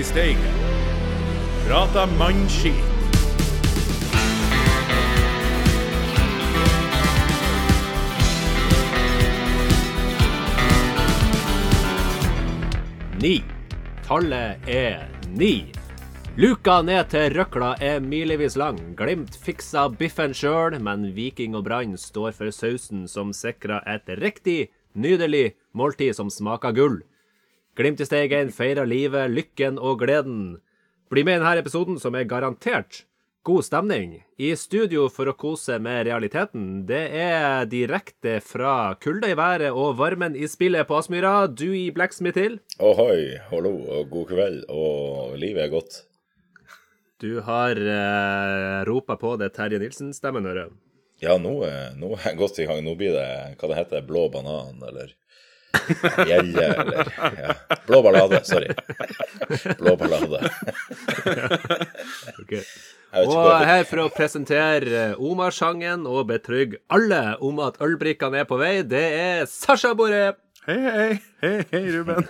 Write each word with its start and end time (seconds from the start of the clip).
i 0.00 0.04
steigen. 0.04 0.52
Prata 1.66 2.06
mannskit. 2.06 2.74
Ni. 13.20 13.42
Tallet 14.06 14.68
er 14.68 15.08
ni. 15.28 15.68
Luka 16.36 16.80
ned 16.82 17.10
til 17.12 17.34
røkla 17.36 17.74
er 17.84 18.00
milevis 18.00 18.56
lang. 18.56 18.80
Glimt 18.96 19.36
fiksa 19.36 19.90
biffen 19.92 20.32
sjøl, 20.32 20.78
men 20.80 21.10
Viking 21.12 21.58
og 21.58 21.66
Brann 21.68 21.98
står 22.00 22.32
for 22.38 22.48
sausen 22.48 23.04
som 23.04 23.34
sikrer 23.36 23.84
et 23.84 24.08
riktig, 24.22 24.70
nydelig 24.96 25.58
måltid 25.76 26.16
som 26.16 26.32
smaker 26.32 26.72
gull. 26.72 27.02
Glimt 27.78 28.00
i 28.02 28.06
Steigen 28.08 28.50
feirer 28.52 28.86
livet, 28.88 29.30
lykken 29.30 29.78
og 29.78 30.00
gleden. 30.02 30.58
Bli 31.10 31.22
med 31.26 31.38
i 31.38 31.42
denne 31.42 31.60
episoden, 31.62 31.98
som 32.02 32.14
er 32.18 32.26
garantert 32.28 33.04
god 33.46 33.64
stemning. 33.64 34.18
I 34.38 34.50
studio 34.58 35.06
for 35.10 35.30
å 35.30 35.34
kose 35.38 35.78
med 35.82 36.04
realiteten, 36.10 36.82
det 36.86 37.06
er 37.16 37.64
direkte 37.70 38.36
fra 38.44 38.94
kulda 39.00 39.30
i 39.32 39.36
været 39.38 39.70
og 39.72 39.94
varmen 39.98 40.36
i 40.36 40.44
spillet 40.50 40.86
på 40.90 40.98
Aspmyra. 40.98 41.46
Du 41.48 41.70
i 41.72 41.86
Blacksmith 41.94 42.38
Hill. 42.38 42.58
Ohoi, 42.78 43.38
hallo 43.50 43.72
og 43.96 44.10
god 44.12 44.28
kveld, 44.34 44.60
og 44.68 45.38
livet 45.40 45.64
er 45.68 45.72
godt. 45.72 46.02
Du 47.20 47.40
har 47.44 47.76
eh, 47.76 48.78
ropa 48.88 49.16
på 49.20 49.34
det 49.40 49.50
Terje 49.56 49.80
Nilsen-stemmen, 49.80 50.46
hører. 50.48 50.70
Ja, 51.20 51.34
nå, 51.36 51.58
er- 51.68 51.96
nå 52.00 52.14
er 52.16 52.30
jeg 52.30 52.38
godt 52.40 52.60
i 52.62 52.68
gang. 52.68 52.84
Nå 52.84 52.94
blir 52.96 53.12
det 53.12 53.26
hva 53.60 53.68
det 53.72 53.76
heter, 53.80 54.04
blå 54.08 54.28
banan, 54.32 54.78
eller 54.88 55.12
gjelle, 56.26 56.66
eller 56.74 57.10
ja. 57.18 57.54
Blå 57.86 58.02
ballade, 58.02 58.40
sorry. 58.44 58.70
Blå 59.78 59.96
ballade. 60.00 60.50
Ok. 62.40 62.52
Jeg 63.10 63.24
vet 63.24 63.32
ikke 63.32 63.40
Og 63.42 63.64
her 63.66 63.80
for 63.88 64.04
å 64.04 64.10
presentere 64.14 65.00
Omar-sangen 65.18 66.06
og 66.06 66.28
betrygge 66.28 66.78
alle 66.94 67.34
om 67.42 67.58
at 67.64 67.80
ølbrikkene 67.82 68.44
er 68.44 68.46
på 68.46 68.60
vei, 68.60 68.76
det 68.86 69.02
er 69.18 69.50
Sasha 69.50 69.96
Bore 69.98 70.36
Hei, 70.66 70.76
hei, 70.76 71.12
hei, 71.40 71.54
hei, 71.72 71.84
Ruben. 71.96 72.26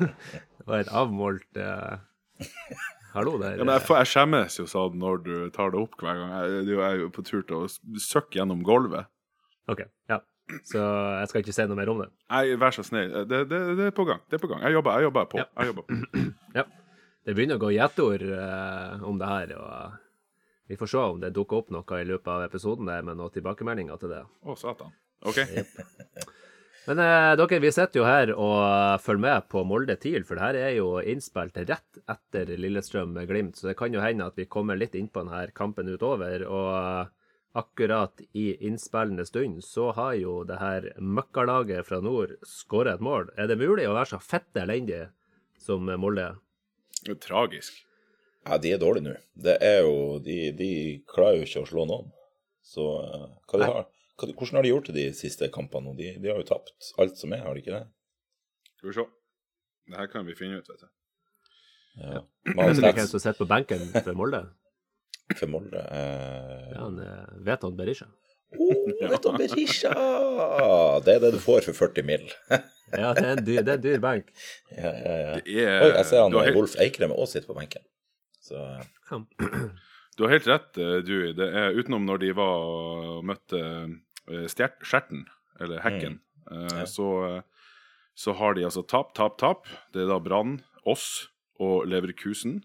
Det 0.56 0.64
var 0.66 0.80
et 0.82 0.88
avmålt 0.90 1.58
uh... 1.60 2.00
Hallo 3.12 3.36
der. 3.38 3.58
Ja, 3.60 3.64
men 3.64 3.76
jeg, 3.76 3.84
jeg 3.92 4.08
skjemmes 4.10 4.56
jo 4.58 4.64
sånn 4.68 4.96
når 5.00 5.20
du 5.24 5.34
tar 5.54 5.70
det 5.72 5.78
opp 5.78 5.94
hver 6.00 6.18
gang. 6.18 6.32
Jeg, 6.34 6.64
jeg 6.72 6.80
er 6.84 6.96
jo 7.04 7.10
på 7.14 7.22
tur 7.24 7.44
til 7.46 7.62
å 7.62 8.00
søkke 8.02 8.40
gjennom 8.40 8.64
gulvet. 8.66 9.06
OK. 9.70 9.84
Ja. 10.10 10.18
Så 10.66 10.80
jeg 10.80 11.30
skal 11.30 11.42
ikke 11.42 11.54
si 11.56 11.66
noe 11.66 11.78
mer 11.78 11.90
om 11.90 12.02
det. 12.04 12.08
Nei, 12.30 12.42
vær 12.60 12.74
så 12.74 12.84
snill. 12.86 13.14
Det, 13.26 13.42
det, 13.50 13.60
det 13.78 13.88
er 13.90 13.94
på 13.94 14.06
gang. 14.08 14.22
Det 14.30 14.38
er 14.38 14.42
på 14.42 14.50
gang. 14.50 14.62
Jeg 14.66 14.76
jobber, 14.78 14.98
jeg 14.98 15.08
jobber 15.08 15.30
på. 15.32 15.40
Ja. 15.42 15.46
Jeg 15.58 15.72
jobber 15.72 15.86
på. 15.88 16.00
Ja. 16.60 16.64
Det 17.26 17.34
begynner 17.34 17.58
å 17.58 17.62
gå 17.64 17.72
gjettord 17.74 18.22
uh, 18.22 19.02
om 19.02 19.16
det 19.18 19.26
her, 19.26 19.52
og 19.58 20.68
vi 20.70 20.78
får 20.78 20.90
se 20.92 21.02
om 21.02 21.18
det 21.18 21.32
dukker 21.34 21.58
opp 21.58 21.72
noe 21.74 21.98
i 21.98 22.06
løpet 22.06 22.30
av 22.30 22.44
episoden 22.46 22.86
der 22.86 23.02
med 23.06 23.18
noen 23.18 23.34
tilbakemeldinger 23.34 23.98
til 23.98 24.14
det. 24.14 24.22
Å, 24.46 24.54
satan. 24.58 24.94
OK. 25.26 25.40
Men 26.86 27.00
eh, 27.02 27.32
dere, 27.34 27.58
vi 27.62 27.72
sitter 27.74 27.98
jo 27.98 28.06
her 28.06 28.30
og 28.30 29.02
følger 29.02 29.22
med 29.24 29.46
på 29.50 29.64
Molde 29.66 29.96
TIL, 29.98 30.22
for 30.26 30.38
det 30.38 30.44
her 30.44 30.58
er 30.68 30.72
jo 30.76 30.92
innspilt 31.02 31.58
rett 31.66 32.00
etter 32.06 32.52
Lillestrøm-Glimt, 32.62 33.58
så 33.58 33.72
det 33.72 33.76
kan 33.78 33.94
jo 33.94 34.02
hende 34.04 34.28
at 34.30 34.38
vi 34.38 34.46
kommer 34.46 34.78
litt 34.78 34.94
inn 34.94 35.10
på 35.10 35.24
denne 35.24 35.48
kampen 35.56 35.90
utover. 35.90 36.46
Og 36.46 37.15
akkurat 37.56 38.20
i 38.36 38.50
innspillende 38.68 39.26
stund 39.26 39.64
så 39.64 39.90
har 39.96 40.14
jo 40.20 40.42
det 40.48 40.58
her 40.60 40.90
møkkalaget 41.00 41.88
fra 41.88 42.02
nord 42.04 42.36
skåret 42.46 42.98
et 42.98 43.04
mål. 43.04 43.30
Er 43.36 43.48
det 43.50 43.58
mulig 43.60 43.88
å 43.88 43.96
være 43.96 44.12
så 44.14 44.20
fette 44.22 44.62
elendig 44.62 45.06
som 45.62 45.88
Molde? 46.00 46.34
Det 47.02 47.16
er 47.16 47.20
tragisk. 47.22 47.82
Ja, 48.46 48.58
de 48.62 48.72
er 48.76 48.82
dårlige 48.82 49.08
nå. 49.08 49.16
Det 49.34 49.56
er 49.64 49.80
jo 49.82 50.18
De, 50.22 50.38
de 50.54 50.70
klarer 51.10 51.40
jo 51.40 51.48
ikke 51.48 51.64
å 51.64 51.70
slå 51.70 51.86
noen. 51.88 52.12
Så 52.66 52.84
eh, 53.02 53.28
hva 53.50 53.60
de 53.60 53.70
har 53.70 53.86
hva, 54.16 54.30
Hvordan 54.32 54.58
har 54.58 54.64
de 54.64 54.72
gjort 54.72 54.90
det 54.90 54.96
de 54.96 55.06
siste 55.16 55.48
kampene? 55.52 55.92
De, 55.98 56.12
de 56.22 56.30
har 56.30 56.38
jo 56.40 56.46
tapt 56.48 56.92
alt 57.02 57.18
som 57.20 57.34
er, 57.36 57.42
har 57.44 57.56
de 57.56 57.64
ikke 57.64 57.74
det? 57.74 57.82
Skal 58.78 58.90
vi 58.90 58.94
se. 58.96 59.06
Det 59.86 59.98
her 60.00 60.08
kan 60.12 60.26
vi 60.26 60.36
finne 60.38 60.60
ut, 60.60 60.70
vet 60.70 60.84
du. 60.84 60.88
Ja. 61.96 62.22
Er 62.52 62.72
det 62.72 62.92
ikke 62.92 63.04
en 63.04 63.10
som 63.10 63.22
sitter 63.22 63.38
på 63.40 63.48
benken 63.50 63.84
for 63.94 64.16
Molde? 64.18 64.42
For 65.34 65.50
Molde 65.50 65.80
eh, 65.90 66.70
Ja, 66.74 66.84
han 66.84 66.98
eh, 67.02 67.26
vet 67.48 67.62
han 67.66 67.74
Berisha. 67.78 68.06
oh, 68.56 68.86
nettopp 69.10 69.38
Berisha! 69.42 69.90
Det 71.04 71.16
er 71.16 71.20
det 71.24 71.32
du 71.34 71.38
får 71.42 71.66
for 71.66 71.74
40 71.86 72.06
mill. 72.06 72.26
Ja, 72.94 73.08
det 73.18 73.24
er 73.26 73.32
en 73.34 73.40
dyr, 73.42 73.62
det 73.66 73.72
er 73.72 73.78
en 73.80 73.82
dyr 73.82 73.96
benk. 73.98 74.28
ja, 74.70 74.90
ja, 74.94 75.14
ja. 75.18 75.30
Er, 75.42 75.80
Oi, 75.82 75.88
jeg 75.96 76.04
ser 76.06 76.20
han 76.22 76.36
helt, 76.38 76.54
Wolf 76.54 76.76
Eikrem 76.78 77.10
òg 77.16 77.26
sitter 77.26 77.48
på 77.50 77.56
benken. 77.58 77.82
Så 78.46 78.60
du 80.16 80.22
har 80.22 80.30
helt 80.36 80.46
rett, 80.46 80.78
eh, 80.78 81.00
Dewey. 81.02 81.32
Det 81.34 81.48
er 81.50 81.74
utenom 81.74 82.06
når 82.06 82.20
de 82.22 82.30
var 82.38 82.62
og 82.62 83.24
møtte 83.26 83.58
Stjert, 84.52 84.78
Skjerten, 84.86 85.24
eller 85.60 85.82
Hekken, 85.82 86.20
eh, 86.20 86.22
Mm. 86.46 86.68
Ja. 86.78 86.84
så, 86.86 87.06
så 88.14 88.32
har 88.38 88.54
de 88.54 88.62
altså 88.68 88.84
tap, 88.86 89.08
tap, 89.18 89.34
tap. 89.42 89.66
Det 89.90 90.04
er 90.04 90.12
da 90.12 90.20
Brann, 90.22 90.60
oss 90.86 91.26
og 91.58 91.88
Leverkusen. 91.90 92.60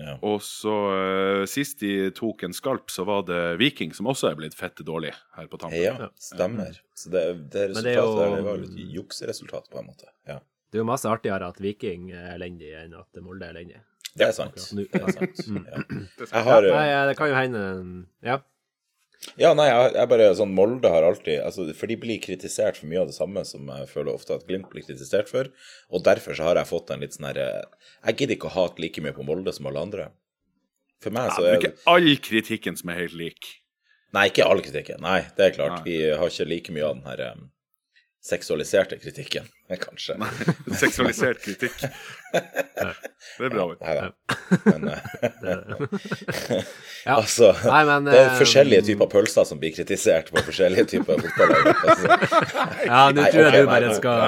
Ja. 0.00 0.16
Og 0.26 0.40
så 0.42 0.74
uh, 0.90 1.44
sist 1.50 1.78
de 1.84 2.10
tok 2.16 2.42
en 2.48 2.56
skalp, 2.56 2.90
så 2.90 3.06
var 3.06 3.22
det 3.28 3.40
Viking, 3.60 3.94
som 3.94 4.08
også 4.10 4.32
er 4.32 4.38
blitt 4.40 4.56
fette 4.58 4.86
dårlig 4.86 5.12
her 5.36 5.46
på 5.50 5.60
tampen. 5.60 5.78
ja, 5.78 6.10
stemmer. 6.18 6.80
Så 6.98 7.12
det, 7.14 7.24
det 7.54 7.68
resultatet 7.70 7.84
det 7.84 7.94
er 7.94 8.02
resultatet 8.02 8.20
der, 8.20 8.36
det 8.36 8.46
var 8.48 8.64
jo 8.64 8.88
jukseresultat, 8.98 9.70
på 9.70 9.82
en 9.82 9.90
måte. 9.92 10.10
Ja. 10.30 10.40
Det 10.70 10.80
er 10.80 10.82
jo 10.82 10.88
masse 10.88 11.06
artigere 11.06 11.46
at 11.52 11.60
Viking 11.62 12.08
er 12.10 12.32
elendig 12.34 12.72
enn 12.74 12.96
at 12.98 13.22
Molde 13.22 13.46
er 13.46 13.54
elendig. 13.54 13.78
Det 14.14 14.26
er 14.26 14.34
sant. 14.34 14.58
Det 14.74 14.88
er 14.94 15.14
sant. 15.14 15.44
Mm. 15.50 15.62
Ja. 15.66 15.82
Det 16.18 16.26
sant. 16.26 16.34
Jeg 16.34 16.46
har 16.48 16.66
Nei, 16.66 16.88
eh, 16.90 17.04
det 17.10 17.14
kan 17.18 17.30
jo 17.30 17.38
hende 17.38 17.62
Ja. 18.26 18.40
Ja, 19.40 19.54
nei, 19.56 19.66
jeg, 19.70 19.94
jeg 19.96 20.10
bare 20.10 20.26
sånn 20.36 20.52
Molde 20.54 20.90
har 20.92 21.06
alltid 21.06 21.40
altså, 21.42 21.64
For 21.78 21.90
de 21.90 21.96
blir 21.98 22.20
kritisert 22.22 22.76
for 22.78 22.90
mye 22.90 23.00
av 23.02 23.08
det 23.10 23.16
samme 23.16 23.42
som 23.48 23.70
jeg 23.72 23.88
føler 23.90 24.12
ofte 24.12 24.36
at 24.36 24.44
Glimt 24.48 24.68
blir 24.72 24.84
kritisert 24.86 25.30
for. 25.32 25.48
Og 25.90 26.04
derfor 26.06 26.36
så 26.36 26.50
har 26.50 26.60
jeg 26.60 26.70
fått 26.70 26.92
en 26.94 27.02
litt 27.02 27.16
sånn 27.16 27.30
herre 27.30 27.48
Jeg 28.04 28.18
gidder 28.20 28.36
ikke 28.36 28.50
å 28.52 28.56
hate 28.58 28.84
like 28.84 29.04
mye 29.04 29.16
på 29.16 29.26
Molde 29.26 29.54
som 29.56 29.70
alle 29.70 29.82
andre. 29.88 30.08
For 31.04 31.14
meg 31.14 31.32
så 31.34 31.44
er 31.44 31.48
det 31.48 31.54
er 31.56 31.62
ikke 31.62 31.94
all 31.94 32.10
kritikken 32.28 32.78
som 32.80 32.92
er 32.92 33.02
helt 33.02 33.16
lik. 33.18 33.50
Nei, 34.14 34.28
ikke 34.30 34.46
all 34.46 34.62
kritikken. 34.62 35.02
Nei, 35.02 35.24
det 35.36 35.48
er 35.48 35.56
klart. 35.56 35.80
Nei. 35.82 35.90
Vi 35.90 36.14
har 36.14 36.30
ikke 36.30 36.46
like 36.48 36.74
mye 36.76 36.86
av 36.86 36.94
den 37.00 37.08
her 37.08 37.22
em, 37.32 37.48
seksualiserte 38.24 38.96
kritikken, 39.02 39.48
kanskje. 39.82 40.16
Seksualisert 40.80 41.42
kritikk. 41.44 41.76
Det 42.32 43.44
er 43.44 43.52
bra. 43.52 43.66
vet. 43.68 43.82
Nei 43.84 43.94
da. 43.98 44.06
Men 44.64 44.88
eh, 44.88 46.64
Ja. 47.04 47.18
altså 47.18 47.50
Nei, 47.66 47.82
men 47.84 48.08
Det 48.08 48.16
er 48.16 48.30
eh, 48.30 48.38
forskjellige 48.40 48.86
typer 48.88 49.10
pølser 49.12 49.44
som 49.48 49.60
blir 49.60 49.74
kritisert 49.76 50.30
på 50.32 50.40
forskjellige 50.46 50.86
typer 50.94 51.20
fotballag. 51.20 51.68
Altså. 51.74 52.16
Ja, 52.88 53.02
nå 53.12 53.26
tror 53.28 53.42
jeg 53.42 53.50
okay, 53.50 53.60
du 53.60 53.70
bare 53.70 53.94
skal. 53.98 54.18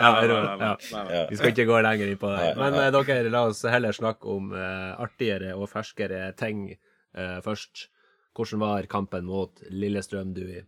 Ja. 0.00 1.24
Vi 1.28 1.40
skal 1.40 1.52
ikke 1.52 1.68
gå 1.68 1.82
lenger 1.84 2.14
inn 2.14 2.20
på 2.20 2.32
det. 2.32 2.46
Men 2.60 2.78
nei. 2.78 2.86
nei. 2.88 3.04
dere, 3.10 3.34
la 3.34 3.44
oss 3.50 3.60
heller 3.68 3.96
snakke 3.96 4.38
om 4.38 4.54
uh, 4.56 4.94
artigere 5.04 5.52
og 5.58 5.68
ferskere 5.72 6.30
ting 6.40 6.70
uh, 6.72 7.38
først. 7.44 7.90
Hvordan 8.34 8.64
var 8.64 8.88
kampen 8.90 9.28
mot 9.28 9.60
Lillestrøm, 9.70 10.32
Dui? 10.34 10.64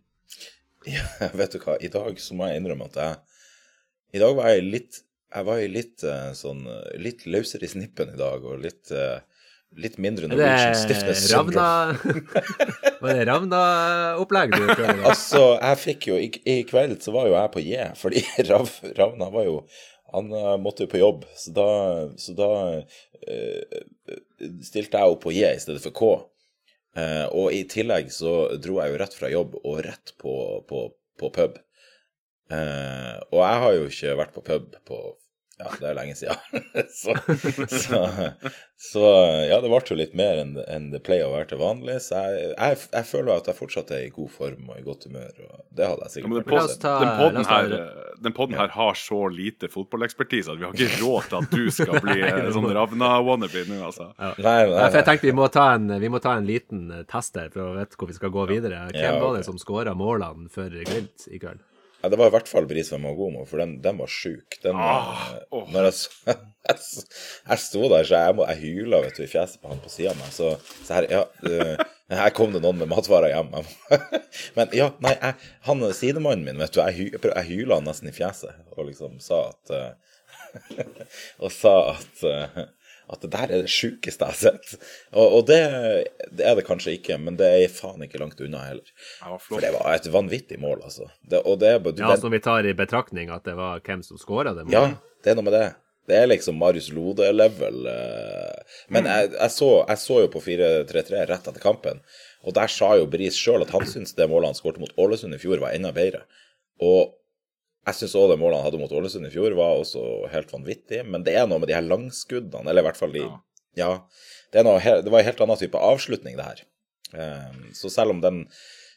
Ja, 0.87 1.03
vet 1.39 1.55
du 1.55 1.59
hva, 1.63 1.77
i 1.83 1.91
dag 1.91 2.19
så 2.23 2.37
må 2.37 2.47
jeg 2.49 2.61
innrømme 2.61 2.87
at 2.89 2.99
jeg 3.01 4.19
I 4.19 4.23
dag 4.23 4.35
var 4.37 4.53
jeg 4.53 4.67
litt 4.67 5.01
Jeg 5.35 5.47
var 5.49 5.59
i 5.63 5.71
litt 5.71 6.03
eh, 6.07 6.29
sånn 6.37 6.61
Litt 7.03 7.25
løsere 7.27 7.67
i 7.67 7.71
snippen 7.71 8.13
i 8.13 8.19
dag, 8.19 8.45
og 8.47 8.61
litt 8.63 8.93
eh, 8.95 9.17
Litt 9.83 9.97
mindre 9.99 10.29
Norwegian 10.31 10.77
stiffness 10.79 11.25
Ravna. 11.33 11.91
Var 13.01 13.17
det 13.17 13.25
Ravna-opplegg 13.27 14.53
du 14.55 14.63
prøvde? 14.69 15.03
Altså, 15.11 15.41
jeg 15.59 15.81
fikk 15.81 16.07
jo 16.07 16.19
I, 16.23 16.29
I 16.47 16.55
kveld 16.69 17.03
så 17.03 17.11
var 17.15 17.27
jo 17.27 17.35
jeg 17.35 17.51
på 17.53 17.65
J, 17.65 17.89
fordi 17.99 18.23
Rav, 18.47 18.71
Ravna 18.97 19.27
var 19.33 19.49
jo 19.49 19.57
Han 20.15 20.31
eh, 20.31 20.55
måtte 20.63 20.87
jo 20.87 20.93
på 20.93 21.01
jobb, 21.03 21.27
så 21.35 21.51
da, 21.51 21.67
så 22.15 22.37
da 22.37 22.49
eh, 23.27 23.83
stilte 24.63 25.01
jeg 25.01 25.17
opp 25.17 25.25
på 25.25 25.35
J 25.35 25.51
i 25.57 25.59
stedet 25.59 25.83
for 25.83 25.91
K. 25.99 26.13
Eh, 26.97 27.25
og 27.29 27.53
i 27.53 27.61
tillegg 27.69 28.09
så 28.13 28.33
dro 28.61 28.79
jeg 28.81 28.93
jo 28.93 28.99
rett 29.01 29.15
fra 29.17 29.29
jobb 29.31 29.57
og 29.61 29.81
rett 29.85 30.13
på, 30.21 30.33
på, 30.69 30.83
på 31.19 31.31
pub. 31.35 31.59
Eh, 32.49 33.15
og 33.33 33.41
jeg 33.43 33.63
har 33.63 33.75
jo 33.75 33.87
ikke 33.91 34.17
vært 34.21 34.35
på 34.37 34.45
pub 34.49 34.77
på 34.87 35.01
Ja, 35.57 35.71
det 35.81 35.87
er 35.89 35.95
lenge 35.97 36.13
siden. 36.13 36.37
så, 37.01 37.15
så, 37.65 37.99
så 38.91 39.03
ja, 39.49 39.57
det 39.63 39.69
ble 39.71 39.79
jo 39.89 39.95
litt 39.97 40.11
mer 40.17 40.37
enn 40.43 40.51
en 40.69 40.83
det 40.93 40.99
pleier 41.07 41.25
å 41.25 41.31
være 41.33 41.47
til 41.49 41.61
vanlig. 41.61 41.95
Så 42.05 42.19
jeg, 42.19 42.51
jeg, 42.53 42.77
jeg 42.93 43.07
føler 43.09 43.31
at 43.39 43.47
jeg 43.49 43.57
fortsatt 43.57 43.93
er 43.97 44.03
i 44.05 44.11
god 44.13 44.29
form 44.35 44.67
og 44.69 44.77
i 44.77 44.83
godt 44.85 45.07
humør. 45.09 45.31
Og 45.47 45.63
det 45.79 45.87
hadde 45.89 46.09
jeg 46.11 46.21
Ja, 46.21 46.29
men 46.29 46.43
sikkert 46.43 46.51
den, 46.51 46.59
La 46.59 46.67
ta- 46.83 46.99
den 47.01 47.09
la 47.09 47.15
podden 47.23 47.47
ta 47.49 47.55
her, 47.57 47.73
eh, 47.79 48.11
den 48.27 48.35
podden 48.37 48.59
her 48.61 48.75
har 48.75 48.99
så 49.01 49.21
lite 49.33 49.69
fotballekspertise 49.73 50.53
at 50.53 50.61
vi 50.61 50.67
har 50.67 50.77
ikke 50.77 50.99
råd 51.07 51.31
til 51.31 51.39
at 51.41 51.55
du 51.57 51.63
skal 51.79 52.01
bli 52.05 52.17
eh, 52.27 52.51
sånn 52.53 52.69
Ravna-wannabe 52.77 53.63
nå, 53.71 53.79
altså. 53.89 54.11
Nei, 54.21 54.35
nei, 54.45 54.57
Nei, 54.75 54.83
for 54.91 54.99
jeg 55.01 55.07
tenkte 55.09 55.29
vi 55.31 55.35
må 55.41 55.47
ta 55.57 55.71
en, 55.79 55.89
vi 56.05 56.11
må 56.13 56.21
ta 56.21 56.35
en 56.37 56.45
liten 56.49 56.85
eh, 56.99 57.05
test 57.09 57.37
her 57.41 57.49
for 57.53 57.65
å 57.65 57.73
vite 57.79 57.97
hvor 57.97 58.11
vi 58.13 58.19
skal 58.19 58.33
gå 58.37 58.45
videre. 58.53 58.85
Hvem 58.93 59.01
Ja, 59.09 59.17
var 59.25 59.39
det 59.39 59.47
som 59.49 59.57
skåra 59.61 59.97
målene 59.97 60.51
for 60.53 60.69
Glimt 60.69 61.25
i 61.33 61.41
kveld? 61.41 61.65
Ja, 62.03 62.09
det 62.13 62.17
var 62.19 62.29
i 62.29 62.33
hvert 62.35 62.49
fall 62.49 62.67
Bris 62.69 62.91
Magomo, 63.01 63.41
for 63.49 63.57
den, 63.61 63.77
den 63.81 63.97
var 63.97 64.09
sjuk. 64.11 64.57
Den, 64.63 64.75
Ah, 64.77 65.31
oh. 65.49 65.65
Når 65.73 65.87
jeg, 65.89 65.93
så- 65.97 66.35
jeg, 66.69 66.77
jeg 67.49 67.61
sto 67.63 67.81
der, 67.89 68.03
så 68.05 68.19
jeg, 68.21 68.35
må- 68.37 68.45
jeg 68.51 68.61
hyla 68.61 68.99
vet 69.05 69.17
du, 69.17 69.23
i 69.25 69.29
fjeset 69.31 69.61
på 69.63 69.71
han 69.71 69.81
på 69.83 69.89
sida 69.91 70.13
av 70.13 70.19
meg. 70.21 70.29
Så, 70.35 70.51
så 70.85 70.97
her, 70.99 71.07
ja, 71.09 71.23
uh, 71.47 71.85
her 72.21 72.35
kom 72.37 72.53
det 72.53 72.61
noen 72.63 72.77
med 72.83 72.91
matvarer 72.93 73.33
hjem. 73.33 73.49
Men 74.59 74.75
ja, 74.77 74.91
nei, 75.03 75.15
jeg, 75.17 75.49
han 75.69 75.87
sidemannen 75.97 76.45
min, 76.45 76.61
vet 76.61 76.75
du, 76.77 76.83
jeg, 76.85 77.15
jeg 77.17 77.47
hyla 77.49 77.79
han 77.81 77.89
nesten 77.89 78.11
i 78.11 78.15
fjeset 78.15 78.53
og 78.77 78.91
liksom 78.91 79.17
sa 79.23 79.47
at 79.49 79.73
uh, 79.73 79.89
Og 81.43 81.51
sa 81.53 81.71
at 81.91 82.21
eh, 82.25 82.53
at 83.07 83.21
det 83.23 83.29
der 83.31 83.51
er 83.55 83.61
det 83.63 83.71
sjukeste 83.71 84.25
jeg 84.27 84.33
har 84.35 84.39
sett. 84.39 84.73
Og, 85.13 85.37
og 85.37 85.45
det, 85.47 85.59
det 86.35 86.43
er 86.49 86.57
det 86.59 86.65
kanskje 86.67 86.97
ikke, 86.97 87.15
men 87.23 87.37
det 87.39 87.47
er 87.47 87.71
faen 87.71 88.03
ikke 88.03 88.19
langt 88.19 88.41
unna 88.43 88.65
heller. 88.67 88.83
Det 89.23 89.39
For 89.45 89.63
det 89.63 89.71
var 89.77 89.95
et 89.95 90.09
vanvittig 90.11 90.59
mål, 90.59 90.81
altså. 90.89 91.07
Det, 91.23 91.39
og 91.47 91.59
det 91.63 91.73
bare 91.85 91.95
du, 91.95 92.03
Ja, 92.03 92.11
altså, 92.11 92.27
Når 92.27 92.35
vi 92.35 92.43
tar 92.49 92.67
i 92.67 92.73
betraktning 92.77 93.31
at 93.31 93.47
det 93.47 93.55
var 93.59 93.79
hvem 93.85 94.03
som 94.03 94.19
skåra 94.19 94.51
det 94.57 94.65
målet? 94.67 94.97
Ja, 94.97 95.13
det 95.23 95.31
er 95.31 95.39
noe 95.39 95.47
med 95.47 95.55
det. 95.55 95.67
Det 96.07 96.15
er 96.15 96.27
liksom 96.31 96.55
Marius 96.59 96.87
Lode-level. 96.95 97.79
eh. 97.91 98.75
Men 98.95 99.07
jeg, 99.11 99.31
jeg, 99.33 99.51
så, 99.51 99.69
jeg 99.89 99.99
så 100.03 100.21
jo 100.23 100.29
på 100.31 100.39
4-3-3 100.45 101.23
rett 101.31 101.47
etter 101.51 101.63
kampen, 101.63 101.99
og 102.47 102.55
der 102.55 102.71
sa 102.71 102.93
jo 102.95 103.07
Bris 103.11 103.35
sjøl 103.35 103.63
at 103.65 103.73
han 103.75 103.83
syntes 103.87 104.15
det 104.15 104.27
målet 104.31 104.53
han 104.53 104.59
skårte 104.59 104.79
mot 104.83 104.93
Ålesund 105.03 105.35
i 105.35 105.39
fjor, 105.41 105.59
var 105.63 105.75
enda 105.75 105.91
bedre. 105.95 106.21
Og 106.83 107.15
jeg 107.87 107.95
syns 108.01 108.15
òg 108.19 108.29
det 108.33 108.39
målet 108.41 108.59
han 108.59 108.67
hadde 108.67 108.79
mot 108.81 108.91
Ålesund 108.99 109.27
i 109.29 109.31
fjor, 109.33 109.53
var 109.57 109.79
også 109.79 110.01
helt 110.33 110.51
vanvittig. 110.51 111.03
Men 111.07 111.23
det 111.23 111.37
er 111.39 111.47
noe 111.47 111.61
med 111.63 111.69
de 111.71 111.75
her 111.77 111.85
langskuddene, 111.87 112.67
eller 112.67 112.83
i 112.83 112.87
hvert 112.89 112.99
fall 112.99 113.13
de 113.15 113.23
Ja. 113.23 113.37
Ja. 113.77 113.91
det, 114.53 114.63
noe, 114.65 114.79
det 114.81 115.11
var 115.13 115.21
en 115.21 115.29
helt 115.29 115.41
annen 115.45 115.59
type 115.61 115.77
avslutning, 115.79 116.35
det 116.39 116.47
her. 116.47 116.61
Eh, 117.13 117.71
Så 117.77 117.89
selv 117.93 118.11
om 118.11 118.21
den, 118.21 118.43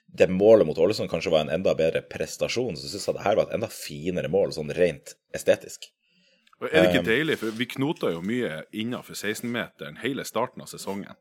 det 0.09 0.27
målet 0.33 0.67
mot 0.67 0.79
Ålesund 0.79 1.11
kanskje 1.13 1.31
var 1.31 1.45
en 1.47 1.55
enda 1.55 1.75
bedre 1.79 2.03
prestasjon, 2.03 2.77
så 2.77 2.89
syns 2.91 3.07
jeg 3.07 3.15
det 3.19 3.27
her 3.27 3.37
var 3.39 3.47
et 3.49 3.55
enda 3.59 3.69
finere 3.71 4.29
mål, 4.33 4.51
sånn 4.57 4.73
rent 4.75 5.15
estetisk. 5.37 5.87
Og 6.61 6.69
er 6.73 6.83
det 6.83 6.91
ikke 6.91 7.05
Um, 7.05 7.11
deilig? 7.13 7.39
For 7.41 7.57
vi 7.57 7.67
knota 7.67 8.11
jo 8.13 8.21
mye 8.21 8.65
innafor 8.77 9.15
16-meteren 9.17 10.01
hele 10.03 10.25
starten 10.29 10.61
av 10.65 10.69
sesongen. 10.69 11.15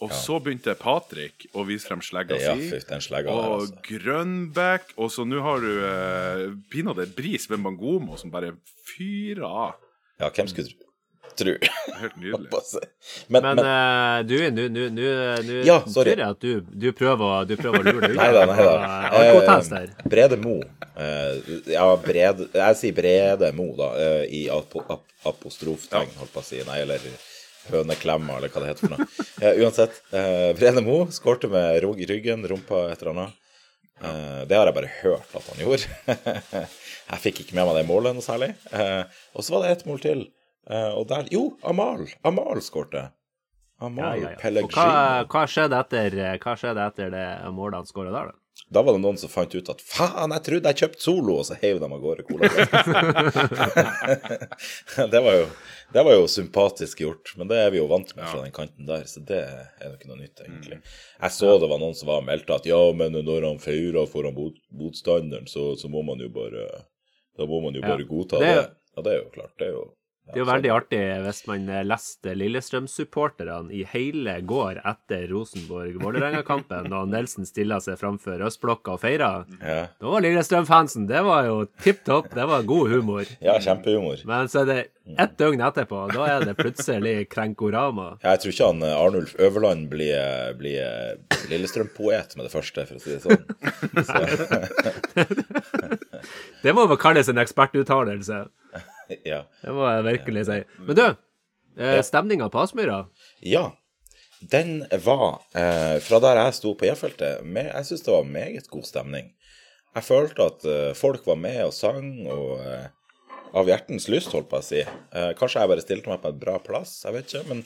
Og 0.00 0.12
så 0.16 0.38
begynte 0.40 0.72
Patrick 0.80 1.44
å 1.52 1.64
vise 1.68 1.88
frem 1.90 2.00
slegga 2.04 2.38
Ja, 2.40 2.54
si. 2.56 2.80
slegga 3.04 3.34
Og 3.34 3.60
altså. 3.60 3.80
Grønbæk. 3.84 4.94
Og 4.96 5.12
så 5.12 5.26
nå 5.28 5.42
har 5.44 5.60
du 5.60 5.72
eh, 5.84 6.44
pinadø 6.72 7.04
Bris 7.16 7.44
ved 7.50 7.60
Mangomo 7.60 8.16
som 8.20 8.32
bare 8.32 8.54
fyrer 8.88 9.44
av. 9.44 9.76
Ja, 10.20 10.30
hvem 10.32 10.48
skulle 10.48 10.72
tro? 10.72 10.90
tro. 11.40 11.54
Helt 12.00 12.16
nydelig. 12.16 12.48
Men, 13.28 13.42
Men 13.42 13.56
men 13.56 13.58
uh, 13.58 14.26
du, 14.26 14.36
nå 14.90 15.62
Ja, 15.64 15.78
tror 15.86 16.10
jeg 16.10 16.20
at 16.24 16.40
du, 16.42 16.60
du, 16.60 16.90
prøver, 16.96 17.46
du 17.48 17.56
prøver 17.60 17.80
å 17.80 17.94
lure 17.94 18.08
deg 18.08 18.14
ut. 18.14 18.20
Nei 18.20 18.30
da, 18.34 18.44
nei 18.50 18.66
da. 18.66 18.74
Eh, 19.22 20.08
Brede 20.10 20.38
Mo. 20.40 20.58
Uh, 21.00 21.38
ja, 21.70 21.84
Brede 22.02 22.48
Jeg 22.52 22.78
sier 22.80 22.96
Brede 22.96 23.52
Mo, 23.56 23.70
da, 23.78 23.90
eh, 24.04 24.24
i 24.40 24.42
ap, 24.52 24.74
apostroftegn, 25.30 26.12
holdt 26.20 26.34
på 26.34 26.42
å 26.42 26.46
si. 26.46 26.60
Nei, 26.68 26.82
eller 26.84 27.06
høneklemma, 27.72 28.38
eller 28.38 28.52
hva 28.52 28.62
det 28.62 28.72
heter 28.72 28.86
for 28.88 28.96
noe. 28.96 29.10
Eh, 29.40 29.56
uansett. 29.64 29.94
Eh, 30.12 30.50
Brede 30.52 30.82
Mo 30.84 31.06
skårte 31.08 31.48
med 31.48 31.78
rog 31.80 32.00
i 32.02 32.08
ryggen, 32.08 32.42
rumpa 32.44 32.90
et 32.90 33.00
eller 33.00 33.14
annet. 33.14 33.38
Eh, 34.00 34.42
det 34.48 34.56
har 34.56 34.68
jeg 34.68 34.76
bare 34.76 34.90
hørt 35.00 35.36
at 35.36 35.46
han 35.52 35.62
gjorde. 35.62 35.88
jeg 37.10 37.22
fikk 37.24 37.40
ikke 37.44 37.56
med 37.56 37.68
meg 37.68 37.78
det 37.80 37.86
målet 37.88 38.16
noe 38.16 38.24
særlig. 38.24 38.50
Eh, 38.72 39.22
og 39.32 39.46
så 39.46 39.54
var 39.54 39.64
det 39.64 39.72
ett 39.76 39.86
mål 39.88 40.02
til. 40.04 40.26
Eh, 40.68 40.92
og 40.92 41.08
der 41.08 41.30
Jo, 41.32 41.46
Amal! 41.64 42.06
Amal 42.26 42.60
skårte. 42.64 43.06
Ja, 43.80 43.88
Amal 43.88 44.20
ja, 44.20 44.34
ja. 44.36 44.52
Og 44.60 44.76
hva, 44.76 44.90
hva, 45.24 45.46
skjedde 45.48 45.80
etter, 45.80 46.20
hva 46.42 46.56
skjedde 46.60 46.86
etter 46.92 47.12
det 47.14 47.26
målet 47.56 47.80
han 47.80 47.88
skåra 47.88 48.12
der, 48.12 48.32
da? 48.32 48.39
Da 48.68 48.82
var 48.86 48.92
det 48.94 49.00
noen 49.02 49.16
som 49.18 49.30
fant 49.32 49.54
ut 49.54 49.68
at 49.72 49.80
faen, 49.82 50.30
jeg 50.36 50.42
trodde 50.46 50.68
jeg 50.70 50.78
kjøpte 50.82 51.02
Solo, 51.02 51.32
og 51.40 51.46
så 51.48 51.54
heiv 51.58 51.80
de 51.82 51.86
av 51.88 52.00
gårde 52.02 52.22
cola. 52.28 52.50
det, 55.10 55.20
var 55.24 55.34
jo, 55.34 55.46
det 55.92 56.02
var 56.06 56.12
jo 56.14 56.26
sympatisk 56.30 57.00
gjort, 57.02 57.32
men 57.40 57.48
det 57.50 57.58
er 57.58 57.70
vi 57.74 57.78
jo 57.80 57.88
vant 57.90 58.12
med 58.16 58.24
fra 58.28 58.42
den 58.44 58.52
kanten 58.54 58.86
der, 58.88 59.04
så 59.10 59.20
det 59.26 59.40
er 59.42 59.88
jo 59.88 59.94
ikke 59.96 60.08
noe 60.12 60.20
nytt, 60.20 60.40
egentlig. 60.44 60.78
Jeg 61.20 61.30
så 61.36 61.54
det 61.62 61.70
var 61.72 61.80
noen 61.82 61.96
som 61.98 62.08
var 62.12 62.22
meldt 62.26 62.50
at 62.54 62.68
ja, 62.68 62.80
men 62.96 63.12
når 63.26 63.46
han 63.48 63.58
feirer 63.62 64.06
foran 64.10 64.36
motstanderen, 64.36 65.46
så, 65.50 65.62
så 65.80 65.86
må 65.92 66.00
man 66.06 66.18
jo 66.22 66.28
bare 66.34 66.68
Da 67.38 67.46
må 67.48 67.60
man 67.64 67.74
jo 67.74 67.80
Ja. 67.86 67.96
godta 68.04 68.38
Det 68.42 68.50
Ja, 68.50 69.02
det 69.06 69.12
er 69.12 69.18
jo 69.22 69.28
klart. 69.32 69.52
Det 69.58 69.66
er 69.68 69.72
jo 69.76 69.84
Det 70.30 70.38
er 70.38 70.42
jo 70.44 70.46
veldig 70.46 70.70
artig 70.70 71.00
hvis 71.24 71.40
man 71.48 71.64
leste 71.88 72.34
Lillestrøm-supporterne 72.38 73.72
i 73.74 73.80
hele 73.90 74.36
går 74.46 74.78
etter 74.86 75.24
Rosenborg-Vålerenga-kampen, 75.32 76.86
da 76.92 77.00
Nelson 77.08 77.46
stilla 77.48 77.80
seg 77.82 77.98
framfor 78.00 78.42
østblokka 78.46 78.94
og 78.94 79.00
feira. 79.02 79.30
Ja, 79.58 79.80
Da 79.98 80.06
var 80.14 80.22
Lillestrøm-fansen 80.24 81.08
Det 81.10 81.22
var 81.26 81.48
jo 81.48 81.56
tipp 81.82 82.04
topp. 82.06 82.30
Det 82.34 82.46
var 82.46 82.62
god 82.68 82.90
humor. 82.94 83.24
ja 83.42 83.58
kjempehumor. 83.60 84.22
Men 84.30 84.48
så 84.52 84.62
er 84.62 84.66
det 84.70 84.78
ett 85.18 85.34
døgn 85.40 85.60
etterpå, 85.66 86.04
da 86.14 86.26
er 86.36 86.44
det 86.46 86.54
plutselig 86.60 87.28
Krenkorama. 87.32 88.12
Ja, 88.22 88.36
Jeg 88.36 88.40
tror 88.44 88.52
ikke 88.54 88.68
han 88.70 88.82
eh, 88.86 88.94
Arnulf 89.00 89.34
Øverland 89.42 89.88
blir, 89.90 90.54
blir 90.60 91.18
Lillestrøm-poet 91.50 92.36
med 92.38 92.46
det 92.46 92.52
første, 92.54 92.86
for 92.86 92.94
å 92.94 93.02
si 93.02 93.10
det 93.16 93.22
sånn. 93.26 93.42
Så, 94.06 94.20
Det 96.62 96.72
må 96.76 96.84
vel 96.90 96.98
kalles 97.00 97.28
en 97.32 97.40
ekspertuttalelse. 97.42 98.44
ja. 99.32 99.42
Det 99.62 99.74
må 99.74 99.88
jeg 99.88 100.06
virkelig 100.06 100.46
si. 100.48 100.60
Men 100.86 100.98
du, 100.98 101.04
eh, 101.80 101.98
stemninga 102.06 102.50
på 102.52 102.62
Aspmyra? 102.62 103.02
Ja, 103.44 103.70
den 104.40 104.80
var 105.04 105.42
eh, 105.54 105.98
fra 106.04 106.22
der 106.22 106.40
jeg 106.44 106.56
sto 106.60 106.74
på 106.78 106.88
J-feltet. 106.88 107.44
Jeg 107.44 107.88
syns 107.88 108.06
det 108.06 108.14
var 108.14 108.32
meget 108.38 108.70
god 108.72 108.88
stemning. 108.88 109.30
Jeg 109.96 110.06
følte 110.06 110.48
at 110.52 110.66
eh, 110.70 110.90
folk 110.98 111.26
var 111.26 111.38
med 111.40 111.62
og 111.66 111.76
sang, 111.76 112.10
og 112.30 112.60
av 113.50 113.66
hjertens 113.66 114.06
lyst, 114.06 114.30
holdt 114.30 114.46
på 114.50 114.60
å 114.60 114.62
si. 114.62 114.84
Kanskje 115.10 115.58
jeg 115.58 115.70
bare 115.72 115.82
stilte 115.82 116.10
meg 116.12 116.20
på 116.22 116.30
et 116.30 116.38
bra 116.38 116.60
plass, 116.62 117.00
jeg 117.02 117.16
vet 117.16 117.32
ikke. 117.32 117.48
Men 117.48 117.64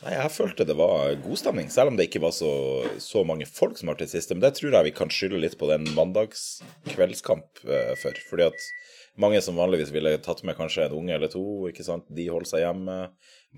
nei, 0.00 0.14
jeg 0.14 0.32
følte 0.32 0.64
det 0.64 0.76
var 0.78 1.12
god 1.20 1.36
stemning, 1.36 1.68
selv 1.68 1.92
om 1.92 1.98
det 1.98 2.06
ikke 2.08 2.22
var 2.22 2.32
så, 2.32 2.48
så 2.96 3.20
mange 3.28 3.44
folk 3.44 3.76
som 3.76 3.92
har 3.92 4.00
til 4.00 4.08
siste. 4.08 4.32
Men 4.32 4.46
det 4.46 4.54
tror 4.56 4.72
jeg 4.72 4.88
vi 4.88 4.94
kan 4.96 5.12
skylde 5.12 5.42
litt 5.42 5.58
på 5.60 5.68
den 5.68 5.84
mandagskveldskamp 5.92 7.60
for. 8.00 8.22
Fordi 8.30 8.48
at 8.48 8.70
mange 9.20 9.40
som 9.44 9.56
vanligvis 9.56 9.92
ville 9.92 10.14
tatt 10.24 10.40
med 10.46 10.56
kanskje 10.56 10.86
en 10.86 10.96
unge 10.96 11.14
eller 11.14 11.30
to, 11.32 11.44
ikke 11.68 11.84
sant, 11.84 12.06
de 12.08 12.28
holder 12.32 12.48
seg 12.48 12.64
hjemme. 12.64 12.96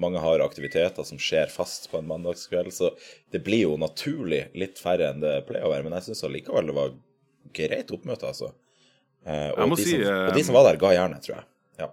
Mange 0.03 0.23
har 0.23 0.43
aktiviteter 0.43 1.07
som 1.07 1.21
skjer 1.23 1.53
fast 1.53 1.87
på 1.91 2.01
en 2.01 2.09
mandagskveld, 2.11 2.73
så 2.75 2.91
det 3.31 3.45
blir 3.47 3.69
jo 3.69 3.77
naturlig 3.79 4.49
litt 4.59 4.81
færre 4.83 5.13
enn 5.13 5.23
det 5.23 5.37
pleier 5.47 5.69
å 5.69 5.71
være. 5.71 5.87
Men 5.87 5.95
jeg 6.01 6.09
syns 6.09 6.25
allikevel 6.27 6.71
det 6.71 6.79
var 6.79 6.97
greit 7.55 7.93
oppmøte, 7.95 8.33
altså. 8.33 8.51
Eh, 9.25 9.51
og, 9.55 9.77
de 9.77 9.85
si, 9.85 9.93
som, 9.95 10.03
eh, 10.03 10.25
og 10.27 10.35
de 10.37 10.45
som 10.49 10.59
var 10.59 10.67
der, 10.69 10.81
ga 10.81 10.91
jernet, 10.97 11.23
tror 11.25 11.37
jeg. 11.39 11.47
Ja. 11.85 11.91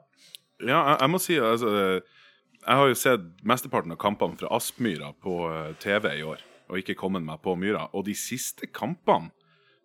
Ja, 0.62 0.80
jeg, 0.80 0.98
jeg 1.00 1.12
må 1.14 1.20
si 1.24 1.38
altså 1.42 1.70
Jeg 1.72 2.78
har 2.78 2.90
jo 2.92 2.98
sett 3.00 3.24
mesteparten 3.48 3.94
av 3.96 3.98
kampene 4.02 4.38
fra 4.38 4.52
Aspmyra 4.58 5.14
på 5.22 5.38
eh, 5.50 5.70
TV 5.82 6.10
i 6.18 6.26
år, 6.26 6.42
og 6.70 6.82
ikke 6.82 6.98
kommet 6.98 7.26
meg 7.26 7.40
på 7.46 7.54
Myra. 7.60 7.86
Og 7.94 8.10
de 8.10 8.18
siste 8.18 8.70
kampene 8.74 9.32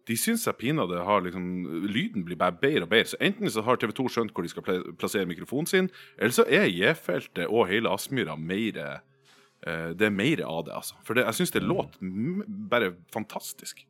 de 0.07 0.17
syns 0.19 0.47
jeg 0.47 0.59
pinadø 0.61 1.01
har 1.03 1.25
liksom 1.25 1.47
Lyden 1.91 2.25
blir 2.27 2.39
bare 2.39 2.55
bedre 2.61 2.87
og 2.87 2.93
bedre. 2.93 3.11
Så 3.11 3.19
enten 3.21 3.51
så 3.51 3.65
har 3.67 3.81
TV 3.81 3.93
2 3.97 4.07
skjønt 4.13 4.37
hvor 4.37 4.47
de 4.47 4.53
skal 4.53 4.67
plassere 5.01 5.29
mikrofonen 5.29 5.71
sin, 5.71 5.91
eller 6.19 6.37
så 6.37 6.47
er 6.47 6.69
J-feltet 6.71 7.51
og 7.51 7.67
hele 7.71 7.91
Aspmyra 7.91 8.37
mer 8.39 8.81
eh, 8.85 9.91
Det 9.99 10.09
er 10.09 10.15
mer 10.15 10.45
av 10.47 10.65
det, 10.69 10.77
altså. 10.79 10.99
For 11.07 11.19
det, 11.19 11.27
jeg 11.27 11.41
syns 11.41 11.55
det 11.57 11.67
låt 11.67 11.99
bare 12.71 12.95
fantastisk. 13.15 13.83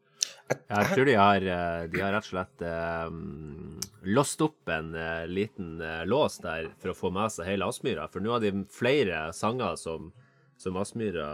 Jeg 0.46 0.88
tror 0.94 1.06
de 1.06 1.16
har, 1.18 1.42
eh, 1.42 1.82
de 1.90 2.00
har 2.02 2.14
rett 2.14 2.26
og 2.26 2.32
slett 2.32 2.64
um, 3.10 3.80
låst 4.06 4.40
opp 4.46 4.70
en 4.72 4.92
uh, 4.94 5.26
liten 5.26 5.76
uh, 5.82 6.04
lås 6.06 6.38
der 6.42 6.70
for 6.80 6.92
å 6.92 6.96
få 6.96 7.10
med 7.14 7.34
seg 7.34 7.50
hele 7.50 7.68
Aspmyra. 7.68 8.06
For 8.10 8.24
nå 8.24 8.32
har 8.34 8.44
de 8.44 8.54
flere 8.72 9.26
sanger 9.36 9.76
som, 9.80 10.12
som 10.56 10.78
Aspmyra 10.80 11.28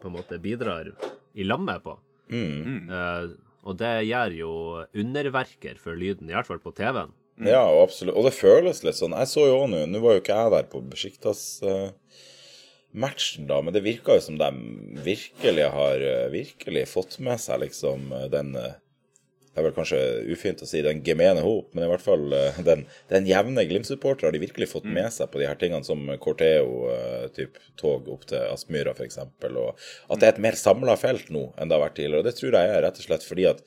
på 0.00 0.10
en 0.10 0.16
måte 0.16 0.38
bidrar 0.40 0.92
i 1.34 1.46
lammet 1.48 1.82
på. 1.82 1.96
Mm. 2.30 2.90
Eh, 2.90 3.30
og 3.66 3.78
det 3.80 3.94
gjør 4.08 4.36
jo 4.38 4.52
underverker 4.96 5.80
for 5.80 5.98
lyden, 5.98 6.30
i 6.30 6.36
hvert 6.36 6.48
fall 6.48 6.62
på 6.62 6.72
TV-en. 6.76 7.12
Ja, 7.40 7.62
og 7.64 7.86
absolutt. 7.86 8.16
Og 8.20 8.26
det 8.28 8.36
føles 8.36 8.82
litt 8.84 8.98
sånn. 8.98 9.16
Jeg 9.16 9.30
så 9.30 9.46
jo 9.48 9.62
òg 9.62 9.70
nå 9.72 9.86
Nå 9.88 10.02
var 10.02 10.16
jo 10.16 10.20
ikke 10.20 10.36
jeg 10.36 10.52
der 10.52 10.66
på 10.68 10.82
Besiktas 10.92 11.44
eh, 11.64 11.88
matchen, 12.92 13.46
da, 13.48 13.60
men 13.62 13.74
det 13.74 13.84
virka 13.84 14.16
jo 14.18 14.24
som 14.24 14.38
de 14.40 14.50
virkelig 15.06 15.66
har 15.74 16.04
eh, 16.04 16.28
virkelig 16.32 16.86
fått 16.90 17.18
med 17.22 17.40
seg 17.40 17.62
liksom 17.64 18.10
eh, 18.16 18.26
den 18.32 18.52
eh, 18.58 18.79
Det 19.60 19.66
er 19.66 19.68
vel 19.68 19.76
kanskje 19.76 19.98
ufint 20.32 20.62
å 20.64 20.66
si 20.68 20.80
den 20.80 21.02
gemene 21.04 21.42
hop, 21.44 21.74
men 21.74 21.84
i 21.84 21.88
hvert 21.90 22.04
fall 22.04 22.32
eh, 22.32 22.60
den, 22.64 22.86
den 23.12 23.26
jevne 23.28 23.66
Glimt-supporter 23.68 24.28
har 24.28 24.32
de 24.32 24.40
virkelig 24.40 24.70
fått 24.70 24.86
med 24.88 25.12
seg 25.12 25.28
på 25.28 25.42
de 25.42 25.48
her 25.50 25.58
tingene 25.60 25.84
som 25.84 26.06
Corteo, 26.22 26.86
eh, 26.94 27.26
typ 27.36 27.58
tog 27.80 28.08
opp 28.08 28.24
til 28.30 28.40
Aspmyra 28.46 28.94
f.eks., 28.96 29.18
og 29.20 29.82
at 30.08 30.22
det 30.22 30.30
er 30.30 30.32
et 30.32 30.40
mer 30.46 30.56
samla 30.56 30.94
felt 30.96 31.28
nå 31.28 31.50
enn 31.60 31.68
det 31.68 31.76
har 31.76 31.84
vært 31.84 31.98
tidligere. 31.98 32.22
Og 32.24 32.30
det 32.30 32.36
tror 32.38 32.56
jeg 32.56 32.70
er 32.72 32.84
rett 32.86 33.02
og 33.02 33.04
slett 33.04 33.26
fordi 33.28 33.46
at 33.50 33.60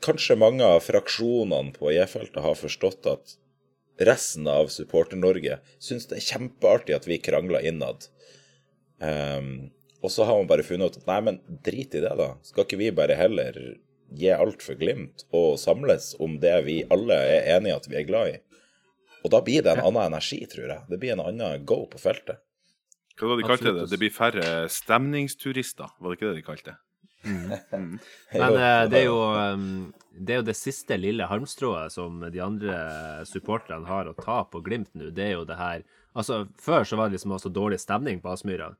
kanskje 0.00 0.38
mange 0.40 0.64
av 0.64 0.80
fraksjonene 0.86 1.76
på 1.76 1.92
J-feltet 1.92 2.40
har 2.40 2.56
forstått 2.56 3.10
at 3.12 3.36
resten 4.08 4.48
av 4.48 4.72
Supporter-Norge 4.72 5.60
syns 5.76 6.08
det 6.08 6.22
er 6.22 6.28
kjempeartig 6.30 6.96
at 6.96 7.10
vi 7.10 7.20
krangler 7.20 7.68
innad. 7.68 8.08
Um, 8.96 9.68
og 10.00 10.12
så 10.12 10.24
har 10.24 10.40
man 10.40 10.48
bare 10.48 10.64
funnet 10.64 10.96
ut 10.96 11.02
at 11.02 11.08
nei, 11.08 11.20
men 11.28 11.40
drit 11.64 11.92
i 11.92 12.00
det, 12.00 12.12
da. 12.16 12.32
Skal 12.46 12.64
ikke 12.64 12.80
vi 12.80 12.88
bare 12.96 13.18
heller 13.18 13.58
gi 14.16 14.30
alt 14.34 14.62
for 14.64 14.78
Glimt 14.80 15.24
og 15.36 15.58
samles 15.60 16.14
om 16.22 16.38
det 16.42 16.56
vi 16.66 16.80
alle 16.90 17.16
er 17.30 17.50
enige 17.56 17.78
at 17.80 17.88
vi 17.90 17.98
er 18.00 18.06
glad 18.08 18.34
i. 18.34 18.36
Og 19.24 19.32
da 19.34 19.42
blir 19.44 19.64
det 19.64 19.74
en 19.74 19.82
annen 19.84 20.06
energi, 20.08 20.40
tror 20.48 20.66
jeg. 20.66 20.84
Det 20.88 20.98
blir 21.00 21.14
en 21.14 21.24
annen 21.24 21.66
go 21.68 21.82
på 21.90 22.00
feltet. 22.00 22.40
Hva 23.20 23.28
var 23.28 23.36
det 23.36 23.44
de 23.44 23.50
kalte 23.50 23.72
det? 23.76 23.88
Det 23.90 23.98
blir 24.00 24.12
færre 24.14 24.44
stemningsturister, 24.72 25.90
var 26.00 26.12
det 26.12 26.18
ikke 26.18 26.30
det 26.30 26.38
de 26.38 26.46
kalte 26.46 26.72
det? 26.72 26.78
Men 28.32 28.54
eh, 28.56 28.86
det, 28.88 29.02
er 29.02 29.04
jo, 29.04 29.18
um, 29.20 29.90
det 30.16 30.32
er 30.32 30.38
jo 30.40 30.46
det 30.48 30.56
siste 30.56 30.96
lille 30.96 31.26
halmstrået 31.28 31.92
som 31.92 32.22
de 32.24 32.40
andre 32.40 32.78
supporterne 33.28 33.84
har 33.90 34.08
å 34.08 34.16
ta 34.16 34.38
på 34.48 34.62
Glimt 34.64 34.94
nå. 34.96 35.10
Det 35.12 35.26
er 35.28 35.34
jo 35.36 35.48
det 35.48 35.60
her 35.60 35.84
Altså, 36.10 36.48
før 36.58 36.82
så 36.82 36.96
var 36.98 37.06
det 37.06 37.20
liksom 37.20 37.36
også 37.36 37.52
dårlig 37.54 37.76
stemning 37.78 38.16
på 38.18 38.32
Aspmyra, 38.32 38.72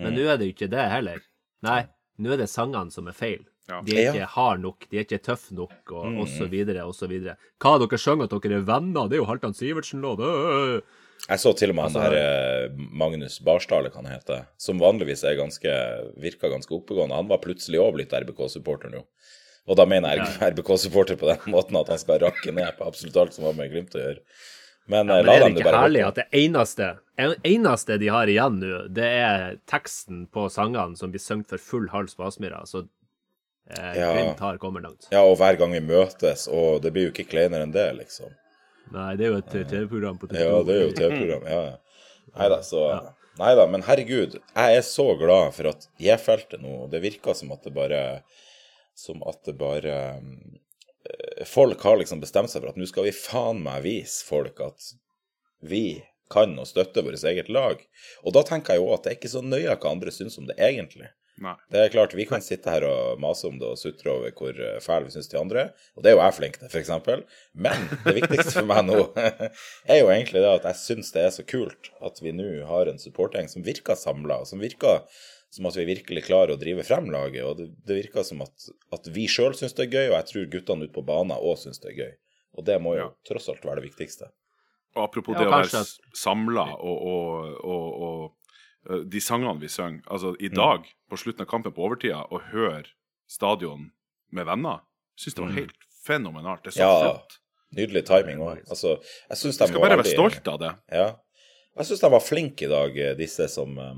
men 0.00 0.14
nå 0.16 0.22
er 0.24 0.38
det 0.40 0.46
jo 0.46 0.54
ikke 0.54 0.70
det 0.72 0.86
heller. 0.88 1.18
Nei, 1.66 1.82
nå 2.16 2.32
er 2.32 2.40
det 2.40 2.46
sangene 2.48 2.88
som 2.94 3.10
er 3.10 3.16
feil. 3.18 3.42
Ja. 3.70 3.80
De 3.86 3.96
er 3.96 4.14
ikke 4.14 4.30
hard 4.34 4.62
nok, 4.64 4.86
de 4.90 4.98
er 4.98 5.06
ikke 5.06 5.20
tøffe 5.22 5.54
nok, 5.54 5.78
og, 5.92 6.08
mm. 6.16 6.24
så 6.34 6.48
videre. 6.50 7.36
Hva 7.62 7.76
dere 7.78 8.00
synger 8.00 8.26
at 8.26 8.34
dere 8.34 8.58
er 8.58 8.66
venner, 8.66 9.10
det 9.10 9.18
er 9.18 9.22
jo 9.22 9.28
Halvdan 9.30 9.54
Sivertsen-låt. 9.56 10.24
Jeg 11.28 11.42
så 11.42 11.52
til 11.54 11.70
og 11.70 11.76
med 11.76 11.84
han 11.84 11.96
Altså- 11.96 12.10
der 12.10 12.64
eh, 12.64 12.70
Magnus 12.76 13.38
Barstad, 13.44 13.92
kan 13.92 14.04
han 14.04 14.14
heter, 14.14 14.46
som 14.56 14.80
vanligvis 14.80 15.22
er 15.24 15.36
ganske, 15.36 15.70
virka 16.16 16.48
ganske 16.48 16.74
oppegående. 16.74 17.14
Han 17.14 17.28
var 17.28 17.38
plutselig 17.38 17.78
òg 17.78 17.94
blitt 17.94 18.12
RBK-supporter 18.12 18.90
nå. 18.90 19.04
Og 19.68 19.76
da 19.76 19.84
mener 19.86 20.16
jeg 20.16 20.54
RBK-supporter 20.54 21.16
på 21.20 21.28
den 21.28 21.52
måten 21.54 21.76
at 21.76 21.88
han 21.92 21.98
skal 21.98 22.18
rakke 22.24 22.52
ned 22.52 22.72
på 22.78 22.88
absolutt 22.88 23.16
alt 23.16 23.36
som 23.36 23.44
har 23.44 23.52
med 23.52 23.70
Glimt 23.70 23.94
å 23.94 24.02
gjøre. 24.02 24.24
Men, 24.90 25.06
ja, 25.06 25.20
Men 25.20 25.26
la 25.26 25.34
er 25.34 25.44
det 25.44 25.50
ikke 25.52 25.66
bare 25.68 25.82
herlig 25.84 26.00
at 26.06 26.16
det 26.18 26.26
eneste, 26.34 26.86
eneste 27.46 27.98
de 28.00 28.08
har 28.10 28.26
igjen 28.26 28.56
nå, 28.58 28.78
det 28.90 29.06
er 29.06 29.58
teksten 29.70 30.24
på 30.32 30.48
sangene 30.50 30.98
som 30.98 31.12
blir 31.12 31.22
sunget 31.22 31.52
for 31.52 31.62
full 31.62 31.86
hals 31.92 32.16
på 32.18 32.26
Aspmyra? 32.26 32.64
Så 32.66 32.88
eh, 33.78 33.94
Ja. 34.00 34.10
Glimt 34.16 34.42
har 34.42 34.58
kommet 34.62 34.82
langt. 34.86 35.08
Ja, 35.12 35.22
og 35.22 35.36
hver 35.40 35.58
gang 35.60 35.72
vi 35.76 35.80
møtes, 35.84 36.46
og 36.48 36.82
det 36.82 36.92
blir 36.94 37.08
jo 37.08 37.12
ikke 37.14 37.28
kleinere 37.30 37.66
enn 37.66 37.74
det, 37.74 37.86
liksom. 37.98 38.32
Nei, 38.90 39.14
det 39.16 39.26
er 39.26 39.32
jo 39.34 39.38
et 39.38 39.54
eh, 39.54 39.66
TV-program 39.70 40.18
på 40.18 40.30
TV2. 40.30 40.44
Ja, 40.44 40.60
det 40.66 40.76
er 40.76 40.82
jo 40.82 40.92
TV-program. 40.98 41.48
Ja, 41.50 41.62
ja. 41.70 42.06
Nei 42.36 42.48
da, 42.52 42.60
så 42.62 42.84
Nei 43.40 43.54
da, 43.56 43.64
men 43.70 43.82
herregud, 43.86 44.34
jeg 44.36 44.76
er 44.76 44.82
så 44.84 45.06
glad 45.18 45.54
for 45.56 45.70
at 45.70 45.86
jeg 46.02 46.20
felte 46.20 46.58
nå 46.60 46.84
Det 46.92 47.00
virker 47.02 47.34
som 47.34 47.50
at 47.54 47.64
det 47.64 47.72
bare 47.74 48.00
Som 48.98 49.22
at 49.26 49.40
det 49.48 49.54
bare 49.58 49.94
eh, 50.20 51.44
Folk 51.48 51.82
har 51.86 51.96
liksom 51.98 52.20
bestemt 52.20 52.52
seg 52.52 52.62
for 52.62 52.70
at 52.74 52.78
nå 52.78 52.86
skal 52.90 53.06
vi 53.08 53.14
faen 53.16 53.62
meg 53.64 53.82
vise 53.86 54.26
folk 54.26 54.60
at 54.62 54.90
vi 55.62 56.02
kan 56.30 56.52
og 56.60 56.68
støtte 56.68 57.02
vårt 57.02 57.24
eget 57.26 57.48
lag. 57.50 57.80
Og 58.22 58.32
da 58.36 58.42
tenker 58.46 58.76
jeg 58.76 58.84
jo 58.84 58.92
at 58.94 59.02
det 59.04 59.10
er 59.10 59.16
ikke 59.18 59.32
så 59.32 59.42
nøye 59.42 59.74
hva 59.74 59.90
andre 59.90 60.12
syns 60.14 60.38
om 60.38 60.46
det 60.46 60.54
egentlig. 60.62 61.08
Nei. 61.40 61.54
Det 61.72 61.80
er 61.80 61.92
klart, 61.94 62.12
Vi 62.18 62.26
kan 62.28 62.42
sitte 62.44 62.68
her 62.68 62.84
og 62.84 63.20
mase 63.22 63.46
om 63.48 63.56
det 63.60 63.64
og 63.70 63.78
sutre 63.80 64.12
over 64.12 64.32
hvor 64.36 64.52
eh, 64.60 64.76
fæle 64.84 65.06
vi 65.08 65.14
syns 65.14 65.30
de 65.32 65.38
andre 65.40 65.62
er, 65.62 65.70
og 65.96 66.04
det 66.04 66.10
er 66.10 66.16
jo 66.18 66.20
jeg 66.20 66.36
flink 66.36 66.58
til, 66.60 66.68
f.eks. 66.68 66.90
Men 67.54 67.86
det 68.04 68.14
viktigste 68.18 68.58
for 68.58 68.68
meg 68.68 68.84
nå 68.90 68.98
er 69.90 70.00
jo 70.02 70.10
egentlig 70.12 70.42
det 70.44 70.50
at 70.58 70.66
jeg 70.68 70.80
syns 70.82 71.12
det 71.16 71.22
er 71.24 71.32
så 71.38 71.44
kult 71.48 71.88
at 72.04 72.20
vi 72.20 72.34
nå 72.36 72.48
har 72.68 72.90
en 72.92 73.00
supportgjeng 73.00 73.48
som 73.48 73.64
virker 73.64 73.96
samla, 73.96 74.42
som 74.44 74.60
virker 74.60 75.00
som 75.50 75.66
at 75.66 75.74
vi 75.80 75.84
virkelig 75.88 76.22
klarer 76.28 76.54
å 76.54 76.60
drive 76.60 76.84
frem 76.86 77.08
laget. 77.10 77.42
Og 77.42 77.56
det, 77.58 77.70
det 77.88 77.96
virker 78.04 78.22
som 78.22 78.44
at, 78.44 78.68
at 78.94 79.08
vi 79.10 79.24
sjøl 79.26 79.56
syns 79.58 79.74
det 79.74 79.88
er 79.88 79.96
gøy, 79.96 80.04
og 80.12 80.18
jeg 80.20 80.28
tror 80.28 80.50
guttene 80.52 80.86
ute 80.86 80.94
på 80.94 81.02
banen 81.08 81.34
òg 81.34 81.56
syns 81.58 81.82
det 81.82 81.90
er 81.94 81.96
gøy. 82.04 82.12
Og 82.60 82.66
det 82.68 82.76
må 82.82 82.92
jo 82.98 83.08
Ja. 83.08 83.10
tross 83.26 83.48
alt 83.50 83.64
være 83.66 83.80
det 83.80 83.88
viktigste. 83.88 84.28
Og 84.96 85.04
apropos 85.08 85.34
Ja, 85.34 85.42
det 85.42 85.48
å 85.48 85.56
være 85.56 85.82
samla 86.18 86.64
og, 86.82 87.02
og, 87.10 87.58
og, 87.62 87.88
og 88.06 88.39
de 88.88 89.20
sangene 89.20 89.60
vi 89.60 89.68
synger 89.68 90.02
Altså, 90.08 90.32
Mm. 90.36 90.44
i 90.44 90.48
dag, 90.48 90.86
på 91.10 91.16
slutten 91.18 91.40
av 91.42 91.46
kampen 91.50 91.72
på 91.72 91.84
overtida, 91.84 92.22
å 92.30 92.40
høre 92.50 92.86
stadion 93.28 93.90
med 94.32 94.46
venner, 94.46 94.80
syns 95.18 95.34
det 95.34 95.44
var 95.44 95.52
helt 95.52 95.76
fenomenalt. 96.06 96.62
Det 96.64 96.72
er 96.76 96.80
så 96.80 96.86
Mm. 96.86 97.02
Ja, 97.02 97.12
flott. 97.12 97.36
Nydelig 97.76 98.04
timing 98.06 98.38
òg. 98.38 98.62
Altså, 98.68 98.96
jeg 99.28 99.36
syns 99.38 99.58
Du 99.58 99.64
de 99.64 99.68
skal 99.72 99.80
bare 99.80 99.96
være 99.98 100.14
stolt 100.14 100.48
av 100.48 100.58
det. 100.58 100.72
Ja. 100.90 101.16
Jeg 101.76 101.86
syns 101.86 102.00
de 102.00 102.10
var 102.10 102.20
flinke 102.20 102.62
i 102.64 102.68
dag, 102.68 102.96
eh, 102.98 103.14
disse 103.14 103.48
som 103.48 103.78
eh, 103.78 103.94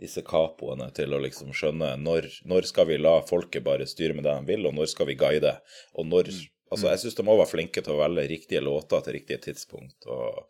disse 0.00 0.22
kapoene, 0.22 0.92
til 0.94 1.10
å 1.12 1.20
liksom 1.20 1.52
skjønne 1.52 1.96
når, 2.00 2.30
når 2.46 2.64
skal 2.66 2.86
vi 2.86 2.96
la 2.98 3.20
folket 3.20 3.62
bare 3.62 3.84
styre 3.86 4.14
med 4.14 4.24
det 4.24 4.32
de 4.40 4.46
vil, 4.56 4.66
og 4.66 4.74
når 4.74 4.88
skal 4.88 5.06
vi 5.06 5.14
guide. 5.14 5.60
Og 5.94 6.06
når 6.06 6.30
Altså, 6.72 6.88
jeg 6.90 6.98
syns 6.98 7.14
de 7.14 7.22
òg 7.22 7.38
var 7.38 7.46
flinke 7.46 7.84
til 7.84 7.92
å 7.94 7.98
velge 8.00 8.28
riktige 8.28 8.60
låter 8.64 9.04
til 9.04 9.12
riktige 9.12 9.38
tidspunkt. 9.38 10.06
Og 10.08 10.46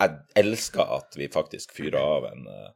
jeg 0.00 0.16
elsker 0.34 0.80
at 0.96 1.14
vi 1.14 1.28
faktisk 1.28 1.70
fyrer 1.76 2.00
av 2.16 2.24
en, 2.32 2.46
eh, 2.48 2.70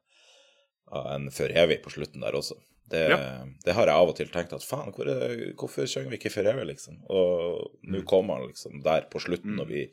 av 0.93 1.09
en 1.15 1.31
For 1.35 1.49
evig 1.49 1.81
på 1.85 1.93
slutten 1.95 2.21
der 2.25 2.37
også. 2.39 2.59
Det, 2.93 3.09
Ja. 3.09 3.45
det 3.65 3.73
har 3.73 3.87
jeg 3.89 3.95
av 3.97 4.09
og 4.11 4.17
til 4.19 4.29
tenkt 4.29 4.53
at 4.53 4.65
faen, 4.67 4.93
hvor 4.93 5.09
hvorfor 5.57 5.87
synger 5.89 6.11
vi 6.13 6.19
ikke 6.19 6.33
før 6.35 6.51
evig, 6.53 6.67
liksom? 6.75 6.99
Og 7.09 7.79
nå 7.89 8.03
kom 8.05 8.29
han 8.29 8.47
liksom 8.51 8.83
der 8.85 9.07
på 9.09 9.21
slutten, 9.23 9.59
og 9.61 9.69
vi 9.69 9.87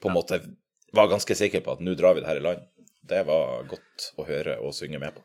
på 0.00 0.08
en 0.10 0.14
måte 0.14 0.38
var 0.94 1.08
ganske 1.10 1.34
sikre 1.34 1.60
på 1.64 1.72
at 1.72 1.80
nå 1.82 1.96
drar 1.98 2.14
vi 2.14 2.20
det 2.22 2.28
her 2.30 2.36
i 2.38 2.44
land. 2.44 2.62
Det 3.06 3.24
var 3.26 3.64
godt 3.66 4.12
å 4.18 4.26
høre 4.26 4.60
og 4.62 4.74
synge 4.74 5.00
med 5.02 5.14
på. 5.16 5.22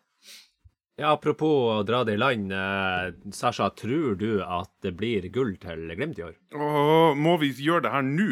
Ja, 1.02 1.16
apropos 1.16 1.50
å 1.50 1.76
dra 1.82 2.04
det 2.06 2.14
i 2.14 2.20
land. 2.22 2.52
Eh, 2.54 3.08
Sasha, 3.34 3.72
tror 3.74 4.14
du 4.20 4.44
at 4.46 4.70
det 4.86 4.92
blir 5.00 5.26
gull 5.34 5.56
til 5.62 5.88
Glimt 5.98 6.20
i 6.20 6.26
år? 6.28 6.36
Åh, 6.54 7.18
må 7.18 7.34
vi 7.42 7.50
gjøre 7.58 7.88
det 7.88 7.94
her 7.96 8.06
nå? 8.06 8.28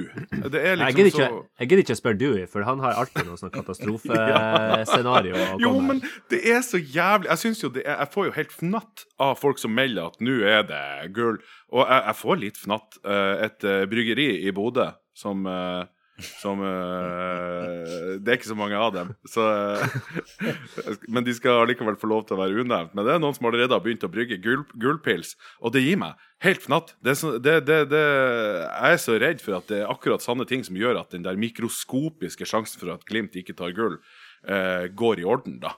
Det 0.53 0.61
er 0.61 0.75
Jeg 0.75 0.77
liksom 0.77 0.99
gidder 0.99 1.09
ikke, 1.09 1.29
så 1.31 1.63
jeg 1.63 1.69
gidder 1.71 1.83
ikke 1.85 1.97
spørre 1.97 2.19
Dewey, 2.21 2.45
for 2.51 2.67
han 2.67 2.83
har 2.83 2.99
alltid 3.01 3.25
noe 3.25 3.39
sånn 3.41 3.53
katastrofescenario. 3.55 5.33
ja. 5.41 5.49
Jo, 5.65 5.73
men 5.81 6.03
det 6.29 6.43
er 6.53 6.61
så 6.65 6.77
jævlig 6.77 7.31
Jeg 7.31 7.41
synes 7.41 7.63
jo 7.63 7.71
det 7.73 7.85
er, 7.88 7.97
jeg 8.03 8.13
får 8.13 8.29
jo 8.29 8.35
helt 8.38 8.53
fnatt 8.53 9.05
av 9.19 9.33
folk 9.41 9.61
som 9.61 9.73
melder 9.73 10.11
at 10.11 10.21
nå 10.21 10.38
er 10.45 10.67
det 10.69 10.83
gull. 11.17 11.39
Og 11.73 11.81
jeg, 11.85 12.03
jeg 12.11 12.19
får 12.21 12.43
litt 12.45 12.61
fnatt. 12.67 12.99
Eh, 13.01 13.45
Et 13.49 13.65
eh, 13.65 13.85
bryggeri 13.89 14.29
i 14.45 14.53
Bodø 14.53 14.91
som 15.17 15.41
eh, 15.49 15.88
som 16.19 16.61
uh, 16.61 18.17
Det 18.19 18.31
er 18.31 18.38
ikke 18.38 18.51
så 18.51 18.57
mange 18.57 18.77
av 18.79 18.93
dem. 18.95 19.11
Så, 19.29 19.43
uh, 19.43 21.03
men 21.07 21.25
de 21.25 21.35
skal 21.35 21.63
allikevel 21.63 21.97
få 21.99 22.09
lov 22.11 22.25
til 22.27 22.38
å 22.38 22.41
være 22.41 22.63
unevnt. 22.63 22.95
Men 22.97 23.07
det 23.07 23.15
er 23.15 23.21
noen 23.23 23.38
som 23.38 23.49
allerede 23.49 23.75
har 23.75 23.83
begynt 23.85 24.05
å 24.05 24.11
brygge 24.11 24.39
gull, 24.43 24.65
gullpils, 24.79 25.35
og 25.63 25.75
det 25.75 25.85
gir 25.85 25.99
meg 26.01 26.19
helt 26.45 26.63
fnatt. 26.63 26.95
Det 27.03 27.17
det, 27.43 27.57
det, 27.67 28.03
jeg 28.03 28.95
er 28.95 29.03
så 29.03 29.19
redd 29.19 29.43
for 29.43 29.59
at 29.59 29.69
det 29.71 29.81
er 29.81 29.91
akkurat 29.91 30.23
sånne 30.23 30.47
ting 30.49 30.63
som 30.67 30.77
gjør 30.79 31.01
at 31.01 31.11
den 31.15 31.25
der 31.27 31.39
mikroskopiske 31.39 32.47
sjansen 32.47 32.81
for 32.81 32.95
at 32.95 33.05
Glimt 33.09 33.35
ikke 33.39 33.57
tar 33.57 33.75
gull, 33.77 33.99
uh, 34.47 34.88
går 34.91 35.23
i 35.23 35.27
orden, 35.27 35.59
da. 35.63 35.75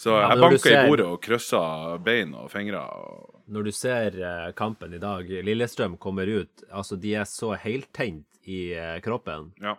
Så 0.00 0.14
Ja, 0.16 0.30
jeg 0.32 0.40
banka 0.40 0.62
ser... 0.64 0.78
i 0.78 0.88
bordet 0.88 1.06
og 1.12 1.20
kryssa 1.20 1.60
bein 2.00 2.32
og 2.38 2.48
fingre. 2.52 2.80
Og... 2.80 3.42
Når 3.52 3.68
du 3.68 3.72
ser 3.76 4.16
eh, 4.16 4.48
kampen 4.56 4.96
i 4.96 5.02
dag, 5.02 5.28
Lillestrøm 5.44 5.98
kommer 6.00 6.30
ut, 6.30 6.64
altså 6.72 6.96
de 6.96 7.12
er 7.20 7.28
så 7.28 7.52
heltent 7.60 8.24
i 8.48 8.70
eh, 8.72 8.96
kroppen 9.04 9.50
Ja. 9.60 9.74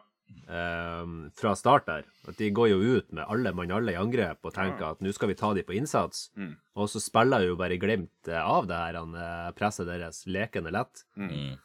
um, 0.46 1.32
fra 1.34 1.56
start 1.58 1.90
der. 1.90 2.06
At 2.30 2.38
de 2.38 2.52
går 2.54 2.70
jo 2.70 3.00
ut 3.00 3.10
med 3.10 3.26
alle 3.26 3.56
mann 3.58 3.74
alle 3.74 3.96
i 3.96 3.98
angrep 3.98 4.46
og 4.46 4.54
tenker 4.54 4.92
at 4.92 5.02
nå 5.02 5.10
skal 5.16 5.32
vi 5.34 5.40
ta 5.42 5.56
de 5.58 5.66
på 5.66 5.74
innsats. 5.80 6.30
Mm. 6.38 6.54
Og 6.78 6.94
så 6.94 7.02
spiller 7.02 7.48
jo 7.48 7.58
bare 7.58 7.82
Glimt 7.82 8.30
eh, 8.30 8.38
av 8.38 8.70
det 8.70 8.78
her 8.78 9.02
han, 9.02 9.18
presset 9.58 9.90
deres 9.90 10.28
lekende 10.30 10.76
lett. 10.78 11.08
Mm. 11.18 11.56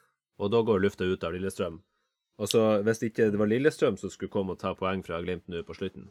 Og 0.41 0.53
da 0.53 0.65
går 0.65 0.81
lufta 0.81 1.05
ut 1.05 1.25
av 1.29 1.37
Lillestrøm. 1.37 1.83
Og 2.41 2.49
så 2.49 2.63
hvis 2.85 3.05
ikke 3.05 3.29
det 3.33 3.39
var 3.41 3.53
Lillestrøm 3.53 4.01
som 4.01 4.13
skulle 4.13 4.33
komme 4.33 4.57
og 4.57 4.65
ta 4.65 4.73
poeng 4.77 5.05
fra 5.05 5.21
Glimt 5.21 5.45
nå 5.49 5.61
på 5.69 5.77
slutten 5.77 6.09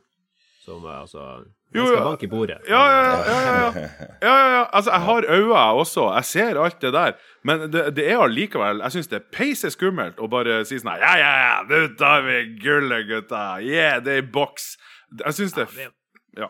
Som 0.66 0.86
eh, 0.86 1.02
altså 1.02 1.24
Jo, 1.76 1.86
skal 1.86 1.98
ja. 1.98 2.04
banke 2.06 2.26
i 2.26 2.30
bordet. 2.32 2.58
Ja, 2.70 2.82
ja, 2.90 3.02
ja, 3.06 3.18
ja, 3.28 3.56
ja. 3.60 3.90
ja, 4.28 4.36
ja, 4.36 4.48
ja. 4.56 4.64
Altså, 4.72 4.92
jeg 4.92 5.02
har 5.10 5.28
øyne 5.30 5.66
også. 5.82 6.06
Jeg 6.16 6.26
ser 6.26 6.62
alt 6.64 6.80
det 6.82 6.94
der. 6.94 7.20
Men 7.44 7.68
det, 7.74 7.84
det 7.98 8.08
er 8.12 8.24
allikevel 8.24 8.82
Jeg 8.86 8.96
syns 8.96 9.12
det 9.12 9.20
er 9.20 9.28
peise 9.36 9.70
skummelt 9.74 10.22
å 10.22 10.30
bare 10.32 10.64
si 10.66 10.80
sånn 10.82 10.96
her 10.96 11.04
Ja, 11.04 11.12
ja, 11.22 11.34
ja, 11.44 11.60
nå 11.70 11.84
tar 12.00 12.26
vi 12.26 12.40
gullet, 12.64 13.06
gutta. 13.12 13.44
Yeah, 13.62 14.02
det 14.02 14.18
er 14.18 14.24
i 14.24 14.32
boks. 14.40 14.74
Jeg 15.22 15.38
syns 15.42 15.54
det 15.60 15.70
Ja. 16.40 16.50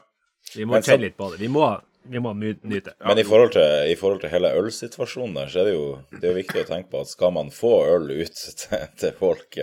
Vi 0.55 0.69
må 0.69 0.79
kjenne 0.79 1.09
litt 1.09 1.19
på 1.19 1.33
det. 1.33 1.41
Vi 1.41 1.51
må, 1.51 1.67
vi 2.07 2.21
må 2.21 2.31
nyte. 2.37 2.93
Men 3.01 3.19
i 3.19 3.25
forhold, 3.27 3.51
til, 3.57 3.91
i 3.91 3.97
forhold 3.99 4.21
til 4.23 4.31
hele 4.31 4.53
ølsituasjonen 4.55 5.35
der, 5.41 5.51
så 5.51 5.63
er 5.63 5.69
det 5.71 5.75
jo 5.75 5.85
det 6.13 6.21
er 6.21 6.31
jo 6.31 6.39
viktig 6.39 6.63
å 6.63 6.67
tenke 6.69 6.91
på 6.93 7.01
at 7.03 7.11
skal 7.11 7.33
man 7.35 7.51
få 7.51 7.73
øl 7.97 8.07
ut 8.13 8.41
til, 8.61 8.87
til 9.01 9.15
folk, 9.19 9.59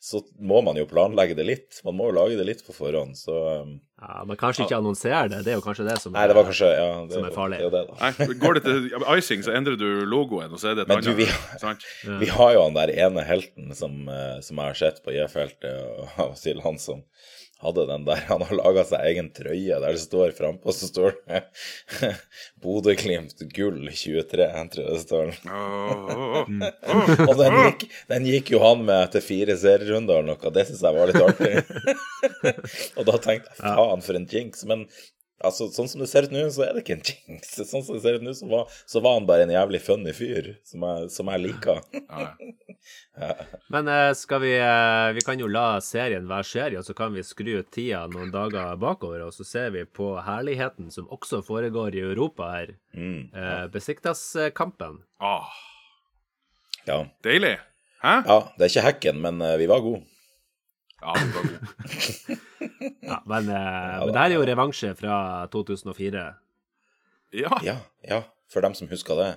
så 0.00 0.22
må 0.38 0.62
man 0.64 0.80
jo 0.80 0.88
planlegge 0.88 1.36
det 1.36 1.48
litt. 1.48 1.82
Man 1.84 1.98
må 1.98 2.08
jo 2.08 2.16
lage 2.22 2.38
det 2.40 2.46
litt 2.48 2.64
på 2.64 2.72
forhånd. 2.76 3.18
Så 3.20 3.36
um, 3.66 3.74
Ja, 4.00 4.22
men 4.24 4.36
kanskje 4.40 4.64
ikke 4.64 4.76
annonsere 4.80 5.28
det. 5.28 5.42
Det 5.44 5.52
er 5.52 5.58
jo 5.58 5.64
kanskje 5.64 5.84
det 5.84 5.98
som 6.00 6.14
Nei, 6.16 6.22
det 6.30 6.34
var 6.38 6.46
kanskje 6.48 6.68
Ja, 6.72 6.86
det, 7.04 7.12
Som 7.18 7.24
er 7.28 7.34
farlig. 7.36 7.58
det 7.60 7.70
det, 7.70 7.80
det, 7.84 7.98
da. 8.00 8.10
Nei, 8.26 8.38
går 8.44 8.54
det 8.54 8.62
til 8.64 8.86
icing, 9.18 9.42
så 9.44 9.52
endrer 9.58 9.76
du 9.76 9.88
logoen, 10.08 10.50
og 10.52 10.58
så 10.62 10.70
er 10.70 10.74
det 10.78 10.86
et 10.86 10.94
annet. 10.96 11.16
vi- 11.18 12.18
Vi 12.22 12.26
har 12.32 12.52
jo 12.54 12.62
han 12.64 12.74
der 12.74 12.92
ene 13.06 13.24
helten 13.28 13.74
som, 13.76 14.08
eh, 14.08 14.40
som 14.40 14.56
jeg 14.56 14.66
har 14.66 14.74
sett 14.74 15.02
på 15.04 15.12
J-feltet, 15.12 15.68
og 16.00 16.08
og 16.30 16.36
til 16.40 16.60
han 16.64 16.78
som 16.78 17.02
hadde 17.60 17.86
den 17.88 18.06
der 18.06 18.22
Han 18.28 18.42
har 18.46 18.56
laga 18.56 18.84
seg 18.88 19.04
egen 19.10 19.30
trøye 19.36 19.78
der 19.82 19.96
det 19.96 20.02
står 20.02 20.32
frampå, 20.36 20.72
så 20.72 20.88
står 20.90 21.16
det 21.28 21.42
Bodø-Glimt 22.64 23.44
gull 23.54 23.90
23, 23.90 24.46
jeg 24.46 24.72
tror 24.74 24.90
det 24.90 25.02
står. 25.04 25.32
Og 27.26 27.34
den 27.40 27.58
gikk, 27.60 27.86
den 28.12 28.28
gikk 28.28 28.52
jo 28.54 28.62
han 28.64 28.84
med 28.86 29.06
etter 29.06 29.24
fire 29.24 29.56
serierunder 29.60 30.20
eller 30.20 30.34
noe, 30.34 30.54
det 30.56 30.66
syns 30.68 30.84
jeg 30.84 30.98
var 30.98 31.10
litt 31.10 31.24
artig. 31.24 31.54
og 32.98 33.08
da 33.08 33.16
tenkte 33.16 33.54
jeg 33.54 33.62
faen 33.62 34.04
for 34.04 34.20
en 34.20 34.28
jinx. 34.30 34.64
Men 34.68 34.86
Altså, 35.40 35.70
Sånn 35.72 35.88
som 35.88 36.02
det 36.02 36.08
ser 36.10 36.26
ut 36.28 36.32
nå, 36.34 36.42
så 36.52 36.66
er 36.66 36.74
det 36.76 36.82
ikke 36.84 36.96
en 36.98 37.04
jinx. 37.08 37.52
Sånn 37.64 37.84
som 37.86 37.94
det 37.96 38.02
ser 38.04 38.18
ut 38.18 38.24
nå, 38.26 38.34
så 38.36 38.48
var, 38.50 38.74
så 38.84 39.00
var 39.00 39.14
han 39.16 39.28
bare 39.28 39.46
en 39.46 39.52
jævlig 39.54 39.80
funny 39.80 40.12
fyr 40.12 40.50
som 40.68 40.84
jeg, 40.84 41.06
som 41.14 41.30
jeg 41.32 41.42
liker. 41.46 41.80
Ja, 41.96 42.26
ja. 43.20 43.30
Men 43.72 43.88
eh, 43.92 44.10
skal 44.16 44.40
vi 44.44 44.52
eh, 44.56 45.08
Vi 45.16 45.24
kan 45.26 45.40
jo 45.40 45.48
la 45.50 45.78
serien 45.84 46.28
være 46.28 46.46
serie, 46.48 46.78
og 46.80 46.86
så 46.88 46.94
kan 46.96 47.12
vi 47.16 47.24
skru 47.26 47.54
ut 47.60 47.70
tida 47.72 48.02
noen 48.12 48.32
dager 48.34 48.76
bakover, 48.80 49.24
og 49.26 49.32
så 49.36 49.44
ser 49.48 49.72
vi 49.74 49.86
på 49.88 50.12
herligheten 50.26 50.92
som 50.92 51.08
også 51.12 51.40
foregår 51.46 51.96
i 51.96 52.04
Europa 52.04 52.50
her. 52.54 52.74
Mm. 52.92 53.30
ja. 53.32 53.56
Besiktas-kampen. 53.72 55.00
Ah, 55.20 55.48
Ja. 56.88 57.02
deilig. 57.24 57.56
Hæ? 58.00 58.14
ja, 58.26 58.38
det 58.56 58.64
er 58.64 58.70
ikke 58.72 58.86
hacken, 58.86 59.18
men 59.24 59.40
eh, 59.44 59.56
vi 59.60 59.66
var 59.68 59.80
gode. 59.84 60.04
Ja, 61.00 61.12
vi 61.16 61.32
var 61.36 61.50
god. 61.50 62.38
Ja, 62.80 63.20
men, 63.28 63.48
eh, 63.48 63.98
men 64.00 64.12
det 64.14 64.22
her 64.22 64.30
er 64.30 64.36
jo 64.38 64.46
revansje 64.48 64.94
fra 64.98 65.20
2004. 65.52 66.24
Ja, 67.40 67.60
Ja, 67.62 67.76
ja, 68.06 68.22
for 68.50 68.64
dem 68.64 68.74
som 68.74 68.88
husker 68.90 69.20
det. 69.20 69.30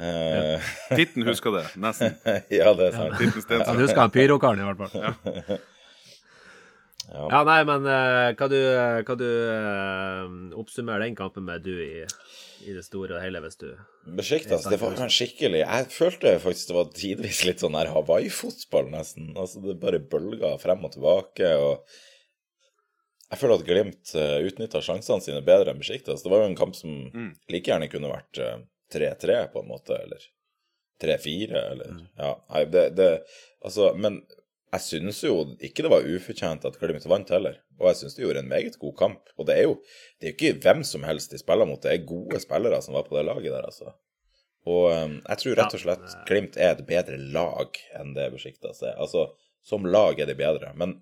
Eh, 0.00 0.70
Titten 0.96 1.26
husker 1.28 1.52
det, 1.58 1.66
nesten. 1.76 2.16
ja, 2.60 2.72
det 2.72 2.88
er 2.88 2.96
sant. 2.96 3.18
Titten 3.20 3.44
Jeg 3.58 3.66
Han 3.68 3.82
husker 3.82 4.00
han 4.00 4.14
pyrokaren, 4.14 4.62
i 4.62 4.70
hvert 4.70 4.80
fall. 4.80 5.52
Ja. 5.52 5.58
Ja, 7.12 7.42
nei, 7.44 7.58
men 7.68 7.84
eh, 7.90 8.30
hva 8.38 8.46
du, 8.48 8.58
hva 9.04 9.14
du 9.18 9.26
uh, 9.26 10.28
oppsummerer 10.60 11.02
den 11.04 11.16
kampen 11.18 11.44
med, 11.44 11.64
du, 11.66 11.74
i, 11.82 12.06
i 12.64 12.76
det 12.76 12.84
store 12.86 13.18
og 13.18 13.24
hele, 13.24 13.42
hvis 13.44 13.58
du 13.60 13.66
Besiktas, 14.16 14.64
det 14.70 14.78
var 14.80 14.94
kanskje 14.96 15.26
skikkelig 15.26 15.60
Jeg 15.60 15.88
følte 15.92 16.32
faktisk 16.42 16.70
det 16.70 16.76
var 16.78 16.88
tidvis 16.96 17.42
litt 17.48 17.60
sånn 17.62 17.76
her 17.76 17.90
Hawaii-fotball, 17.92 18.88
nesten. 18.94 19.32
Altså, 19.36 19.60
det 19.66 19.76
bare 19.82 20.00
bølga 20.00 20.54
frem 20.62 20.88
og 20.88 20.94
tilbake, 20.94 21.52
og 21.60 22.00
Jeg 23.32 23.40
føler 23.40 23.56
at 23.58 23.64
Glimt 23.66 24.12
uh, 24.18 24.38
utnytta 24.44 24.82
sjansene 24.84 25.24
sine 25.24 25.40
bedre 25.46 25.72
enn 25.72 25.80
Besjiktas. 25.80 26.20
Det 26.24 26.30
var 26.32 26.42
jo 26.44 26.50
en 26.50 26.58
kamp 26.58 26.76
som 26.76 26.92
Mm. 27.08 27.30
like 27.50 27.70
gjerne 27.70 27.88
kunne 27.88 28.10
vært 28.12 28.38
eh, 28.44 28.58
3-3, 28.92 29.38
på 29.54 29.62
en 29.62 29.70
måte, 29.72 29.96
eller 29.96 30.20
3-4, 31.02 31.56
eller 31.72 31.94
Ja, 32.18 32.34
nei, 32.52 32.64
det, 32.68 32.84
det 32.98 33.10
Altså, 33.64 33.92
men 33.96 34.20
jeg 34.72 34.80
syns 34.84 35.22
jo 35.24 35.34
ikke 35.60 35.84
det 35.84 35.90
var 35.92 36.06
ufortjent 36.08 36.64
at 36.68 36.76
Glimt 36.80 37.04
vant 37.08 37.28
heller. 37.32 37.58
Og 37.80 37.88
jeg 37.90 37.98
syns 38.02 38.16
de 38.16 38.24
gjorde 38.24 38.42
en 38.44 38.48
meget 38.52 38.78
god 38.80 38.94
kamp. 38.98 39.32
Og 39.38 39.46
det 39.48 39.56
er 39.58 39.66
jo 39.68 39.74
det 40.20 40.28
er 40.28 40.32
jo 40.32 40.36
ikke 40.36 40.60
hvem 40.64 40.82
som 40.86 41.04
helst 41.08 41.32
de 41.32 41.40
spiller 41.40 41.68
mot, 41.68 41.80
det 41.82 41.92
er 41.92 42.06
gode 42.08 42.40
spillere 42.40 42.80
som 42.84 42.94
var 42.96 43.04
på 43.08 43.16
det 43.16 43.24
laget 43.28 43.52
der, 43.52 43.64
altså. 43.68 43.94
Og 44.68 44.84
um, 44.94 45.16
jeg 45.28 45.38
tror 45.42 45.56
rett 45.58 45.74
og 45.74 45.82
slett 45.82 46.12
Glimt 46.28 46.56
er 46.56 46.76
et 46.76 46.84
bedre 46.86 47.16
lag 47.34 47.80
enn 47.98 48.12
det 48.14 48.28
Besjiktas 48.34 48.82
er. 48.84 48.94
Altså, 49.02 49.30
som 49.66 49.84
lag 49.86 50.20
er 50.20 50.28
de 50.30 50.36
bedre. 50.38 50.72
Men 50.78 51.00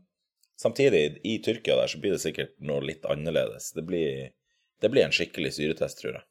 samtidig, 0.61 1.21
i 1.25 1.38
Tyrkia 1.45 1.79
der, 1.79 1.90
så 1.90 2.00
blir 2.02 2.14
det 2.17 2.23
sikkert 2.23 2.52
noe 2.64 2.83
litt 2.85 3.07
annerledes. 3.09 3.71
Det 3.76 3.85
blir, 3.88 4.29
det 4.83 4.90
blir 4.93 5.07
en 5.07 5.14
skikkelig 5.14 5.55
syretest, 5.57 6.02
tror 6.02 6.19
jeg. 6.19 6.26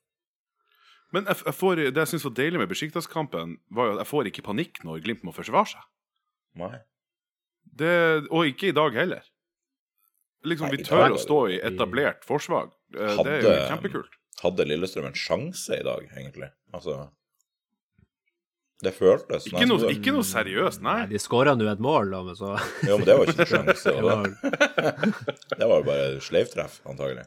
Men 1.16 1.26
jeg, 1.26 1.42
jeg 1.48 1.58
får, 1.58 1.82
det 1.90 2.04
jeg 2.04 2.12
syns 2.12 2.28
var 2.28 2.36
deilig 2.38 2.62
med 2.62 2.70
Besjiktas-kampen, 2.70 3.58
var 3.74 3.90
jo 3.90 3.98
at 3.98 4.04
jeg 4.04 4.12
får 4.12 4.30
ikke 4.30 4.46
panikk 4.46 4.84
når 4.86 5.02
Glimt 5.06 5.26
må 5.26 5.34
forsvare 5.34 5.72
seg. 5.74 5.88
Nei. 6.60 6.76
Det, 7.80 7.94
og 8.30 8.50
ikke 8.50 8.70
i 8.70 8.76
dag 8.78 8.94
heller. 8.98 9.26
Liksom, 10.48 10.70
Nei, 10.70 10.78
Vi 10.78 10.86
tør 10.88 11.16
å 11.18 11.20
stå 11.20 11.40
i 11.52 11.60
etablert 11.66 12.24
forsvar. 12.28 12.70
Hadde, 12.96 13.26
Det 13.26 13.34
er 13.40 13.58
jo 13.58 13.70
kjempekult. 13.74 14.20
Hadde 14.40 14.66
Lillestrøm 14.70 15.10
en 15.10 15.18
sjanse 15.18 15.76
i 15.76 15.84
dag, 15.86 16.06
egentlig? 16.16 16.52
Altså 16.72 17.02
Det 18.80 18.94
føltes 18.96 19.44
Ikke 19.50 19.66
noe, 19.68 19.90
ikke 19.92 20.12
noe 20.16 20.24
seriøst, 20.24 20.80
nei. 20.86 20.94
Nei, 21.02 21.08
De 21.12 21.20
skåra 21.20 21.52
nå 21.60 21.66
et 21.68 21.82
mål, 21.84 22.14
da, 22.14 22.22
men 22.24 22.38
så 22.40 22.54
Jo, 22.88 22.96
men 22.96 23.04
det 23.10 23.18
var 23.20 23.28
ikke 23.34 23.44
en 23.44 23.50
sjanse. 23.52 23.92
det 23.98 24.06
var, 24.06 24.24
Det, 24.24 25.58
det 25.60 25.68
var 25.68 25.82
jo 25.82 25.88
bare 25.90 26.06
sleivtreff, 26.24 26.78
antagelig. 26.88 27.26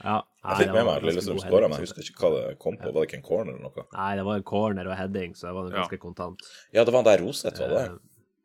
ja, 0.00 0.14
nei, 0.22 0.54
Jeg 0.54 0.60
fikk 0.62 0.70
med 0.76 0.86
meg 0.86 0.92
at 0.94 1.08
Lillestrøm 1.08 1.40
skåra, 1.42 1.66
men 1.68 1.76
jeg 1.80 1.88
husker 1.88 2.06
ikke 2.06 2.22
hva 2.22 2.30
det 2.36 2.44
kom 2.62 2.78
på. 2.78 2.86
Var 2.94 3.00
det 3.02 3.08
ikke 3.10 3.18
en 3.18 3.26
corner 3.26 3.52
eller 3.56 3.66
noe? 3.66 3.86
Nei, 3.98 4.12
det 4.20 4.28
var 4.30 4.38
en 4.40 4.46
corner 4.52 4.92
og 4.92 4.96
heading, 5.00 5.34
så 5.36 5.48
det 5.50 5.56
var 5.58 5.68
Ja. 5.68 5.76
ganske 5.82 5.98
kontant. 6.06 6.46
Ja, 6.72 6.84
det 6.86 6.94
var 6.94 7.02
der 7.10 7.18
Roseth 7.26 7.60
var 7.60 7.74
det. 7.74 7.84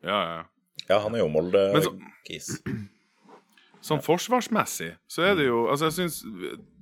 Ja, 0.03 0.19
ja. 0.34 0.43
Ja, 0.89 0.99
han 1.05 1.15
er 1.15 1.21
jo 1.23 1.29
Molde-kis. 1.31 2.49
Sånn 3.86 4.01
forsvarsmessig 4.01 4.95
så 5.08 5.21
er 5.29 5.36
det 5.38 5.45
jo 5.45 5.67
Altså, 5.69 5.91
jeg 5.91 5.93
syns, 5.93 6.15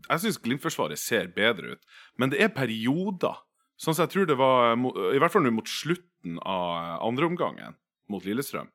jeg 0.08 0.22
syns 0.24 0.38
Glimt-forsvaret 0.40 0.98
ser 1.00 1.28
bedre 1.36 1.76
ut, 1.76 1.82
men 2.18 2.32
det 2.32 2.40
er 2.42 2.48
perioder. 2.56 3.42
Sånn 3.84 3.98
som 3.98 4.06
jeg 4.06 4.14
tror 4.14 4.30
det 4.30 4.38
var 4.40 4.78
I 4.78 5.20
hvert 5.20 5.34
fall 5.34 5.44
nå 5.44 5.52
mot 5.58 5.68
slutten 5.68 6.40
av 6.40 7.04
andreomgangen 7.04 7.76
mot 8.12 8.24
Lillestrøm. 8.24 8.70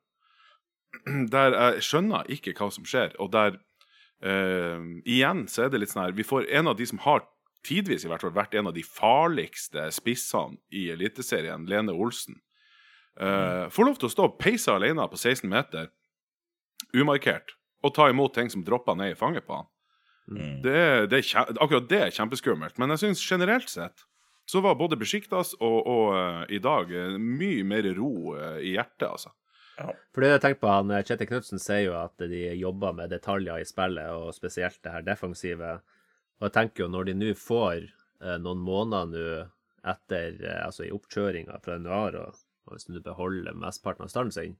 Der 1.33 1.55
jeg 1.55 1.85
skjønner 1.87 2.29
ikke 2.33 2.53
hva 2.57 2.69
som 2.73 2.85
skjer, 2.87 3.15
og 3.21 3.31
der 3.33 3.57
uh, 4.25 4.81
Igjen 5.05 5.45
så 5.49 5.65
er 5.65 5.73
det 5.73 5.83
litt 5.83 5.93
sånn 5.93 6.07
her 6.07 6.17
Vi 6.17 6.25
får 6.25 6.49
en 6.59 6.71
av 6.71 6.77
de 6.79 6.87
som 6.89 7.01
har 7.05 7.25
tidvis 7.65 8.05
i 8.05 8.09
hvert 8.09 8.23
fall 8.23 8.35
vært 8.35 8.55
en 8.57 8.69
av 8.71 8.75
de 8.75 8.83
farligste 8.85 9.89
spissene 9.93 10.57
i 10.71 10.87
Eliteserien, 10.93 11.65
Lene 11.69 11.91
Olsen. 11.91 12.39
Uh, 13.19 13.67
får 13.73 13.89
lov 13.89 13.97
til 13.99 14.07
å 14.07 14.13
stå 14.13 14.27
og 14.29 14.37
peise 14.39 14.71
alene 14.71 15.03
på 15.11 15.19
16 15.19 15.49
meter, 15.51 15.89
umarkert, 16.95 17.57
og 17.83 17.93
ta 17.97 18.07
imot 18.09 18.33
ting 18.37 18.47
som 18.51 18.63
dropper 18.65 18.95
ned 18.95 19.11
i 19.13 19.19
fanget 19.19 19.45
på 19.47 19.59
han. 19.59 19.67
Mm. 20.29 20.53
Det 20.63 20.79
det 21.11 21.19
er 21.19 21.51
akkurat 21.57 21.89
det 21.91 21.99
er 22.05 22.15
kjempeskummelt. 22.15 22.77
Men 22.79 22.93
jeg 22.93 23.03
syns 23.03 23.25
generelt 23.25 23.69
sett 23.71 24.05
så 24.49 24.61
var 24.65 24.77
både 24.79 24.97
Besjiktas 24.97 25.51
og, 25.59 25.77
og 25.85 26.15
eh, 26.17 26.55
i 26.57 26.59
dag 26.63 26.89
eh, 26.95 27.17
mye 27.21 27.65
mer 27.69 27.85
ro 27.97 28.11
eh, 28.37 28.57
i 28.65 28.73
hjertet, 28.77 29.05
altså. 29.11 29.35
For 30.11 30.19
det 30.25 30.31
jeg 30.33 30.41
tenker 30.43 30.59
på, 30.59 30.67
han, 30.73 30.89
Kjetil 31.07 31.27
Knutsen 31.29 31.61
sier 31.63 31.85
jo 31.85 31.93
at 31.95 32.19
de 32.27 32.39
jobber 32.59 32.91
med 32.97 33.13
detaljer 33.13 33.61
i 33.61 33.67
spillet, 33.69 34.09
og 34.11 34.33
spesielt 34.35 34.81
det 34.83 34.91
her 34.91 35.05
defensive. 35.07 35.69
Og 36.41 36.49
jeg 36.49 36.55
tenker 36.57 36.83
jo 36.83 36.89
når 36.91 37.07
de 37.07 37.13
nå 37.21 37.29
får 37.39 37.85
eh, 37.85 38.35
noen 38.43 38.59
måneder 38.65 39.13
nå 39.13 39.29
etter 39.93 40.35
eh, 40.43 40.59
altså 40.65 40.83
i 40.83 40.91
oppkjøringa 40.91 41.61
fra 41.63 41.77
januar, 41.77 42.17
og, 42.19 42.41
og 42.67 42.75
hvis 42.75 42.89
du 42.89 42.99
beholder 43.05 43.55
mesteparten 43.55 44.07
av 44.09 44.11
standen 44.11 44.35
sin 44.35 44.57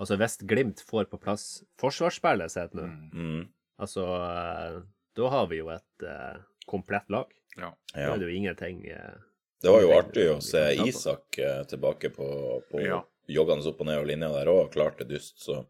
Altså 0.00 0.16
hvis 0.16 0.38
Glimt 0.48 0.80
får 0.88 1.08
på 1.10 1.18
plass 1.20 1.42
forsvarsspillet 1.80 2.52
sitt 2.54 2.72
nå, 2.76 2.86
Mm. 3.12 3.42
altså 3.84 4.04
eh, 4.16 4.78
da 5.18 5.28
har 5.34 5.48
vi 5.50 5.58
jo 5.58 5.66
et 5.74 6.04
eh, 6.08 6.38
komplett 6.70 7.08
lag. 7.12 7.28
Ja. 7.58 7.72
Da 7.94 8.12
er 8.14 8.18
det 8.22 8.28
jo 8.30 8.36
ingenting 8.36 8.84
eh, 8.86 9.16
Det 9.62 9.72
var 9.74 9.82
jo 9.82 9.90
artig 9.96 10.28
å 10.30 10.38
se. 10.44 10.62
Isak 10.86 11.38
eh, 11.38 11.62
tilbake 11.68 12.10
på, 12.14 12.28
på 12.70 12.80
Ja. 12.84 13.02
joggende 13.28 13.66
opp 13.68 13.80
og 13.82 13.86
ned 13.90 13.98
av 14.00 14.06
linja 14.08 14.30
der 14.32 14.48
òg, 14.52 14.70
klar 14.72 14.94
til 14.98 15.08
dyst, 15.10 15.38
så 15.42 15.64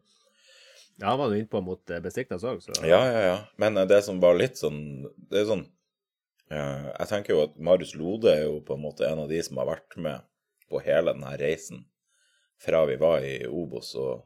Ja, 1.01 1.09
han 1.11 1.19
var 1.19 1.31
jo 1.33 1.41
innpå 1.41 1.61
mot 1.65 1.89
eh, 1.89 1.99
Besiktas 2.03 2.43
òg, 2.45 2.61
så 2.63 2.75
Ja, 2.85 3.01
ja, 3.09 3.21
ja. 3.25 3.37
Men 3.57 3.77
eh, 3.77 3.87
det 3.89 4.01
som 4.05 4.19
var 4.21 4.37
litt 4.37 4.57
sånn 4.61 4.81
Det 5.31 5.41
er 5.41 5.47
sånn 5.49 5.65
eh, 6.51 6.89
Jeg 6.99 7.07
tenker 7.09 7.33
jo 7.35 7.43
at 7.47 7.57
Marius 7.57 7.95
Lode 7.97 8.29
er 8.35 8.43
jo 8.45 8.59
på 8.67 8.77
en 8.77 8.83
måte 8.85 9.07
en 9.09 9.23
av 9.25 9.29
de 9.31 9.41
som 9.43 9.57
har 9.57 9.69
vært 9.73 9.97
med 9.97 10.21
på 10.71 10.79
hele 10.85 11.11
denne 11.15 11.33
reisen 11.41 11.85
fra 12.61 12.83
vi 12.85 12.95
var 13.01 13.23
i 13.25 13.39
Obos 13.49 13.95
og, 13.97 14.21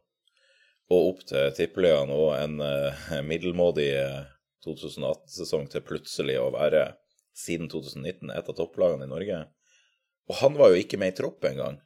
og 0.92 1.06
opp 1.14 1.22
til 1.26 1.54
Tippeligaen 1.56 2.12
og 2.12 2.34
en 2.36 2.60
eh, 2.62 3.22
middelmådig 3.32 3.88
eh, 3.96 4.26
2018-sesong 4.68 5.70
til 5.72 5.82
plutselig 5.88 6.36
å 6.42 6.50
være 6.54 6.84
siden 7.36 7.68
2019 7.72 8.32
et 8.32 8.50
av 8.50 8.56
topplagene 8.58 9.06
i 9.08 9.12
Norge. 9.12 9.42
Og 10.32 10.36
han 10.42 10.56
var 10.58 10.72
jo 10.74 10.80
ikke 10.82 10.98
med 11.02 11.14
i 11.14 11.18
tropp 11.20 11.44
engang. 11.46 11.82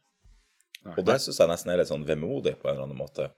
Og 0.95 1.01
det 1.05 1.17
syns 1.19 1.39
jeg 1.41 1.49
nesten 1.51 1.71
er 1.73 1.81
litt 1.81 1.89
sånn 1.91 2.05
vemodig 2.07 2.53
på 2.61 2.69
en 2.69 2.75
eller 2.77 2.85
annen 2.87 2.99
måte. 3.01 3.31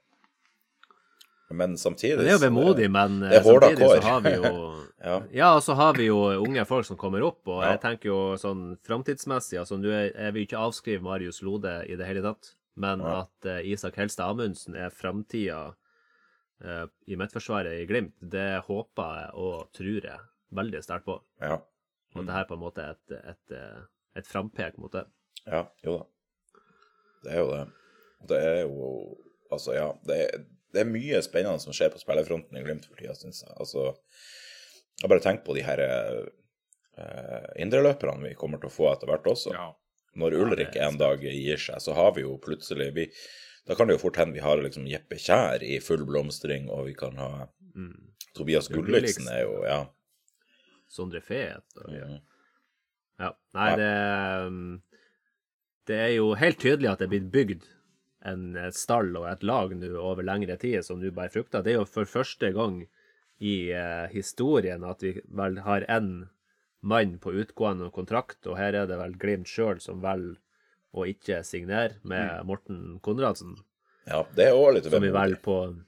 Men 1.52 1.74
samtidig 1.76 2.22
det 2.22 2.30
er 2.30 2.38
jo 2.38 2.44
vemodig, 2.46 2.86
men 2.88 3.18
samtidig 3.28 3.88
så 3.90 3.98
har 4.06 4.22
vi 4.24 4.30
jo 4.38 4.52
Ja. 5.02 5.16
Ja, 5.34 5.48
og 5.56 5.64
så 5.66 5.74
har 5.74 5.96
vi 5.98 6.04
jo 6.06 6.16
unge 6.38 6.62
folk 6.64 6.86
som 6.86 6.96
kommer 6.96 7.24
opp, 7.26 7.40
og 7.50 7.64
Ja. 7.64 7.72
jeg 7.72 7.80
tenker 7.82 8.06
jo 8.12 8.18
sånn 8.38 8.76
framtidsmessig 8.86 9.58
altså 9.58 9.74
Nå 9.76 9.90
er- 9.90 10.12
jeg 10.14 10.32
vil 10.36 10.46
ikke 10.46 10.60
avskrive 10.62 11.02
Marius 11.02 11.42
Lode 11.42 11.72
i 11.90 11.96
det 11.98 12.06
hele 12.06 12.22
tatt, 12.22 12.52
men 12.76 13.00
Ja. 13.00 13.22
at 13.26 13.46
eh, 13.50 13.66
Isak 13.72 13.96
Helstad 13.96 14.30
Amundsen 14.30 14.76
er 14.76 14.90
framtida 14.94 15.74
eh, 16.64 16.86
i 17.08 17.16
midtforsvaret 17.16 17.82
i 17.82 17.86
Glimt, 17.90 18.14
det 18.22 18.62
håper 18.64 19.10
jeg 19.24 19.30
og 19.34 19.72
tror 19.74 20.00
jeg 20.06 20.20
veldig 20.54 20.82
sterkt 20.86 21.04
på. 21.04 21.20
Ja. 21.42 21.58
Og 22.14 22.26
det 22.26 22.34
her 22.36 22.48
på 22.48 22.56
en 22.58 22.62
måte 22.62 22.84
er 22.84 22.96
et, 22.96 23.14
et, 23.32 23.54
eh, 23.56 23.84
et 24.20 24.28
frampek 24.28 24.76
mot 24.80 24.92
det. 24.92 25.06
Ja, 25.46 25.64
jo 25.84 25.98
da. 25.98 26.02
Det 27.22 27.32
er 27.32 27.40
jo 27.40 27.50
det. 27.52 27.62
Det 28.30 28.40
er 28.46 28.60
jo 28.66 28.90
Altså, 29.52 29.74
ja. 29.76 29.88
Det 30.08 30.16
er, 30.16 30.44
det 30.72 30.80
er 30.80 30.88
mye 30.88 31.18
spennende 31.20 31.60
som 31.60 31.74
skjer 31.76 31.90
på 31.92 32.00
spillerfronten 32.00 32.56
i 32.56 32.62
Glimt 32.64 32.86
for 32.88 32.96
tida, 32.96 33.12
syns 33.12 33.42
jeg. 33.42 33.52
Altså, 33.60 33.90
jeg 33.92 35.02
har 35.02 35.10
bare 35.12 35.24
tenkt 35.26 35.44
på 35.44 35.52
de 35.58 35.64
her 35.66 35.82
eh, 35.84 37.48
indreløperne 37.60 38.30
vi 38.30 38.38
kommer 38.38 38.62
til 38.62 38.70
å 38.70 38.72
få 38.72 38.88
etter 38.94 39.10
hvert 39.10 39.28
også. 39.28 39.52
Ja. 39.52 39.66
Når 40.16 40.36
Ulrik 40.40 40.76
en 40.80 40.96
dag 41.00 41.20
gir 41.24 41.60
seg, 41.60 41.80
så 41.84 41.92
har 41.96 42.14
vi 42.16 42.24
jo 42.24 42.38
plutselig 42.40 42.90
vi, 42.96 43.06
Da 43.68 43.76
kan 43.78 43.86
det 43.86 43.94
jo 43.94 44.02
fort 44.02 44.16
hende 44.18 44.34
vi 44.34 44.42
har 44.44 44.58
liksom 44.60 44.88
Jeppe 44.90 45.16
Kjær 45.20 45.62
i 45.62 45.76
full 45.84 46.02
blomstring, 46.08 46.70
og 46.72 46.88
vi 46.88 46.96
kan 46.98 47.16
ha 47.20 47.32
Mm. 47.72 48.12
Tobias 48.36 48.66
Gulliksen 48.68 49.28
er 49.32 49.46
jo 49.46 49.62
Ja. 49.64 49.86
Sondre 50.92 51.22
Fet 51.24 51.80
og 51.80 51.92
ja. 51.96 52.08
Mm. 52.08 52.18
Ja. 53.22 53.28
Nei, 53.54 53.68
det 53.78 53.92
um, 54.48 54.64
Det 55.86 55.98
er 56.00 56.12
jo 56.16 56.32
helt 56.38 56.58
tydelig 56.62 56.90
at 56.90 57.02
det 57.02 57.06
er 57.06 57.12
blitt 57.12 57.30
bygd 57.32 57.68
en 58.28 58.56
stall 58.74 59.16
og 59.18 59.26
et 59.30 59.42
lag 59.42 59.72
nå 59.74 59.88
over 59.98 60.22
lengre 60.22 60.56
tid, 60.60 60.84
som 60.86 61.00
du 61.02 61.08
bare 61.10 61.32
frukter. 61.32 61.62
Det 61.62 61.72
er 61.72 61.80
jo 61.80 61.88
for 61.90 62.06
første 62.06 62.52
gang 62.54 62.84
i 63.42 63.72
eh, 63.74 64.06
historien 64.12 64.84
at 64.86 65.02
vi 65.02 65.16
vel 65.26 65.58
har 65.66 65.86
én 65.90 66.28
mann 66.82 67.16
på 67.22 67.34
utgående 67.42 67.90
kontrakt, 67.94 68.46
og 68.46 68.58
her 68.58 68.78
er 68.78 68.88
det 68.90 68.98
vel 68.98 69.16
Glimt 69.18 69.50
sjøl 69.50 69.82
som 69.82 70.02
velger 70.02 70.38
å 70.92 71.06
ikke 71.08 71.40
signere 71.46 71.98
med 72.06 72.44
Morten 72.46 72.98
Konradsen. 73.04 73.56
Ja, 74.06 74.24
det 74.36 74.50
er 74.50 74.58
òg 74.58 74.76
litt 74.76 74.88
Som 74.90 75.02
vi 75.02 75.12
vemodig. 75.12 75.84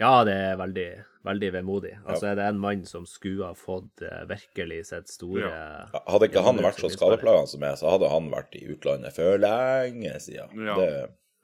Ja, 0.00 0.24
det 0.26 0.34
er 0.34 0.56
veldig, 0.58 0.88
veldig 1.28 1.50
vemodig. 1.54 1.94
Altså 2.08 2.30
er 2.30 2.38
det 2.38 2.48
en 2.48 2.60
mann 2.60 2.84
som 2.88 3.06
skulle 3.08 3.46
ha 3.50 3.56
fått 3.56 4.02
eh, 4.04 4.24
virkelig 4.30 4.80
sitt 4.90 5.12
store 5.12 5.46
Ja, 5.46 6.02
Hadde 6.08 6.28
ikke 6.30 6.44
han 6.46 6.60
vært 6.64 6.80
så 6.82 6.90
skadeplaga 6.92 7.46
som 7.50 7.64
jeg, 7.66 7.78
så 7.80 7.92
hadde 7.92 8.10
han 8.12 8.30
vært 8.32 8.56
i 8.58 8.64
utlandet 8.72 9.16
for 9.16 9.40
lenge 9.42 10.14
siden. 10.24 10.66
Ja. 10.68 10.76
Det, 10.80 10.90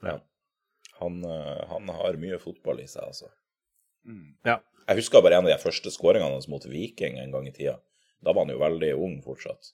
ja. 0.09 0.19
Han, 1.01 1.21
eh, 1.29 1.65
han 1.71 1.91
har 2.01 2.21
mye 2.23 2.41
fotball 2.43 2.83
i 2.83 2.89
seg, 2.91 3.07
altså. 3.07 3.31
Ja. 4.45 4.59
Jeg 4.85 5.01
husker 5.01 5.23
bare 5.25 5.39
en 5.39 5.47
av 5.47 5.55
de 5.55 5.63
første 5.63 5.93
skåringene 5.93 6.37
hans 6.37 6.49
mot 6.53 6.65
Viking 6.69 7.17
en 7.21 7.33
gang 7.33 7.47
i 7.49 7.55
tida. 7.57 7.79
Da 8.25 8.33
var 8.33 8.45
han 8.45 8.53
jo 8.53 8.61
veldig 8.61 8.91
ung 9.01 9.17
fortsatt, 9.25 9.73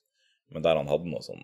men 0.54 0.62
der 0.66 0.78
han 0.78 0.90
hadde 0.90 1.10
noe 1.10 1.22
sånn 1.24 1.42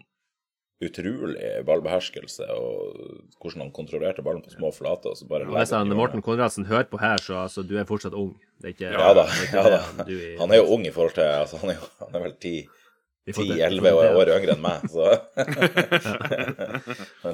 utrolig 0.85 1.65
ballbeherskelse 1.67 2.45
og 2.53 2.97
hvordan 3.41 3.63
han 3.65 3.71
kontrollerte 3.73 4.23
ballen 4.25 4.43
på 4.45 4.51
små 4.53 4.73
flater. 4.77 5.11
og 5.15 5.17
så 5.17 5.27
bare 5.29 5.47
Hvis 5.49 5.71
han, 5.73 5.89
Morten 5.97 6.23
Konradsen 6.23 6.67
hører 6.69 6.85
på 6.91 6.99
her, 7.01 7.17
så 7.23 7.39
altså, 7.47 7.63
du 7.65 7.77
er 7.79 7.85
fortsatt 7.89 8.13
ung. 8.15 8.35
Det 8.61 8.65
er 8.65 8.75
ikke, 8.75 8.91
Ja 8.93 9.13
da. 9.15 9.23
det 9.25 9.37
er 9.37 9.47
ikke 9.47 9.57
ja 9.57 9.71
da. 9.77 10.05
du 10.05 10.41
Han 10.41 10.53
er 10.53 10.57
jo 10.61 10.67
ung 10.77 10.87
i 10.87 10.91
forhold 10.93 11.15
til 11.15 11.21
altså, 11.29 11.57
Han 11.63 11.71
er, 11.71 11.75
jo, 11.81 11.89
han 12.07 12.15
er 12.15 12.25
vel 12.27 12.33
i 12.33 12.35
forhold 12.35 12.41
til- 12.41 12.83
10-11 13.27 13.91
år, 13.91 14.15
år 14.21 14.29
yngre 14.37 14.55
enn 14.55 14.63
meg, 14.63 14.85
så 14.93 15.07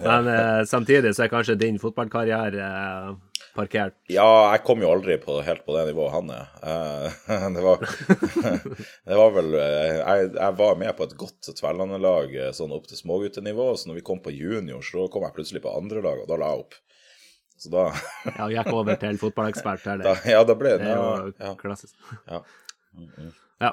Men 0.03 0.29
eh, 0.33 0.63
samtidig 0.69 1.13
så 1.15 1.23
er 1.27 1.31
kanskje 1.33 1.57
din 1.61 1.79
fotballkarriere 1.83 2.63
eh, 2.65 3.11
parkert. 3.57 3.95
Ja, 4.13 4.25
jeg 4.55 4.63
kom 4.65 4.81
jo 4.81 4.89
aldri 4.93 5.19
på, 5.21 5.37
helt 5.45 5.65
på 5.67 5.75
det 5.77 5.83
nivået 5.91 6.15
han 6.15 6.31
er. 6.33 6.47
Eh, 6.65 7.09
det, 7.57 7.63
var, 7.67 7.79
det 9.11 9.17
var 9.21 9.31
vel 9.37 9.51
eh, 9.61 9.99
jeg, 9.99 10.31
jeg 10.39 10.53
var 10.63 10.81
med 10.81 10.93
på 10.97 11.05
et 11.09 11.17
godt 11.21 11.53
tverrlandelag 11.61 12.29
eh, 12.39 12.53
sånn 12.57 12.73
opp 12.73 12.87
til 12.89 12.99
småguttenivå, 13.03 13.69
så 13.77 13.85
når 13.91 14.01
vi 14.01 14.07
kom 14.09 14.21
på 14.25 14.33
junior, 14.33 14.81
så 14.87 15.05
kom 15.13 15.27
jeg 15.29 15.37
plutselig 15.37 15.63
på 15.67 15.75
andre 15.77 16.01
lag, 16.05 16.17
og 16.25 16.29
da 16.33 16.37
la 16.41 16.49
jeg 16.55 16.65
opp. 16.65 16.75
Så 17.63 17.71
da, 17.71 17.85
Ja, 18.27 18.49
og 18.49 18.53
gikk 18.57 18.73
over 18.75 18.97
til 18.99 19.15
fotballekspert. 19.21 19.85
da 20.03 20.17
Ja, 20.27 20.41
da 20.49 20.55
ble 20.59 20.73
Det 20.81 20.83
det 20.83 20.91
er 20.91 20.99
jo 20.99 21.31
ja, 21.37 21.53
klassisk. 21.61 21.95
ja. 22.27 22.41
Ja. 23.63 23.71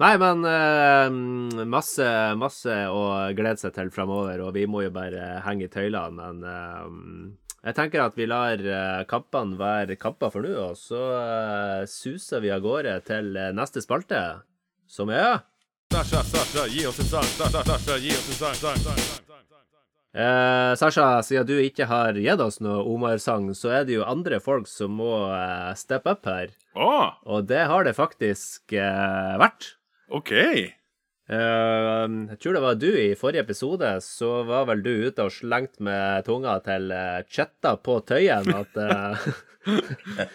Nei, 0.00 0.14
men 0.18 0.40
uh, 0.48 1.64
masse, 1.68 2.06
masse 2.40 2.76
å 2.88 3.02
glede 3.36 3.60
seg 3.60 3.74
til 3.76 3.92
framover, 3.92 4.40
og 4.40 4.54
vi 4.56 4.64
må 4.66 4.86
jo 4.86 4.94
bare 4.94 5.42
henge 5.44 5.68
i 5.68 5.72
tøylene. 5.72 6.16
Men 6.16 6.40
uh, 6.46 7.36
jeg 7.62 7.76
tenker 7.78 8.02
at 8.02 8.16
vi 8.18 8.26
lar 8.26 8.58
kappene 8.58 9.06
kampene 9.10 9.58
være 9.60 9.96
kappa 10.00 10.32
for 10.34 10.42
nå, 10.42 10.50
og 10.58 10.78
så 10.80 11.02
eh, 11.14 11.82
suser 11.86 12.42
vi 12.42 12.50
av 12.50 12.64
gårde 12.64 12.96
til 13.06 13.36
eh, 13.38 13.52
neste 13.54 13.78
spalte, 13.84 14.22
som 14.90 15.12
er 15.14 15.44
Sasha, 15.92 16.24
Sasha, 16.24 16.64
gi 16.72 16.86
oss 16.88 16.98
en 17.04 17.06
sang. 17.06 17.28
Sasha, 17.36 17.62
Sasha, 17.68 17.98
gi 18.00 18.14
oss 18.16 18.30
en 18.32 18.38
sang, 18.40 18.56
sang, 18.56 18.80
sang. 18.80 19.22
Eh, 20.12 20.72
Sasha, 20.80 21.06
siden 21.22 21.46
du 21.46 21.54
ikke 21.62 21.86
har 21.86 22.18
gitt 22.18 22.42
oss 22.42 22.58
noe 22.64 22.82
Omar-sang, 22.88 23.52
så 23.54 23.70
er 23.78 23.86
det 23.86 23.98
jo 24.00 24.08
andre 24.08 24.40
folk 24.42 24.66
som 24.68 24.96
må 24.98 25.12
eh, 25.30 25.70
steppe 25.78 26.16
opp 26.16 26.26
her. 26.32 26.50
Oh. 26.74 27.12
Og 27.28 27.46
det 27.46 27.62
har 27.70 27.86
det 27.86 27.94
faktisk 27.94 28.74
eh, 28.74 29.36
vært. 29.38 29.76
OK. 30.12 30.32
Eh, 31.32 32.06
jeg 32.32 32.38
tror 32.42 32.56
det 32.56 32.62
var 32.64 32.78
du 32.80 32.88
i 32.90 33.14
forrige 33.18 33.44
episode, 33.46 33.88
så 34.04 34.42
var 34.48 34.66
vel 34.68 34.82
du 34.84 34.90
ute 35.06 35.24
og 35.24 35.32
slengte 35.32 35.84
med 35.86 36.26
tunga 36.26 36.58
til 36.66 36.92
uh, 36.92 37.22
Chetta 37.30 37.76
på 37.80 38.00
Tøyen 38.08 38.50
at 38.58 38.82
eh, 38.82 39.28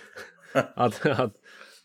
At, 0.57 0.95
at, 1.05 1.35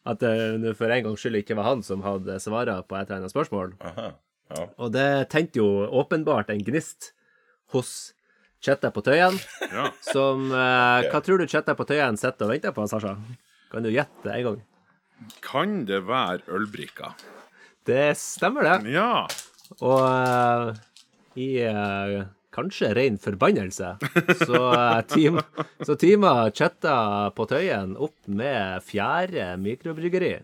at 0.08 0.22
det 0.22 0.70
for 0.78 0.88
en 0.88 1.04
gangs 1.04 1.20
skyld 1.20 1.42
ikke 1.42 1.56
var 1.58 1.66
han 1.66 1.82
som 1.84 2.00
hadde 2.06 2.38
svara 2.40 2.78
på 2.86 2.96
et 2.96 3.10
eller 3.10 3.18
annet 3.20 3.34
spørsmål. 3.34 3.74
Aha, 3.84 4.06
ja. 4.54 4.62
Og 4.80 4.94
det 4.94 5.28
tente 5.34 5.60
jo 5.60 5.66
åpenbart 5.92 6.48
en 6.54 6.62
gnist 6.64 7.10
hos 7.74 8.14
Chetta 8.62 8.92
på 8.94 9.02
Tøyen. 9.04 9.36
Ja. 9.72 9.90
Som 10.04 10.50
eh, 10.52 11.10
Hva 11.10 11.20
tror 11.24 11.42
du 11.42 11.50
Chetta 11.50 11.74
på 11.76 11.84
Tøyen 11.88 12.16
sitter 12.20 12.46
og 12.46 12.54
venter 12.54 12.72
på, 12.76 12.86
Sasha? 12.88 13.16
Kan 13.72 13.84
du 13.84 13.92
gjette 13.92 14.32
en 14.32 14.48
gang? 14.48 14.58
Kan 15.44 15.82
det 15.88 16.02
være 16.08 16.46
ølbrikka? 16.52 17.12
Det 17.88 18.12
stemmer, 18.18 18.68
det. 18.68 18.92
Ja. 18.94 19.26
Og 19.80 20.02
uh, 20.04 20.72
i 21.40 21.48
uh, 21.66 22.22
kanskje 22.54 22.92
ren 22.94 23.18
forbannelse, 23.18 23.94
så 24.44 24.60
uh, 24.70 25.00
team, 25.08 25.40
så 25.82 25.96
teama 25.98 26.50
chatta 26.54 26.94
på 27.34 27.46
Tøyen 27.50 27.96
opp 27.96 28.16
med 28.28 28.84
fjerde 28.86 29.54
mikrobryggeri, 29.62 30.34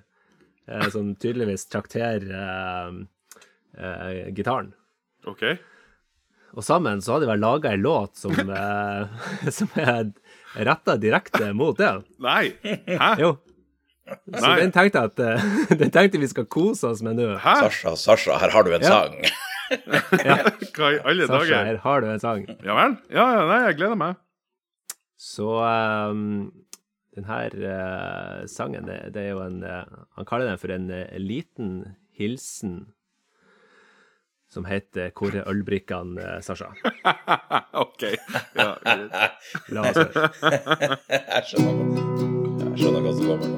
eh, 0.69 0.87
som 0.93 1.13
tydeligvis 1.21 1.67
trakterer 1.71 2.25
eh, 2.43 2.97
eh, 3.79 4.23
gitaren. 4.37 4.73
OK. 5.29 5.45
Og 6.57 6.65
sammen 6.65 7.03
så 7.05 7.15
hadde 7.15 7.27
de 7.29 7.33
vel 7.35 7.45
laga 7.45 7.75
en 7.77 7.85
låt 7.85 8.17
som, 8.17 8.33
eh, 8.33 9.29
som 9.59 9.69
er 9.77 10.09
retta 10.57 10.97
direkte 11.01 11.53
mot 11.57 11.77
det. 11.79 11.93
Nei. 12.25 12.55
Hæ? 12.89 13.13
Jo. 13.21 13.35
Så 14.09 14.41
Nei. 14.45 14.55
den 14.63 14.73
tenkte 14.73 15.03
jeg 15.03 15.11
at 15.13 15.21
eh, 15.21 15.77
Den 15.83 15.91
tenkte 15.95 16.21
vi 16.23 16.29
skal 16.31 16.47
kose 16.51 16.89
oss 16.93 17.03
med 17.05 17.17
nå. 17.21 17.27
Hæ? 17.43 17.55
Sasha, 17.67 17.95
Sasha, 17.97 18.39
her 18.41 18.51
har 18.55 18.63
du 18.65 18.73
en 18.75 18.83
Ja. 18.83 18.89
sang. 18.89 19.19
Hva 20.79 20.93
i 20.95 21.01
alle 21.05 21.27
Sasha, 21.29 21.45
dager? 21.45 21.65
her 21.69 21.77
har 21.85 22.01
du 22.01 22.07
en 22.09 22.21
sang. 22.23 22.47
Ja 22.65 22.75
vel? 22.79 22.95
Ja, 23.13 23.27
ja, 23.37 23.43
nei, 23.51 23.59
jeg 23.69 23.77
gleder 23.83 23.99
meg. 24.01 24.17
Så 25.19 25.49
um, 25.61 26.53
den 27.19 27.27
her 27.29 27.51
uh, 27.59 28.47
sangen, 28.49 28.87
det, 28.89 29.01
det 29.17 29.27
er 29.27 29.33
jo 29.35 29.41
en 29.43 29.59
uh, 29.67 29.83
Han 30.17 30.25
kaller 30.29 30.47
den 30.53 30.61
for 30.63 30.71
en 30.73 30.87
uh, 30.95 31.03
liten 31.19 31.97
hilsen 32.17 32.87
som 34.49 34.65
heter 34.65 35.11
'Hvor 35.13 35.35
er 35.37 35.45
ølbrikkene', 35.51 36.39
Sasha? 36.41 36.71
OK. 37.85 38.03
Ja, 38.57 38.71
greit. 38.81 39.13
La 39.69 39.83
oss 39.91 40.01
høre. 40.01 40.31
Jeg 41.13 41.45
skjønner, 41.51 41.85
jeg 41.85 42.38
skjønner 42.79 43.03
hva 43.03 43.13
som 43.17 43.25
kommer 43.27 43.49
nå. 43.49 43.57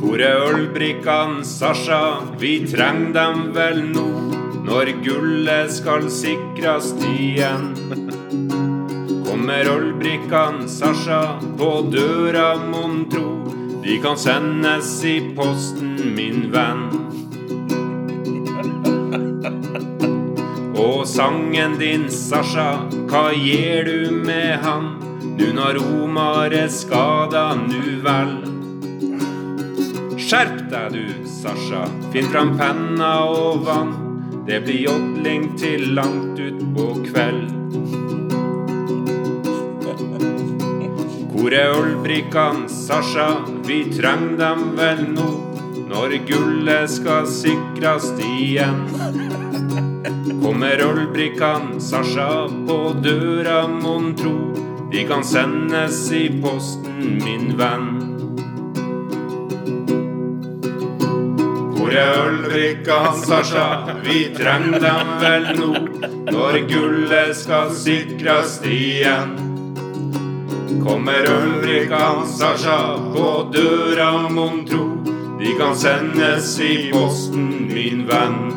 Hvor 0.00 0.22
er 0.24 0.36
ølbrikkene, 0.48 1.44
Sasha? 1.44 2.02
Vi 2.40 2.58
trenger 2.68 3.12
dem 3.16 3.48
vel 3.56 3.82
nå, 3.90 4.08
når 4.68 4.92
gullet 5.04 5.72
skal 5.76 6.08
sikres 6.12 6.92
igjen. 7.16 7.72
Kommer 9.46 9.68
ølbrikkene, 9.70 10.68
Sasha, 10.68 11.38
på 11.58 11.68
døra, 11.92 12.56
mon 12.66 13.04
tro. 13.06 13.44
De 13.84 13.94
kan 14.02 14.16
sendes 14.18 14.88
i 15.06 15.20
posten, 15.36 15.92
min 16.16 16.48
venn. 16.50 16.80
Og 20.82 21.06
sangen 21.06 21.76
din, 21.78 22.08
Sasha, 22.10 22.88
hva 23.06 23.28
gjør 23.30 23.86
du 23.86 24.16
med 24.26 24.66
han? 24.66 24.88
Nu 25.38 25.52
når 25.54 25.78
Omar 25.84 26.50
er 26.50 26.66
skada, 26.66 27.52
nu 27.54 28.00
vel. 28.02 28.32
Skjerp 30.18 30.64
deg 30.74 30.90
du, 30.96 31.04
Sasha. 31.36 31.84
Finn 32.10 32.34
fram 32.34 32.56
penna 32.58 33.12
og 33.30 33.62
vann. 33.70 33.94
Det 34.50 34.64
blir 34.66 34.88
jodling 34.88 35.52
til 35.54 35.92
langt 35.94 36.42
utpå 36.48 36.90
kveld. 37.12 38.05
Hvor 41.46 41.54
er 41.54 41.76
ølbrikkene, 41.78 42.64
Sasha? 42.66 43.26
Vi 43.62 43.76
trenger 43.94 44.32
dem 44.40 44.62
vel 44.74 45.02
nå. 45.12 45.26
Når 45.92 46.16
gullet 46.26 46.90
skal 46.90 47.28
sikres 47.30 48.08
igjen. 48.18 48.80
Kommer 50.42 50.82
ølbrikkene, 50.88 51.78
Sasha, 51.78 52.48
på 52.66 52.80
døra, 52.98 53.60
mon 53.68 54.10
tro. 54.18 54.34
De 54.90 55.06
kan 55.06 55.22
sendes 55.22 56.02
i 56.10 56.24
posten, 56.42 57.22
min 57.22 57.54
venn. 57.62 57.88
Hvor 61.78 61.94
er 61.94 62.22
ølbrikkene, 62.26 63.16
Sasha? 63.22 63.68
Vi 64.02 64.32
trenger 64.34 64.82
dem 64.90 65.18
vel 65.22 65.50
nå. 65.62 65.72
Når 66.26 66.64
gullet 66.74 67.36
skal 67.38 67.70
sikres 67.86 68.64
igjen. 68.66 69.45
Kommer 70.86 71.26
ølbrikkene, 71.30 72.26
Sasha, 72.26 72.78
på 73.14 73.50
døra, 73.52 74.28
mon 74.30 74.64
tro. 74.66 74.84
De 75.40 75.54
kan 75.58 75.74
sendes 75.76 76.60
i 76.62 76.90
posten, 76.92 77.48
min 77.72 78.06
venn. 78.06 78.55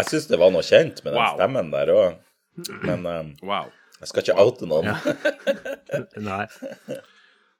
Jeg 0.00 0.08
syns 0.10 0.26
det 0.30 0.38
var 0.40 0.50
noe 0.54 0.64
kjent 0.66 1.02
med 1.04 1.12
den 1.14 1.20
Wow. 1.20 1.36
stemmen 1.38 1.70
der 1.74 1.92
òg. 1.94 2.18
Men 2.84 3.06
um, 3.06 3.30
Wow. 3.46 3.70
jeg 4.00 4.08
skal 4.10 4.24
ikke 4.24 4.38
oute 4.42 4.68
noen. 4.68 4.90
nei. 6.30 6.44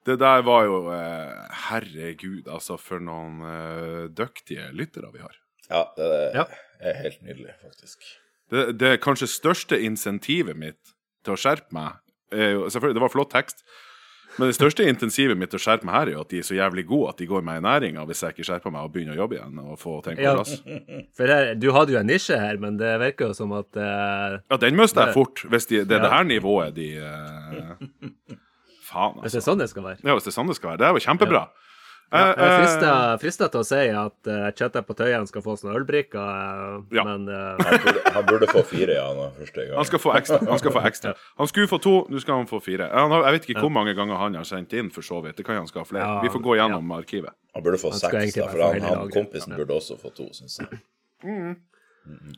Det 0.07 0.16
der 0.20 0.42
var 0.46 0.64
jo 0.64 0.79
eh, 0.94 1.57
Herregud, 1.68 2.46
altså, 2.48 2.79
for 2.81 3.03
noen 3.05 3.40
eh, 3.44 4.07
dyktige 4.16 4.70
lyttere 4.72 5.11
vi 5.12 5.20
har. 5.20 5.37
Ja, 5.70 5.83
det 5.96 6.09
Ja. 6.35 6.46
er 6.81 6.96
helt 7.03 7.20
nydelig, 7.22 7.53
faktisk. 7.62 8.00
Det, 8.50 8.79
det 8.81 8.94
kanskje 9.05 9.29
største 9.31 9.79
insentivet 9.85 10.57
mitt 10.59 10.94
til 11.24 11.37
å 11.37 11.38
skjerpe 11.38 11.70
meg 11.76 12.00
er 12.33 12.55
jo, 12.57 12.64
Selvfølgelig, 12.72 12.96
det 12.96 13.05
var 13.05 13.12
flott 13.12 13.31
tekst, 13.35 13.61
men 14.40 14.48
det 14.50 14.57
største 14.57 14.87
intensivet 14.88 15.37
mitt 15.38 15.53
å 15.55 15.61
skjerpe 15.61 15.85
meg 15.87 15.94
her 15.98 16.09
er 16.11 16.14
jo 16.16 16.22
at 16.24 16.31
de 16.33 16.40
er 16.40 16.46
så 16.48 16.57
jævlig 16.57 16.87
gode 16.88 17.12
at 17.12 17.20
de 17.20 17.29
går 17.31 17.44
meg 17.46 17.61
i 17.61 17.64
næringa 17.68 18.07
hvis 18.09 18.22
jeg 18.24 18.35
ikke 18.35 18.46
skjerper 18.48 18.72
meg 18.74 18.88
og 18.88 18.94
begynner 18.94 19.14
å 19.14 19.20
jobbe 19.22 19.37
igjen 19.38 19.61
og 19.62 19.79
få 19.79 19.98
ting 20.07 20.16
på 20.18 20.24
Ja. 20.24 20.35
plass. 20.40 20.57
For 21.20 21.31
her, 21.35 21.53
du 21.61 21.68
hadde 21.76 21.92
jo 21.94 22.00
en 22.00 22.09
nisje 22.11 22.38
her, 22.40 22.57
men 22.62 22.76
det 22.81 22.94
virker 23.05 23.31
jo 23.31 23.37
som 23.37 23.53
at 23.61 23.70
uh, 23.76 24.40
Ja, 24.50 24.57
den 24.64 24.81
mister 24.81 25.07
jeg 25.07 25.14
fort, 25.20 25.44
hvis 25.53 25.68
de, 25.70 25.85
det 25.85 25.98
er 25.98 26.03
Ja. 26.03 26.09
det 26.09 26.12
her 26.16 26.24
nivået 26.33 26.74
de 26.74 26.88
uh, 26.98 27.74
Faen, 28.90 29.20
Hvis 29.22 29.33
det 29.33 29.38
er 29.38 29.42
altså. 29.44 29.46
sånn 29.53 29.61
det 29.62 29.68
skal 29.70 29.85
være. 29.87 30.00
Ja, 30.03 30.14
hvis 30.18 30.24
det 30.26 30.33
er 30.33 30.38
sånn 30.40 30.48
det 30.50 30.57
skal 30.59 30.72
være. 30.72 30.79
Det 30.83 30.87
er 30.88 30.96
jo 30.96 31.05
kjempebra. 31.05 31.42
Ja, 31.46 31.70
Eh, 32.11 32.18
jeg 32.18 32.42
eh, 32.42 32.57
frister, 32.59 33.18
frister 33.23 33.51
til 33.53 33.61
å 33.61 33.66
si 33.68 33.83
at 33.94 34.29
uh, 34.31 34.49
Kjetil 34.59 34.83
på 34.83 34.96
Tøyen 34.99 35.29
skal 35.31 35.44
få 35.44 35.55
sånne 35.61 35.77
ølbrikker, 35.79 36.18
uh, 36.18 36.81
Ja. 36.96 37.05
men 37.07 37.29
uh... 37.31 37.55
Han 37.61 37.85
burde, 37.85 38.03
han 38.16 38.27
burde 38.27 38.49
få 38.51 38.64
fire, 38.66 38.96
ja, 38.99 39.05
nå, 39.14 39.29
første 39.38 39.66
gang. 39.68 39.77
Han 39.79 39.87
skal 39.87 40.03
få 40.03 40.14
ekstra. 40.18 40.40
Han 40.49 40.59
skal 40.59 40.75
få 40.75 40.83
ekstra. 40.90 41.14
Han 41.40 41.51
skulle 41.53 41.70
få 41.70 41.79
to, 41.85 41.94
nå 42.11 42.23
skal 42.25 42.42
han 42.42 42.51
få 42.51 42.59
fire. 42.64 42.90
Han 42.90 43.14
har, 43.14 43.29
jeg 43.29 43.38
vet 43.38 43.49
ikke 43.49 43.62
hvor 43.62 43.73
mange 43.73 43.94
ganger 43.94 44.18
han 44.18 44.35
har 44.40 44.49
sendt 44.49 44.75
inn, 44.75 44.90
for 44.90 45.07
så 45.07 45.23
vidt. 45.23 45.38
Det 45.38 45.46
kan 45.46 45.61
han 45.61 45.70
skal 45.70 45.85
ha 45.85 45.88
flere. 45.88 46.09
Ja, 46.09 46.18
Vi 46.27 46.35
får 46.35 46.42
gå 46.44 46.59
gjennom 46.59 46.92
arkivet. 46.99 47.37
Han 47.55 47.64
burde 47.64 47.79
få 47.81 47.94
Han 47.94 48.03
seks, 48.03 48.35
da, 48.37 48.51
for 48.51 48.66
han, 48.66 48.83
han 48.90 49.14
kompisen 49.14 49.55
Ja. 49.55 49.62
burde 49.62 49.79
også 49.79 49.96
få 50.03 50.11
to, 50.16 50.27
syns 50.35 50.59
jeg. 50.61 50.83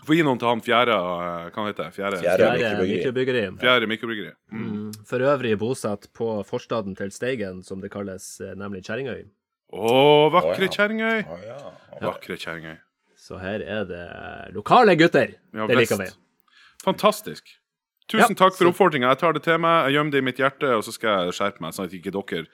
Få 0.06 0.16
gi 0.16 0.24
noen 0.26 0.40
til 0.42 0.50
han 0.50 0.60
fjerde 0.64 0.94
eh, 0.94 1.50
Hva 1.54 1.66
heter 1.68 1.86
det? 1.86 1.92
Fjerde, 1.94 2.18
Fjerde. 2.20 2.48
mikrobryggeri. 2.58 2.96
mikrobryggeri. 2.98 3.44
fjerde 3.62 3.88
mikrobryggeri. 3.88 4.32
Mm. 4.52 4.88
For 5.08 5.22
øvrig 5.32 5.52
bosatt 5.60 6.08
på 6.18 6.32
forstaden 6.44 6.96
til 6.98 7.12
Steigen, 7.14 7.62
som 7.64 7.80
det 7.80 7.92
kalles, 7.94 8.34
eh, 8.42 8.56
nemlig 8.58 8.82
Kjerringøy. 8.88 9.22
Å, 9.72 9.92
vakre 10.32 10.66
Å, 10.66 10.68
ja. 10.68 10.72
Kjerringøy. 10.76 11.22
Å. 11.24 12.00
Vakre 12.02 12.36
Kjerringøy. 12.36 12.76
Så 13.22 13.38
her 13.40 13.62
er 13.62 13.86
det 13.88 14.04
lokale 14.56 14.96
gutter. 14.98 15.36
Ja, 15.54 15.68
det 15.70 15.78
liker 15.78 16.00
vi. 16.00 16.10
Fantastisk. 16.82 17.54
Tusen 18.10 18.34
Ja, 18.34 18.38
takk 18.38 18.56
for 18.58 18.68
oppfordringa. 18.72 19.12
Jeg 19.14 19.20
tar 19.22 19.36
det 19.36 19.44
til 19.46 19.60
meg, 19.62 19.86
jeg 19.86 19.96
gjemmer 19.96 20.12
det 20.12 20.20
i 20.20 20.26
mitt 20.26 20.42
hjerte, 20.42 20.74
og 20.76 20.82
så 20.84 20.92
skal 20.94 21.28
jeg 21.28 21.38
skjerpe 21.38 21.62
meg, 21.64 21.76
sånn 21.76 21.86
at 21.86 21.96
ikke 21.96 22.12
dere 22.16 22.44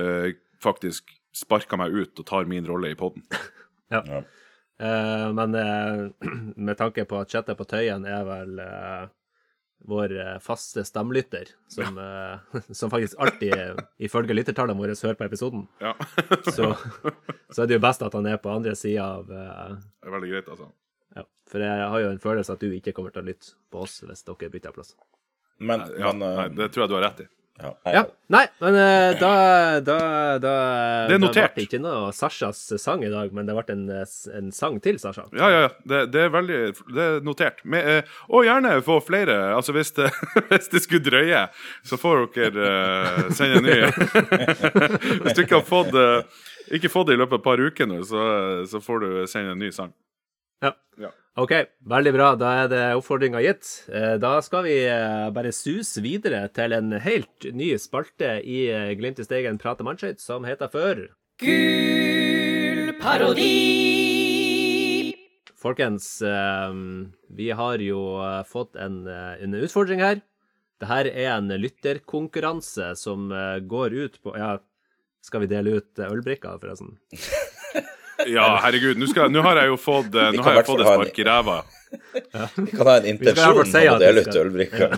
uh, 0.00 0.30
faktisk 0.64 1.12
sparker 1.36 1.78
meg 1.78 1.94
ut 1.94 2.18
og 2.18 2.26
tar 2.26 2.48
min 2.50 2.66
rolle 2.68 2.92
i 2.92 2.98
poden. 2.98 3.24
Ja. 3.88 4.02
Eh, 4.80 5.32
men 5.32 5.54
uh, 5.54 6.10
med 6.68 6.76
tanke 6.76 7.06
på 7.08 7.22
at 7.22 7.32
Kjetil 7.32 7.56
på 7.56 7.64
Tøyen 7.64 8.04
er 8.04 8.26
vel 8.28 8.58
eh, 8.60 9.06
vår 9.86 10.12
eh, 10.20 10.38
faste 10.42 10.84
stamlytter, 10.84 11.48
som, 11.68 11.98
eh, 11.98 12.60
som 12.80 12.90
faktisk 12.90 13.18
alltid, 13.18 13.54
ifølge 13.98 14.34
lyttertallene 14.34 14.78
våre, 14.80 14.96
hører 15.02 15.18
på 15.20 15.24
episoden, 15.28 15.66
Ja. 15.80 15.94
så, 16.56 16.74
så 17.50 17.62
er 17.62 17.66
det 17.70 17.78
jo 17.78 17.84
best 17.84 18.02
at 18.02 18.14
han 18.18 18.26
er 18.26 18.40
på 18.42 18.50
andre 18.52 18.74
sida 18.76 19.06
av 19.18 19.30
uh, 19.30 19.76
Det 19.78 20.10
er 20.10 20.16
veldig 20.16 20.32
greit, 20.34 20.48
altså. 20.54 20.70
ja. 21.16 21.24
For 21.48 21.64
jeg 21.64 21.88
har 21.94 22.04
jo 22.04 22.10
en 22.12 22.22
følelse 22.22 22.52
at 22.58 22.60
du 22.64 22.74
ikke 22.76 22.92
kommer 22.96 23.14
til 23.14 23.22
å 23.24 23.28
lytte 23.30 23.54
på 23.72 23.84
oss 23.86 24.00
hvis 24.04 24.26
dere 24.26 24.50
bytter 24.52 24.74
plass. 24.76 24.94
Men, 25.58 25.86
Ja, 25.98 26.12
men 26.12 26.22
uh, 26.26 26.36
nei, 26.42 26.48
det 26.58 26.72
tror 26.74 26.84
jeg 26.84 26.92
du 26.92 26.98
har 26.98 27.06
rett 27.10 27.24
i. 27.24 27.28
ja, 27.58 27.72
Ja, 27.92 28.02
Nei, 28.28 28.42
men 28.60 28.74
eh, 28.76 29.14
da, 29.18 29.30
da, 29.80 29.96
da 30.42 30.52
Det 31.08 31.16
er 31.16 31.22
notert. 31.22 31.54
Det 31.54 31.56
ble 31.56 31.64
ikke 31.64 31.80
noe 31.80 32.10
Sashas 32.12 32.60
sang 32.78 33.02
i 33.06 33.10
dag, 33.12 33.32
men 33.34 33.48
det 33.48 33.56
ble 33.56 33.74
en, 33.74 33.86
en 34.36 34.50
sang 34.54 34.76
til 34.84 35.00
Sasha. 35.00 35.24
Ja, 35.32 35.48
ja, 35.48 35.62
ja. 35.64 35.70
Det, 35.88 36.02
det 36.12 36.26
er 36.26 36.34
veldig 36.34 36.58
Det 36.92 37.06
er 37.06 37.24
notert. 37.24 37.64
Med, 37.64 37.88
eh, 37.88 38.18
og 38.28 38.44
gjerne 38.46 38.76
få 38.84 38.98
flere. 39.04 39.38
Altså, 39.56 39.72
hvis 39.76 39.94
det, 39.96 40.10
hvis 40.50 40.68
det 40.74 40.84
skulle 40.84 41.06
drøye, 41.08 41.46
så 41.88 41.98
får 42.00 42.28
dere 42.36 42.68
uh, 42.68 43.32
sende 43.34 43.62
en 43.62 43.68
ny. 43.70 43.78
hvis 45.24 45.38
du 45.38 45.42
ikke 45.46 45.62
har 45.62 45.66
fått 45.66 45.96
ikke 46.74 46.90
fått 46.92 47.08
det 47.08 47.16
i 47.16 47.20
løpet 47.22 47.38
av 47.38 47.40
et 47.40 47.46
par 47.46 47.60
uker 47.64 47.88
nå, 47.88 48.02
så, 48.04 48.22
så 48.68 48.80
får 48.84 49.04
du 49.04 49.08
sende 49.30 49.54
en 49.56 49.62
ny 49.62 49.70
sang. 49.74 49.94
Ja. 50.64 50.74
Ja. 51.00 51.12
OK, 51.38 51.52
veldig 51.86 52.12
bra. 52.16 52.32
Da 52.34 52.48
er 52.64 52.70
det 52.72 52.80
oppfordringa 52.98 53.38
gitt. 53.44 53.68
Eh, 53.94 54.16
Da 54.18 54.40
skal 54.42 54.64
vi 54.66 54.74
eh, 54.90 55.28
bare 55.30 55.52
suse 55.54 56.02
videre 56.02 56.48
til 56.50 56.74
en 56.74 56.90
helt 57.04 57.46
ny 57.54 57.68
spalte 57.78 58.40
i 58.42 58.64
eh, 58.74 58.90
Glimt 58.98 59.20
i 59.22 59.26
Steigen 59.26 59.60
prater 59.62 59.86
mannskøyt, 59.86 60.18
som 60.18 60.42
heter 60.48 60.66
før 60.72 61.04
Gul 61.38 62.90
parodi. 62.98 63.54
Folkens, 65.58 66.06
vi 67.34 67.48
har 67.60 67.82
jo 67.82 68.00
fått 68.46 68.76
en, 68.78 69.00
en 69.10 69.56
utfordring 69.58 70.02
her. 70.02 70.20
Dette 70.78 71.10
er 71.10 71.32
en 71.34 71.50
lytterkonkurranse 71.50 72.92
som 72.98 73.26
går 73.66 73.96
ut 73.98 74.20
på 74.22 74.36
Ja, 74.38 74.52
skal 75.26 75.42
vi 75.42 75.50
dele 75.50 75.80
ut 75.80 75.98
ølbrikker, 76.06 76.58
forresten? 76.62 76.94
Ja, 78.26 78.58
herregud. 78.64 78.96
Nå 78.98 79.06
skal- 79.06 79.30
nå 79.30 79.42
har 79.42 79.56
jeg 79.62 79.68
jo 79.70 79.76
fått, 79.76 80.14
eh, 80.14 80.32
nå 80.34 80.42
har 80.42 80.54
jeg 80.58 80.66
fått 80.66 80.80
et 80.80 80.86
spark 80.90 81.18
i 81.18 81.24
ræva. 81.28 81.58
vi 82.56 82.70
kan 82.76 82.86
ha 82.86 82.96
en 82.98 83.06
intensjon 83.06 83.64
si 83.64 83.82
om 83.88 83.94
å 83.94 83.98
dele 84.02 84.20
ut 84.26 84.36
ølbrikker. 84.40 84.90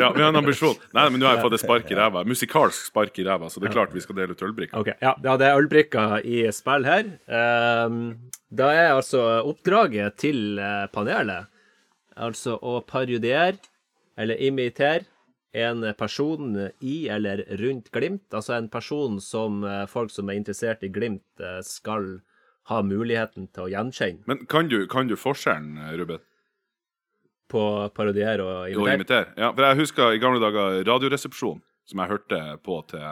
Ja, 0.00 0.12
vi 0.14 0.22
har 0.22 0.28
en 0.30 0.38
ambisjon. 0.40 0.76
Nei, 0.94 1.08
men 1.10 1.20
nå 1.20 1.26
har 1.26 1.36
jeg 1.36 1.44
fått 1.44 1.56
et 1.58 1.64
spark 1.64 1.90
i 1.90 1.98
ræva. 1.98 2.22
Musikalsk 2.24 2.86
spark 2.88 3.18
i 3.18 3.26
ræva, 3.26 3.50
så 3.52 3.60
det 3.60 3.68
er 3.70 3.74
klart 3.74 3.92
vi 3.92 4.00
skal 4.04 4.16
dele 4.16 4.32
ut 4.36 4.44
ølbrikker. 4.46 4.78
Okay, 4.80 4.94
ja, 5.02 5.12
det 5.20 5.48
er 5.50 5.58
ølbrikker 5.60 6.24
i 6.24 6.46
spill 6.54 6.84
her. 6.88 7.10
Ehm, 7.28 8.00
da 8.54 8.70
er 8.70 8.92
altså 8.94 9.26
oppdraget 9.50 10.16
til 10.22 10.58
eh, 10.62 10.86
panelet 10.94 11.46
altså 12.16 12.58
å 12.62 12.78
parodiere, 12.86 13.58
eller 14.20 14.36
imitere, 14.44 15.06
en 15.54 15.82
person 15.98 16.54
i 16.80 17.08
eller 17.12 17.42
rundt 17.60 17.90
Glimt. 17.92 18.24
Altså 18.32 18.54
en 18.56 18.68
person 18.72 19.18
som 19.20 19.64
eh, 19.68 19.84
folk 19.90 20.10
som 20.14 20.30
er 20.30 20.38
interessert 20.40 20.84
i 20.86 20.88
Glimt, 20.92 21.24
skal 21.60 21.64
skal 21.66 22.12
ha 22.70 22.82
muligheten 22.86 23.48
til 23.50 23.66
å 23.66 23.70
gjenkjenne 23.72 24.28
Men 24.30 24.44
kan 24.46 24.68
du, 24.70 24.84
kan 24.90 25.08
du 25.10 25.16
forskjellen, 25.18 25.80
Ruben? 25.98 26.22
på 27.52 27.90
parodiere 27.96 28.44
og 28.44 28.70
imitere. 28.70 28.94
imitere. 28.94 29.26
Ja, 29.36 29.52
for 29.52 29.66
jeg 29.66 29.82
husker 29.82 30.14
i 30.14 30.22
gamle 30.22 30.40
dager 30.40 30.80
Radioresepsjon, 30.88 31.60
som 31.90 32.00
jeg 32.00 32.12
hørte 32.12 32.38
på 32.64 32.78
til 32.88 33.02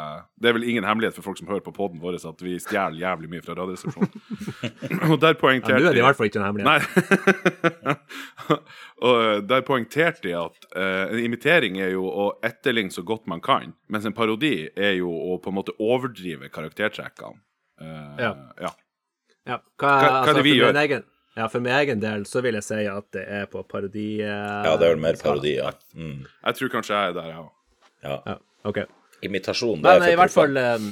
Det 0.40 0.48
er 0.48 0.54
vel 0.56 0.64
ingen 0.70 0.86
hemmelighet 0.86 1.16
for 1.18 1.26
folk 1.26 1.40
som 1.40 1.50
hører 1.50 1.64
på 1.66 1.74
poden 1.76 2.00
vår, 2.00 2.16
at 2.30 2.44
vi 2.44 2.54
stjeler 2.62 3.00
jævlig 3.02 3.30
mye 3.32 3.44
fra 3.44 3.56
Radioresepsjonen. 3.58 4.10
og 5.10 5.16
der 5.20 5.36
poengterte 5.40 5.76
Ja, 5.76 5.84
Nå 5.84 5.90
er 5.90 5.98
det 5.98 6.02
i 6.02 6.06
hvert 6.06 6.20
fall 6.20 6.30
ikke 6.30 6.40
en 6.40 6.48
hemmelighet. 6.48 6.70
Nei. 7.90 8.58
og 9.10 9.48
der 9.50 9.66
poengterte 9.66 10.24
de 10.28 10.36
at 10.40 10.68
uh, 10.72 11.06
en 11.10 11.24
imitering 11.24 11.80
er 11.82 11.92
jo 11.96 12.06
å 12.08 12.30
etterligne 12.46 12.94
så 12.94 13.04
godt 13.06 13.28
man 13.30 13.44
kan, 13.44 13.74
mens 13.92 14.08
en 14.08 14.16
parodi 14.16 14.70
er 14.72 14.96
jo 15.02 15.12
å 15.12 15.40
på 15.42 15.52
en 15.52 15.60
måte 15.60 15.76
overdrive 15.76 16.52
karaktertrekkene. 16.54 17.42
Uh, 17.80 18.16
Ja. 18.20 18.36
ja. 18.60 18.72
Ja, 19.50 19.58
hva, 19.58 19.90
Hva- 19.90 19.94
hva 19.98 20.10
er 20.10 20.12
det 20.12 20.30
altså, 20.34 20.44
vi 20.46 20.54
for 20.54 20.62
gjør? 20.62 20.80
Egen, 20.84 21.04
ja, 21.40 21.46
for 21.50 21.64
min 21.64 21.74
egen 21.74 22.02
del 22.02 22.24
så 22.28 22.42
vil 22.44 22.58
jeg 22.58 22.66
si 22.66 22.80
at 22.90 23.06
det 23.16 23.26
er 23.40 23.46
på 23.50 23.62
parodi... 23.66 24.08
eh, 24.22 24.64
Ja, 24.66 24.74
det 24.78 24.86
er 24.86 24.94
vel 24.94 25.02
mer 25.02 25.18
parodi, 25.20 25.56
ja. 25.58 25.72
Mm. 25.94 26.24
Jeg 26.26 26.58
tror 26.58 26.72
kanskje 26.76 26.96
jeg 26.96 27.12
er 27.12 27.16
der, 27.18 27.30
jeg 27.34 27.44
òg. 27.44 27.52
ja. 28.06 28.16
Ja, 28.32 28.36
OK. 28.70 28.82
Imitasjon, 29.26 29.82
det 29.82 29.84
Men 29.84 30.02
er 30.06 30.14
i 30.14 30.18
hvert 30.18 30.32
fall 30.32 30.56
eh, 30.56 30.84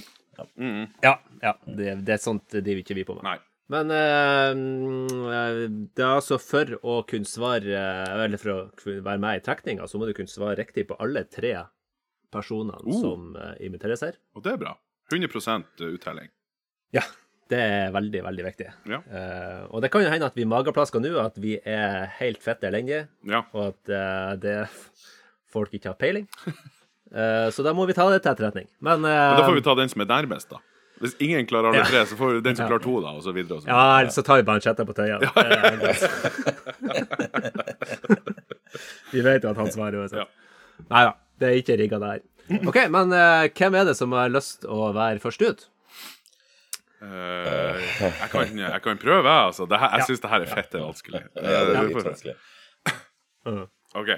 Ja, 1.03 1.14
ja 1.42 1.55
det, 1.64 1.94
det 2.05 2.18
er 2.18 2.21
sånt 2.21 2.51
driver 2.53 2.83
ikke 2.83 2.97
vi 2.99 3.07
på 3.09 3.16
med. 3.16 3.25
Nei. 3.25 3.38
Men 3.73 3.90
eh, 3.92 4.51
mm, 4.57 5.88
det 5.97 6.05
er 6.05 6.14
altså 6.14 6.38
for 6.40 6.71
å 6.81 7.03
kunne 7.09 7.29
svare 7.29 7.68
eh, 7.77 8.12
Eller 8.25 8.40
for 8.40 8.53
å 8.55 8.59
kunne 8.79 9.05
være 9.05 9.21
med 9.21 9.40
i 9.40 9.44
trekninga, 9.44 9.88
så 9.88 10.01
må 10.01 10.09
du 10.09 10.14
kunne 10.16 10.33
svare 10.33 10.57
riktig 10.61 10.87
på 10.88 10.97
alle 11.05 11.27
tre 11.29 11.53
personene 12.33 12.81
uh. 12.85 13.01
som 13.01 13.33
uh, 13.37 13.55
imiteres 13.64 14.05
her. 14.05 14.16
Og 14.37 14.44
det 14.44 14.55
er 14.55 14.61
bra. 14.61 14.75
100% 15.12 15.85
uttelling. 15.88 16.29
Ja. 16.92 17.05
Det 17.48 17.56
er 17.64 17.88
veldig, 17.94 18.20
veldig 18.26 18.44
viktig. 18.44 18.66
Ja. 18.92 18.98
Uh, 19.08 19.62
og 19.72 19.80
det 19.80 19.88
kan 19.92 20.02
jo 20.04 20.11
hende 20.12 20.26
at 20.28 20.34
vi 20.37 20.44
mageplasker 20.48 21.00
nå, 21.00 21.14
at 21.22 21.37
vi 21.40 21.54
er 21.64 22.04
helt 22.18 22.42
fette 22.44 22.68
elendige, 22.68 23.06
Ja. 23.24 23.40
og 23.56 23.70
at 23.72 23.88
uh, 23.88 24.37
det 24.42 24.56
folk 25.48 25.72
ikke 25.72 25.88
har 25.88 25.96
peiling. 25.96 26.26
Uh, 27.08 27.48
så 27.54 27.62
da 27.64 27.72
må 27.72 27.87
vi 27.88 27.94
ta 27.96 28.04
det 28.12 28.20
til 28.22 28.32
etterretning. 28.34 28.68
Men, 28.84 29.00
Men 29.00 29.37
da 29.40 29.46
får 29.46 29.56
vi 29.56 29.64
ta 29.64 29.72
den 29.80 29.88
som 29.88 30.00
er 30.04 30.11
nærmest, 30.12 30.50
da. 30.52 30.58
Hvis 31.00 31.14
ingen 31.24 31.46
klarer 31.48 31.66
alle 31.70 31.78
Ja. 31.80 31.84
tre, 31.88 32.04
så 32.11 32.16
får 32.18 32.28
vi 32.34 32.40
den 32.44 32.56
som 32.58 32.66
klarer 32.68 32.82
to, 32.84 32.94
da, 33.00 33.08
og 33.16 33.22
så 33.24 33.32
videre. 33.32 33.56
Og 33.56 33.62
så 33.62 33.66
Ja, 33.70 34.00
eller 34.02 34.12
så 34.12 34.22
tar 34.26 34.37
vi 34.42 34.46
bare 34.50 34.58
en 34.61 34.64
chatter 34.66 34.84
på 34.84 34.92
tøya. 34.98 35.16
vi 39.12 39.20
vet 39.24 39.44
jo 39.46 39.50
at 39.54 39.61
han 39.62 39.70
svarer 39.72 39.96
uansett. 40.02 40.20
Ja. 40.20 40.26
Nei 40.90 41.02
da, 41.08 41.12
det 41.40 41.46
er 41.48 41.54
ikke 41.62 41.76
rigga 41.80 41.98
der. 42.02 42.18
OK, 42.66 42.78
men 42.92 43.06
hvem 43.56 43.72
er 43.78 43.84
det 43.88 43.96
som 43.96 44.12
har 44.16 44.28
lyst 44.32 44.64
å 44.68 44.90
være 44.96 45.20
først 45.22 45.40
ut? 45.48 45.61
Eh, 46.98 47.84
jeg, 48.00 48.28
kan, 48.32 48.58
jeg 48.58 48.80
kan 48.82 48.98
prøve, 48.98 49.22
jeg, 49.28 49.44
altså. 49.52 49.66
Det 49.70 49.78
her, 49.78 49.92
jeg 49.98 50.08
syns 50.08 50.22
det 50.24 50.30
her 50.32 50.44
er 50.46 50.50
fette 50.50 50.80
vanskelig. 50.82 51.20
Ja, 51.37 51.61
det 51.68 51.76
er 51.76 51.88
litt 51.88 52.08
vanskelig. 52.08 52.34
OK. 53.98 54.11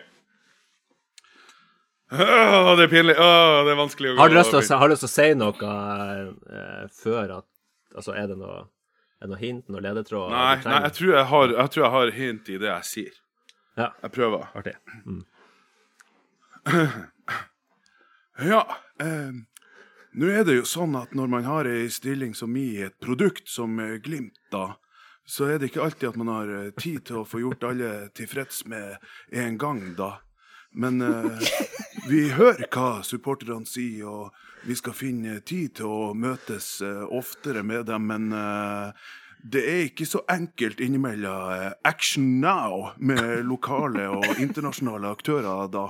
Åh, 2.10 2.70
det 2.76 2.84
er 2.88 2.90
pinlig. 2.90 3.14
Åh, 3.20 3.58
det 3.68 3.70
er 3.74 3.78
vanskelig 3.78 4.10
å 4.10 4.14
gå 4.16 4.22
Har 4.24 4.32
du 4.32 4.34
lyst 4.34 4.50
til 4.50 4.58
å, 4.58 4.64
si- 4.66 4.78
å 5.06 5.10
noe 5.38 5.74
eh, 6.50 6.86
før 7.02 7.36
at 7.38 7.46
Altså, 7.90 8.12
er 8.14 8.26
det 8.30 8.36
noe, 8.38 8.60
er 9.18 9.26
det 9.26 9.30
noe 9.32 9.40
hint, 9.40 9.64
noe 9.70 9.80
ledetråd? 9.82 10.30
Nei, 10.30 10.56
nei 10.62 10.80
jeg, 10.86 10.92
tror 10.94 11.12
jeg, 11.16 11.24
har, 11.32 11.54
jeg 11.58 11.72
tror 11.74 11.82
jeg 11.84 11.92
har 11.94 12.12
hint 12.14 12.50
i 12.54 12.58
det 12.62 12.68
jeg 12.70 12.86
sier. 12.86 13.16
Ja, 13.78 13.88
Jeg 14.04 14.10
prøver. 14.14 14.46
artig. 14.54 14.76
Ja, 18.40 18.62
eh, 19.02 19.32
nå 20.12 20.30
er 20.30 20.44
det 20.46 20.56
jo 20.60 20.68
sånn 20.68 20.96
at 20.98 21.14
når 21.14 21.30
man 21.30 21.46
har 21.46 21.68
ei 21.70 21.88
stilling 21.92 22.34
som 22.34 22.56
i 22.56 22.82
et 22.86 22.96
produkt 23.02 23.48
som 23.48 23.78
Glimt, 24.02 24.38
da, 24.50 24.74
så 25.30 25.46
er 25.46 25.60
det 25.60 25.70
ikke 25.70 25.84
alltid 25.84 26.08
at 26.08 26.18
man 26.18 26.32
har 26.32 26.50
eh, 26.50 26.72
tid 26.74 27.04
til 27.06 27.20
å 27.20 27.28
få 27.28 27.42
gjort 27.44 27.68
alle 27.68 27.92
tilfreds 28.18 28.64
med 28.70 28.98
en 29.30 29.58
gang, 29.60 29.82
da. 29.98 30.16
Men 30.72 31.02
eh, 31.02 31.50
vi 32.10 32.28
hører 32.34 32.66
hva 32.70 33.00
supporterne 33.06 33.66
sier, 33.68 34.08
og 34.10 34.66
vi 34.66 34.76
skal 34.78 34.96
finne 34.96 35.38
tid 35.46 35.78
til 35.80 35.90
å 35.90 36.12
møtes 36.18 36.78
eh, 36.84 37.04
oftere 37.06 37.62
med 37.66 37.86
dem, 37.90 38.10
men 38.10 38.30
eh, 38.34 39.08
det 39.40 39.64
er 39.64 39.86
ikke 39.86 40.08
så 40.08 40.24
enkelt 40.30 40.82
innimellom 40.84 41.54
eh, 41.54 41.72
action 41.86 42.40
now 42.42 42.90
med 42.98 43.46
lokale 43.46 44.08
og 44.10 44.42
internasjonale 44.42 45.14
aktører 45.14 45.70
da. 45.72 45.88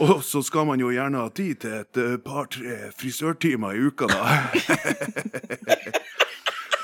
Og 0.00 0.22
så 0.24 0.40
skal 0.42 0.66
man 0.66 0.80
jo 0.80 0.92
gjerne 0.94 1.20
ha 1.20 1.28
tid 1.34 1.60
til 1.64 1.74
et 1.82 2.00
eh, 2.00 2.16
par-tre 2.24 2.92
frisørtimer 2.96 3.76
i 3.76 3.82
uka, 3.90 4.08
da. 4.08 4.22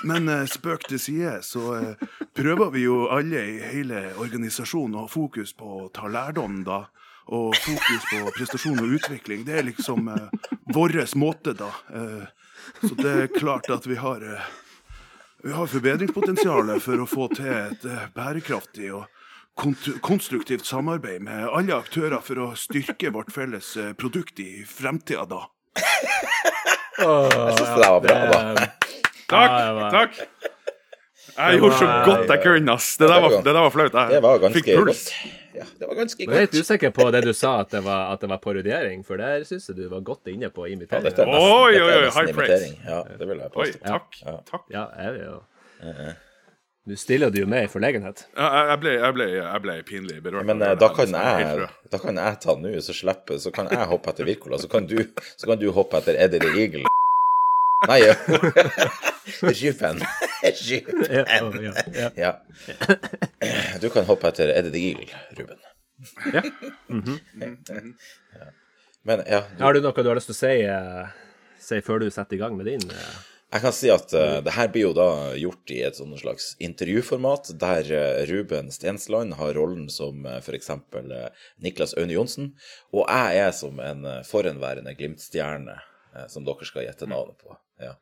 Men 0.09 0.29
eh, 0.29 0.47
spøk 0.47 0.87
til 0.89 1.01
side, 1.01 1.39
så 1.43 1.75
eh, 1.79 2.07
prøver 2.37 2.71
vi 2.75 2.85
jo 2.87 3.07
alle 3.13 3.43
i 3.43 3.59
hele 3.73 4.05
organisasjonen 4.21 4.97
å 4.97 5.07
ha 5.07 5.11
fokus 5.11 5.55
på 5.59 5.83
å 5.83 5.89
ta 5.95 6.11
lærdom, 6.11 6.63
da. 6.67 6.85
Og 7.29 7.53
fokus 7.61 8.07
på 8.09 8.23
prestasjon 8.39 8.79
og 8.81 8.95
utvikling. 8.97 9.45
Det 9.45 9.59
er 9.59 9.67
liksom 9.67 10.09
eh, 10.15 10.49
vår 10.75 11.01
måte, 11.21 11.53
da. 11.53 11.73
Så 12.81 12.95
det 12.97 13.13
er 13.13 13.31
klart 13.33 13.69
at 13.73 13.87
vi 13.87 13.97
har 13.97 14.25
vi 15.43 15.53
har 15.55 15.69
forbedringspotensial 15.71 16.73
for 16.83 17.01
å 17.01 17.07
få 17.07 17.29
til 17.33 17.47
et 17.49 17.85
bærekraftig 18.15 18.91
og 18.93 19.07
konstruktivt 19.59 20.67
samarbeid 20.69 21.23
med 21.27 21.49
alle 21.51 21.75
aktører 21.79 22.23
for 22.25 22.39
å 22.45 22.49
styrke 22.59 23.11
vårt 23.15 23.33
felles 23.35 23.73
eh, 23.81 23.93
produkt 23.99 24.39
i 24.45 24.63
fremtida, 24.69 25.25
da. 25.29 25.45
Jeg 26.99 27.59
syns 27.59 27.75
det 27.79 27.89
var 27.89 28.01
bra, 28.03 28.21
da. 28.33 28.69
Takk! 29.29 29.53
Ja, 29.53 29.91
takk! 29.93 30.23
Jeg 31.39 31.59
gjorde 31.61 31.77
så 31.79 31.87
godt 32.03 32.31
jeg 32.33 32.41
kunne, 32.43 32.75
ass. 32.75 32.87
Det 32.99 33.07
der 33.07 33.21
var, 33.23 33.35
det 33.45 33.53
der 33.55 33.61
var 33.63 33.71
flaut. 33.71 33.95
Jeg 33.95 34.17
Det 34.17 34.23
var 34.25 34.55
fikk 34.57 34.71
puls. 34.73 35.03
godt. 35.05 35.35
Ja, 35.59 35.65
det 35.79 35.89
var 35.89 35.95
ganske 35.99 36.23
Jeg 36.25 36.35
er 36.35 36.45
litt 36.47 36.57
usikker 36.59 36.93
på 36.95 37.07
det 37.15 37.23
du 37.27 37.33
sa, 37.35 37.53
at 37.63 37.71
det 37.75 37.83
var, 37.87 38.13
at 38.15 38.23
det 38.23 38.31
var 38.31 38.41
parodiering, 38.43 39.05
for 39.07 39.23
der 39.23 39.45
syns 39.47 39.69
jeg 39.71 39.79
du 39.79 39.85
var 39.91 40.03
godt 40.07 40.31
inne 40.33 40.51
på 40.55 40.67
å 40.67 40.71
Ja, 40.71 41.03
Oi, 41.27 41.79
oi, 41.79 41.83
oi, 41.83 42.11
high 42.15 42.33
praise. 42.35 42.73
Ja, 42.87 43.03
det 43.19 43.31
vil 43.31 43.43
jeg 43.45 43.55
Oi, 43.55 43.69
takk. 43.87 44.23
Ja. 44.25 44.37
takk. 44.51 44.67
Ja, 44.75 44.89
jeg 44.99 45.23
er 45.29 46.17
jo 46.89 46.97
Nå 46.97 46.99
stiller 46.99 47.31
det 47.31 47.41
jo 47.43 47.47
med 47.47 47.65
i 47.65 47.71
forlegenhet. 47.73 48.25
Ja, 48.37 48.49
jeg- 48.55 48.69
Jeg 48.71 48.81
ble, 48.81 48.91
jeg 48.99 49.15
ble, 49.15 49.27
jeg 49.37 49.63
ble 49.63 49.77
pinlig 49.83 50.23
berørt. 50.23 50.45
Men 50.47 50.63
eh, 50.63 50.75
da 50.75 50.89
kan 50.89 51.13
liksom. 51.13 51.69
Da 51.91 51.99
kan 51.99 52.17
jeg 52.17 52.41
ta 52.41 52.55
nå, 52.57 52.75
så 52.85 52.93
slipper 52.95 53.39
Så 53.39 53.53
kan 53.53 53.69
jeg 53.71 53.87
hoppe 53.89 54.11
etter 54.13 54.25
Wirkola, 54.29 54.59
så 54.59 54.69
kan 54.71 54.87
du 54.87 54.97
Så 55.37 55.47
kan 55.47 55.59
du 55.59 55.71
hoppe 55.73 55.97
etter 56.01 56.17
Eddie 56.19 56.41
the 56.41 56.53
Eagle. 56.59 56.85
Nei, 57.89 58.01
ja. 58.03 58.15
Skypen. 59.55 60.01
Skypen. 60.59 61.05
Ja, 61.11 61.25
ja, 61.29 61.71
ja. 61.95 62.11
Ja. 62.17 62.33
Du 63.81 63.89
kan 63.91 64.05
hoppe 64.09 64.29
etter 64.33 64.49
Eddie 64.51 64.71
the 64.73 64.83
Eagle, 64.89 65.09
Ruben. 65.39 65.59
Ja. 66.33 66.43
Men 69.03 69.23
ja, 69.27 69.43
du, 69.57 69.63
Har 69.65 69.73
du 69.75 69.81
noe 69.81 69.93
du 70.03 70.09
har 70.11 70.19
lyst 70.19 70.29
til 70.31 70.37
å 70.37 70.39
si, 70.39 70.55
eh, 70.67 71.07
si 71.63 71.81
før 71.87 72.03
du 72.03 72.11
setter 72.13 72.37
i 72.37 72.41
gang 72.43 72.57
med 72.59 72.67
din? 72.69 72.83
eh? 72.91 73.19
Jeg 73.49 73.63
kan 73.65 73.73
si 73.73 73.89
at 73.93 74.13
uh, 74.13 74.39
det 74.45 74.53
her 74.53 74.69
blir 74.73 74.89
jo 74.91 74.95
da 74.97 75.09
gjort 75.41 75.73
i 75.73 75.79
et 75.87 75.97
sånn 75.97 76.13
slags 76.21 76.51
intervjuformat, 76.61 77.55
der 77.61 77.89
uh, 77.89 78.23
Ruben 78.29 78.69
Stensland 78.75 79.39
har 79.39 79.57
rollen 79.57 79.87
som 79.93 80.27
uh, 80.29 80.37
f.eks. 80.43 80.69
Uh, 80.93 81.47
Niklas 81.65 81.97
Aune 81.97 82.13
Johnsen, 82.13 82.53
og 82.93 83.09
jeg 83.09 83.41
er 83.47 83.55
som 83.57 83.81
en 83.81 84.05
uh, 84.05 84.21
forhenværende 84.29 84.93
Glimt-stjerne 84.99 85.79
eh, 86.15 86.27
som 86.29 86.45
dere 86.45 86.69
skal 86.69 86.85
gjette 86.87 87.09
navnet 87.09 87.41
på. 87.41 87.57
Ja. 87.81 87.95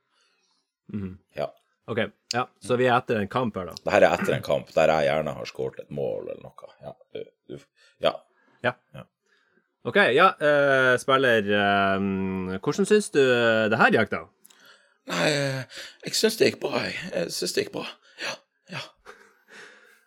ja. 1.38 1.50
OK. 1.87 1.98
Ja, 2.35 2.46
så 2.59 2.78
vi 2.78 2.88
er 2.88 2.96
etter 2.96 3.20
en 3.22 3.30
kamp 3.30 3.56
her, 3.59 3.70
da. 3.70 3.76
Det 3.85 3.94
her 3.94 4.06
er 4.09 4.14
etter 4.18 4.37
en 4.37 4.46
kamp 4.46 4.72
der 4.74 4.90
jeg 4.90 5.11
gjerne 5.11 5.35
har 5.38 5.50
skåret 5.50 5.85
et 5.85 5.92
mål 5.94 6.32
eller 6.32 6.42
noe. 6.42 6.72
Ja. 6.82 6.94
Ja. 8.02 8.16
Ja. 8.66 8.74
Ja. 8.96 9.06
OK, 9.87 10.00
ja, 10.11 10.32
eh, 10.42 10.96
spiller 10.98 11.46
eh, 11.46 12.06
Hvordan 12.59 12.88
syns 12.88 13.12
du 13.14 13.20
det 13.70 13.78
her 13.78 13.94
gikk, 13.94 14.11
da? 14.11 14.24
Nei, 15.07 15.27
eh, 15.31 15.81
jeg 16.07 16.19
syns 16.19 16.38
det 16.40 16.51
gikk 16.51 16.61
bra, 16.64 16.83
jeg. 16.83 16.97
Jeg 17.12 17.35
syns 17.35 17.55
det 17.55 17.66
gikk 17.66 17.75
bra. 17.77 17.87
Ja. 18.23 18.33
ja. 18.75 18.83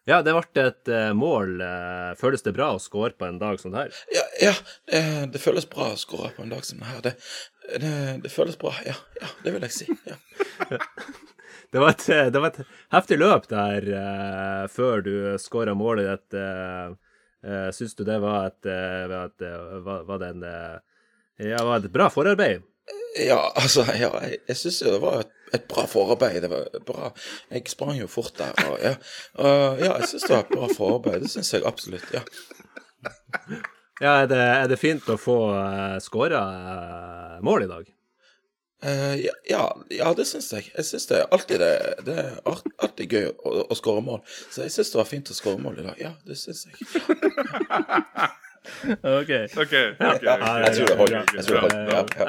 Ja, 0.09 0.17
det 0.25 0.33
ble 0.33 0.65
et 0.65 0.89
eh, 0.91 1.11
mål. 1.15 1.59
eh, 1.61 2.11
føles 2.19 2.43
det 2.43 2.55
bra 2.57 2.71
å 2.73 2.81
score 2.81 3.13
på 3.15 3.27
en 3.27 3.39
dag 3.41 3.59
som 3.61 3.71
det 3.71 3.83
her? 3.83 4.01
Ja, 4.15 4.25
ja 4.41 4.53
det, 4.89 5.01
det 5.35 5.41
føles 5.43 5.67
bra 5.69 5.91
å 5.93 5.99
score 5.99 6.33
på 6.35 6.43
en 6.43 6.51
dag 6.51 6.65
som 6.65 6.81
denne. 6.81 7.03
Det, 7.05 7.15
det, 7.83 7.93
det 8.25 8.33
føles 8.33 8.57
bra, 8.59 8.73
ja. 8.87 8.97
Ja, 9.21 9.29
det 9.45 9.55
vil 9.55 9.67
jeg 9.67 9.75
si. 9.75 9.99
Ja. 10.09 10.19
Det 11.69 11.77
var 11.77 11.91
et, 11.91 12.05
det 12.33 12.39
var 12.41 12.47
et 12.49 12.71
heftig 12.89 13.19
løp 13.19 13.43
der 13.45 13.85
eh, 13.93 14.63
før 14.73 15.03
du 15.05 15.11
skåra 15.37 15.75
målet 15.77 16.07
ditt. 16.07 16.37
Uh, 16.39 16.95
uh, 17.45 17.67
Syns 17.75 17.93
du 17.93 18.01
det 18.07 18.15
var 18.23 18.47
et, 18.47 18.69
var, 19.11 19.29
et 19.29 19.45
var, 19.85 20.01
var 20.07 20.23
det 20.23 20.31
en 20.33 20.47
Ja, 21.45 21.61
var 21.67 21.77
et 21.77 21.91
bra 21.93 22.07
forarbeid? 22.09 22.65
Ja, 23.19 23.39
altså, 23.57 23.83
ja, 23.97 24.11
jeg, 24.23 24.37
jeg 24.47 24.57
syns 24.59 24.79
det 24.85 24.99
var 25.01 25.23
et, 25.23 25.31
et 25.57 25.65
bra 25.71 25.83
forarbeid. 25.89 26.41
Det 26.45 26.49
var 26.51 26.67
bra. 26.87 27.09
Jeg 27.51 27.65
sprang 27.71 27.97
jo 27.97 28.07
fort 28.11 28.35
der. 28.37 28.53
Og, 28.69 28.77
ja, 28.83 28.93
og, 29.41 29.81
ja, 29.81 29.95
jeg 29.99 30.09
syns 30.11 30.27
det 30.27 30.35
var 30.35 30.43
et 30.45 30.53
bra 30.53 30.69
forarbeid. 30.77 31.21
Det 31.25 31.31
syns 31.33 31.53
jeg 31.53 31.65
absolutt. 31.67 32.05
Ja. 32.13 32.21
Ja, 33.99 34.13
er 34.23 34.27
det, 34.31 34.37
er 34.39 34.67
det 34.71 34.77
fint 34.79 35.07
å 35.11 35.17
få 35.19 35.37
uh, 35.51 35.97
skåra 36.03 36.39
uh, 36.39 37.39
mål 37.43 37.65
i 37.65 37.71
dag? 37.71 37.89
Uh, 38.79 39.15
ja, 39.19 39.33
ja, 39.49 39.63
ja, 39.91 40.11
det 40.15 40.23
syns 40.29 40.47
jeg. 40.55 40.69
Jeg 40.71 40.87
syns 40.87 41.09
det 41.09 41.17
er 41.19 41.33
alltid 41.35 41.59
det, 41.59 41.73
det 42.07 42.15
er 42.21 42.37
art- 42.47 42.69
alltid 42.79 43.11
gøy 43.17 43.27
å, 43.33 43.55
å 43.67 43.75
skåre 43.75 44.05
mål. 44.05 44.21
Så 44.53 44.63
jeg 44.63 44.71
syns 44.77 44.93
det 44.93 45.01
var 45.01 45.09
fint 45.09 45.33
å 45.33 45.35
skåre 45.35 45.59
mål 45.59 45.81
i 45.81 45.87
dag. 45.89 45.99
Ja, 45.99 46.13
det 46.29 46.39
syns 46.39 46.63
jeg. 46.69 46.77
OK. 48.89 48.97
okay, 49.21 49.47
okay, 49.57 49.85
ok. 49.99 49.99
Jeg 49.99 50.19
tror 50.75 50.85
det 50.85 50.97
holder. 50.97 51.23
Jeg 51.35 51.43
tror 51.45 51.55
det 51.55 51.61
holder. 51.61 51.89
Ja, 51.89 51.95
ja. 52.19 52.25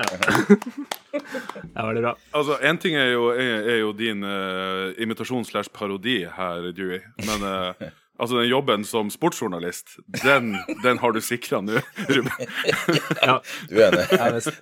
Ja, 1.77 1.87
veldig 1.87 2.03
bra. 2.03 2.15
Altså, 2.33 2.57
Én 2.63 2.79
ting 2.79 2.97
er 2.97 3.07
jo, 3.13 3.29
er, 3.35 3.61
er 3.71 3.77
jo 3.83 3.93
din 3.97 4.23
uh, 4.25 4.93
imitasjon 4.99 5.45
slash 5.45 5.71
parodi 5.75 6.25
her, 6.37 6.73
Dewey. 6.77 7.01
Men 7.27 7.43
uh, 7.43 7.73
altså, 8.21 8.37
den 8.39 8.49
jobben 8.51 8.85
som 8.87 9.11
sportsjournalist, 9.11 9.87
den, 10.23 10.57
den 10.85 10.99
har 11.03 11.13
du 11.13 11.21
sikra 11.25 11.61
nå, 11.65 11.73
Ruben. 12.09 12.33
Ja. 13.27 13.37
Du 13.69 13.75
er 13.81 13.87
en, 13.91 13.97
det 14.01 14.13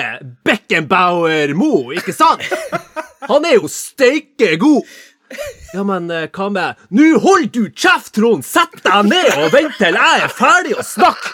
Beckenbauer 0.44 1.52
Mo, 1.54 1.92
ikke 1.94 2.12
sant? 2.14 2.42
Han 3.30 3.44
er 3.46 3.54
jo 3.60 3.68
steike 3.70 4.56
god. 4.58 4.82
Ja, 5.72 5.84
men 5.88 6.10
eh, 6.12 6.28
hva 6.28 6.48
med 6.52 6.80
Nå 6.92 7.06
hold 7.22 7.48
du 7.54 7.64
kjeft, 7.70 8.12
Trond! 8.18 8.44
Sett 8.44 8.82
deg 8.84 9.08
ned 9.08 9.30
og 9.38 9.54
vent 9.54 9.78
til 9.80 9.96
jeg 9.96 10.26
er 10.26 10.34
ferdig 10.36 10.76
å 10.76 10.84
snakke! 10.86 11.32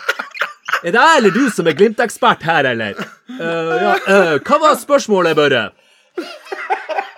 Er 0.84 0.94
det 0.94 1.00
jeg 1.00 1.18
eller 1.18 1.34
du 1.34 1.44
som 1.50 1.66
er 1.66 1.74
Glimt-ekspert 1.74 2.44
her, 2.46 2.68
eller? 2.70 2.98
Uh, 3.32 3.72
ja, 3.82 3.94
uh, 4.06 4.34
hva 4.46 4.58
var 4.62 4.76
spørsmålet, 4.78 5.34
Børre? 5.34 5.64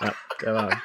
Ja, 0.00 0.14
det 0.40 0.54
var 0.54 0.78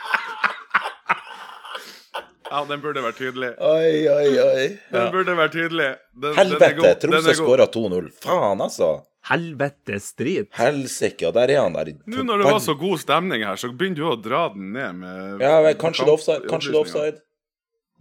Ja, 2.51 2.61
den 2.69 2.81
burde 2.83 3.01
vært 3.01 3.17
tydelig. 3.17 3.51
Oi, 3.57 4.05
oi, 4.11 4.29
oi. 4.41 4.65
Den 4.93 5.11
burde 5.13 5.35
vært 5.37 5.55
tydelig. 5.55 5.89
Den, 6.13 6.27
den 6.29 6.35
Helvete! 6.37 6.91
Tromsø 7.01 7.33
skåra 7.39 7.65
2-0. 7.73 8.09
Faen, 8.21 8.61
altså. 8.61 8.89
helvetes 9.29 10.11
drit. 10.19 10.51
Helsike, 10.59 11.25
og 11.29 11.33
der 11.39 11.55
er 11.55 11.63
han 11.63 11.73
der. 11.77 11.95
Nå 12.05 12.25
når 12.27 12.43
det 12.43 12.51
var 12.51 12.59
så 12.61 12.75
god 12.77 13.01
stemning 13.01 13.45
her, 13.47 13.57
så 13.57 13.71
begynner 13.73 14.03
du 14.03 14.09
å 14.11 14.17
dra 14.21 14.43
den 14.53 14.69
ned 14.75 14.99
med 15.01 15.41
Ja, 15.41 15.55
men 15.65 15.79
kanskje 15.81 16.05
det 16.05 16.13
er 16.13 16.19
offside? 16.19 16.45
Kanskje 16.51 16.75
det 16.75 16.77
er 16.77 16.83
offside? 16.83 17.23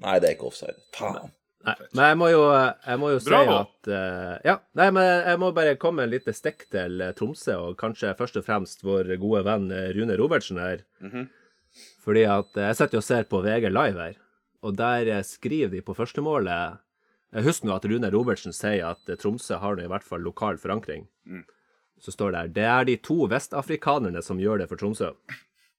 Nei, 0.05 0.18
det 0.20 0.28
er 0.28 0.36
ikke 0.36 0.51
offside. 0.51 0.76
Faen. 0.99 1.32
Nei, 1.64 1.74
men 1.97 2.03
jeg 2.11 2.16
må 2.20 2.26
jo, 2.28 2.40
jeg 2.53 3.01
må 3.01 3.11
jo 3.14 3.20
si 3.24 3.30
Bravo. 3.32 3.55
at 3.62 3.88
uh, 3.88 4.34
Ja, 4.45 4.59
nei, 4.76 4.90
men 4.92 5.07
jeg 5.09 5.40
må 5.40 5.49
bare 5.57 5.78
komme 5.80 6.03
med 6.03 6.11
en 6.11 6.12
liten 6.18 6.36
stikk 6.36 6.66
til 6.74 7.01
eh, 7.01 7.14
Tromsø, 7.16 7.55
og 7.70 7.78
kanskje 7.80 8.11
først 8.18 8.36
og 8.36 8.45
fremst 8.45 8.84
vår 8.84 9.14
gode 9.22 9.40
venn 9.47 9.70
eh, 9.72 9.88
Rune 9.97 10.18
Robertsen 10.20 10.61
her. 10.61 10.84
Mhm. 11.01 11.30
Fordi 12.05 12.26
at 12.28 12.53
jeg 12.61 12.76
sitter 12.76 12.99
jo 12.99 13.01
og 13.01 13.07
ser 13.07 13.24
på 13.30 13.40
VG 13.42 13.70
Live 13.72 13.99
her, 13.99 14.18
og 14.65 14.77
der 14.79 15.11
eh, 15.19 15.25
skriver 15.27 15.73
de 15.73 15.83
på 15.85 15.97
førstemålet 15.97 16.81
Jeg 17.35 17.47
husker 17.47 17.69
nå 17.69 17.77
at 17.77 17.89
Rune 17.91 18.11
Robertsen 18.15 18.55
sier 18.57 18.95
at 18.95 19.11
eh, 19.11 19.19
Tromsø 19.21 19.61
har 19.61 19.77
nå 19.77 19.85
i 19.85 19.91
hvert 19.91 20.07
fall 20.07 20.25
lokal 20.25 20.59
forankring. 20.61 21.07
Mm. 21.29 21.45
Så 22.01 22.15
står 22.15 22.33
det 22.33 22.41
her 22.41 22.55
Det 22.59 22.69
er 22.77 22.89
de 22.89 22.97
to 23.11 23.29
vestafrikanerne 23.31 24.23
som 24.25 24.41
gjør 24.41 24.62
det 24.62 24.71
for 24.73 24.81
Tromsø. 24.81 25.12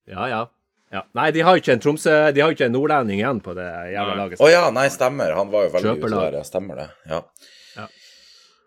Ja, 0.09 0.29
ja. 0.29 0.41
ja. 0.93 1.03
Nei, 1.17 1.31
de 1.33 1.43
har 1.45 1.57
jo 1.57 1.63
ikke 1.63 1.75
en 1.75 1.83
Tromsø 1.83 2.15
De 2.35 2.43
har 2.43 2.51
jo 2.51 2.59
ikke 2.59 2.69
en 2.69 2.75
nordlending 2.77 3.21
igjen 3.23 3.41
på 3.45 3.57
det 3.57 3.67
jævla 3.95 4.17
laget. 4.21 4.41
Å 4.41 4.53
ja, 4.53 4.63
nei, 4.73 4.87
stemmer. 4.93 5.35
Han 5.39 5.53
var 5.53 5.67
jo 5.67 5.75
veldig 5.77 5.97
ute 5.97 6.15
der. 6.15 6.39
Ja, 6.39 6.47
stemmer 6.47 6.83
det. 6.83 6.89
Ja. 7.09 7.21
Ja. 7.75 7.89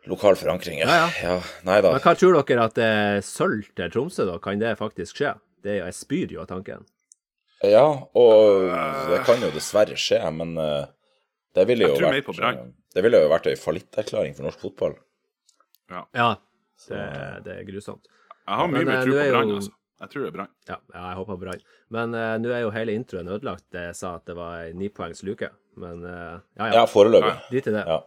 Lokal 0.09 0.39
forankring, 0.41 0.83
ja. 0.83 1.03
Ja, 1.05 1.09
ja. 1.23 1.41
Nei 1.69 1.81
da. 1.85 1.95
Men 1.95 2.03
hva 2.03 2.14
tror 2.19 2.41
dere 2.43 2.69
at 2.71 3.27
sølv 3.27 3.71
til 3.77 3.95
Tromsø, 3.95 4.27
da? 4.27 4.39
Kan 4.43 4.62
det 4.62 4.75
faktisk 4.81 5.21
skje? 5.21 5.37
Det 5.62 5.75
er 5.75 5.83
jo, 5.83 5.91
Jeg 5.91 5.99
spyr 5.99 6.35
jo 6.35 6.43
av 6.43 6.51
tanken. 6.51 6.87
Ja, 7.67 7.87
og 8.15 8.69
det 9.11 9.23
kan 9.27 9.43
jo 9.43 9.51
dessverre 9.55 9.97
skje, 9.99 10.21
men 10.35 10.55
eh, 10.63 10.85
det 11.59 11.65
ville 11.67 11.89
jo 11.91 11.97
vært 11.99 12.29
eh, 12.39 12.61
Det 12.95 13.03
ville 13.03 13.23
jo 13.25 13.31
vært 13.33 13.49
ei 13.51 13.57
fallitterklæring 13.59 14.37
for 14.37 14.47
norsk 14.47 14.63
fotball. 14.63 14.95
Ja, 15.89 16.37
det, 16.87 17.03
det 17.47 17.57
er 17.57 17.67
grusomt. 17.67 18.07
Jeg 18.49 18.61
har 18.61 18.71
mye 18.71 18.85
Men, 18.85 18.89
mer 18.89 19.01
eh, 19.01 19.07
tro 19.07 19.17
på 19.17 19.25
er 19.25 19.33
Brann, 19.35 19.55
altså. 19.59 19.75
Jeg 19.99 20.13
tror 20.13 20.23
det 20.23 20.29
er 20.29 20.35
Brann. 20.37 20.51
Ja, 20.69 20.77
ja 20.95 21.07
jeg 21.09 21.19
håper 21.19 21.41
Brann. 21.41 21.65
Men 21.95 22.15
uh, 22.15 22.35
nå 22.39 22.53
er 22.55 22.63
jo 22.63 22.71
hele 22.75 22.95
introen 22.95 23.31
ødelagt. 23.35 23.67
Jeg 23.75 23.97
sa 23.99 24.15
at 24.21 24.29
det 24.31 24.37
var 24.39 24.61
ei 24.63 24.77
nipoengs 24.79 25.25
luke. 25.27 25.51
Men 25.81 26.05
uh, 26.07 26.39
ja, 26.55 26.69
ja. 26.69 26.71
Ja, 26.79 26.85
foreløpig. 26.87 27.35
Dit 27.51 27.67
i 27.67 27.75
det. 27.75 27.83
Ja. 27.83 27.99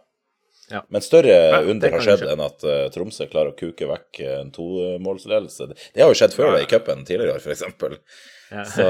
Ja. 0.70 0.84
Men 0.88 1.02
større 1.02 1.32
ja, 1.32 1.62
under 1.68 1.90
har 1.92 2.04
skjedd 2.04 2.22
enn 2.32 2.42
at 2.44 2.62
uh, 2.64 2.84
Tromsø 2.94 3.26
klarer 3.30 3.52
å 3.52 3.56
kuke 3.58 3.88
vekk 3.90 4.20
eh, 4.22 4.36
en 4.40 4.52
tomålsledelse. 4.54 5.66
Det, 5.72 5.80
det 5.94 6.04
har 6.04 6.12
jo 6.12 6.18
skjedd 6.20 6.36
før 6.36 6.54
ja. 6.54 6.62
i 6.62 6.68
cupen 6.70 7.02
tidligere 7.08 7.32
i 7.32 7.34
år, 7.34 7.42
f.eks. 7.42 7.98
Ja. 8.52 8.64
Så 8.74 8.86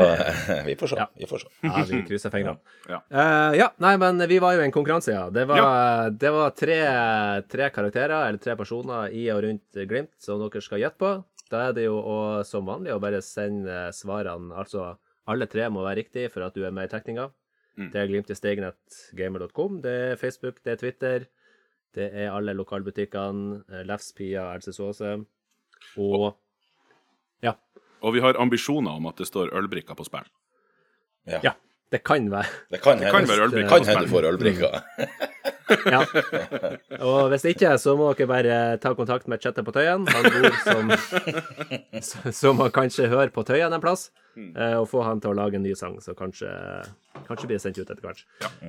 vi 0.67 0.77
får 0.77 0.93
se. 0.93 0.99
Ja. 1.01 1.09
Vi 1.17 1.29
får 1.31 1.45
se. 1.45 1.51
Ja, 1.65 1.83
vi 1.89 2.03
krysser 2.11 2.35
fingrene. 2.35 2.61
Ja. 2.93 2.99
Uh, 3.15 3.57
ja, 3.57 3.69
nei, 3.83 3.95
men 4.03 4.21
vi 4.29 4.41
var 4.43 4.57
jo 4.57 4.63
i 4.63 4.67
en 4.67 4.75
konkurranse, 4.75 5.15
ja. 5.15 5.27
Det 5.33 5.47
var, 5.49 6.11
det 6.11 6.33
var 6.35 6.55
tre, 6.59 6.79
tre 7.51 7.69
karakterer, 7.75 8.17
eller 8.27 8.43
tre 8.43 8.57
personer 8.59 9.15
i 9.15 9.29
og 9.33 9.43
rundt 9.47 9.85
Glimt, 9.89 10.13
som 10.21 10.43
dere 10.43 10.65
skal 10.65 10.83
gjette 10.83 11.01
på. 11.01 11.15
Da 11.53 11.69
er 11.69 11.77
det 11.77 11.87
jo 11.87 11.99
å, 11.99 12.19
som 12.49 12.67
vanlig 12.69 12.95
å 12.95 13.01
bare 13.03 13.21
sende 13.25 13.87
svarene, 13.97 14.55
altså 14.57 14.95
alle 15.31 15.47
tre 15.51 15.69
må 15.71 15.85
være 15.85 16.01
riktig 16.03 16.27
for 16.33 16.45
at 16.47 16.57
du 16.57 16.65
er 16.67 16.75
med 16.75 16.89
i 16.89 16.93
trekninga. 16.93 17.29
Mm. 17.79 17.91
Det 17.93 18.01
er 18.01 18.11
Glimt 18.11 18.33
i 18.33 18.37
stegenettgamer.com, 18.37 19.79
det 19.85 19.95
er 20.09 20.19
Facebook, 20.21 20.59
det 20.65 20.75
er 20.75 20.81
Twitter, 20.81 21.29
det 21.95 22.09
er 22.13 22.31
alle 22.33 22.55
lokalbutikkene, 22.57 23.63
Lefspia, 23.69 23.85
Lefs 23.89 24.13
Pia, 24.17 24.47
Else 24.55 24.73
Såse, 24.77 25.15
og 25.99 26.33
Ja. 27.43 27.55
Og 28.03 28.15
vi 28.15 28.21
har 28.21 28.35
ambisjoner 28.41 28.91
om 28.99 29.07
at 29.07 29.17
det 29.17 29.27
står 29.29 29.53
ølbrikker 29.55 29.95
på 29.99 30.05
spill. 30.07 30.27
Ja. 31.27 31.53
Det 31.93 32.01
kan 32.09 32.31
være. 32.33 32.49
Det 32.73 32.81
kan 32.83 32.99
Det 32.99 33.11
kan 33.13 33.21
hende 33.21 33.29
være 33.35 33.45
ølbrikker 33.47 33.69
kan 33.69 33.85
hende 33.85 34.09
for 34.09 34.23
ølbrikker. 34.25 34.81
Ja. 35.89 36.03
Og 37.01 37.31
hvis 37.33 37.47
ikke, 37.49 37.71
så 37.81 37.95
må 37.97 38.11
dere 38.19 38.27
bare 38.29 38.57
ta 38.83 38.91
kontakt 38.95 39.25
med 39.31 39.41
Kjetil 39.41 39.65
på 39.65 39.73
Tøyen. 39.73 40.03
Han 40.05 40.27
bor 40.35 40.59
som 40.67 40.91
Som 42.41 42.59
man 42.61 42.71
kanskje 42.75 43.07
hører 43.09 43.31
på 43.33 43.45
Tøyen 43.49 43.73
en 43.73 43.81
plass. 43.81 44.11
eh, 44.37 44.75
Og 44.77 44.85
få 44.91 45.01
han 45.07 45.21
til 45.23 45.33
å 45.33 45.39
lage 45.39 45.57
en 45.57 45.65
ny 45.65 45.73
sang, 45.79 45.97
så 46.05 46.13
kanskje, 46.19 46.51
kanskje 47.29 47.47
blir 47.49 47.57
det 47.57 47.63
sendt 47.65 47.79
ut 47.81 47.89
etter 47.89 48.05
hvert. 48.05 48.21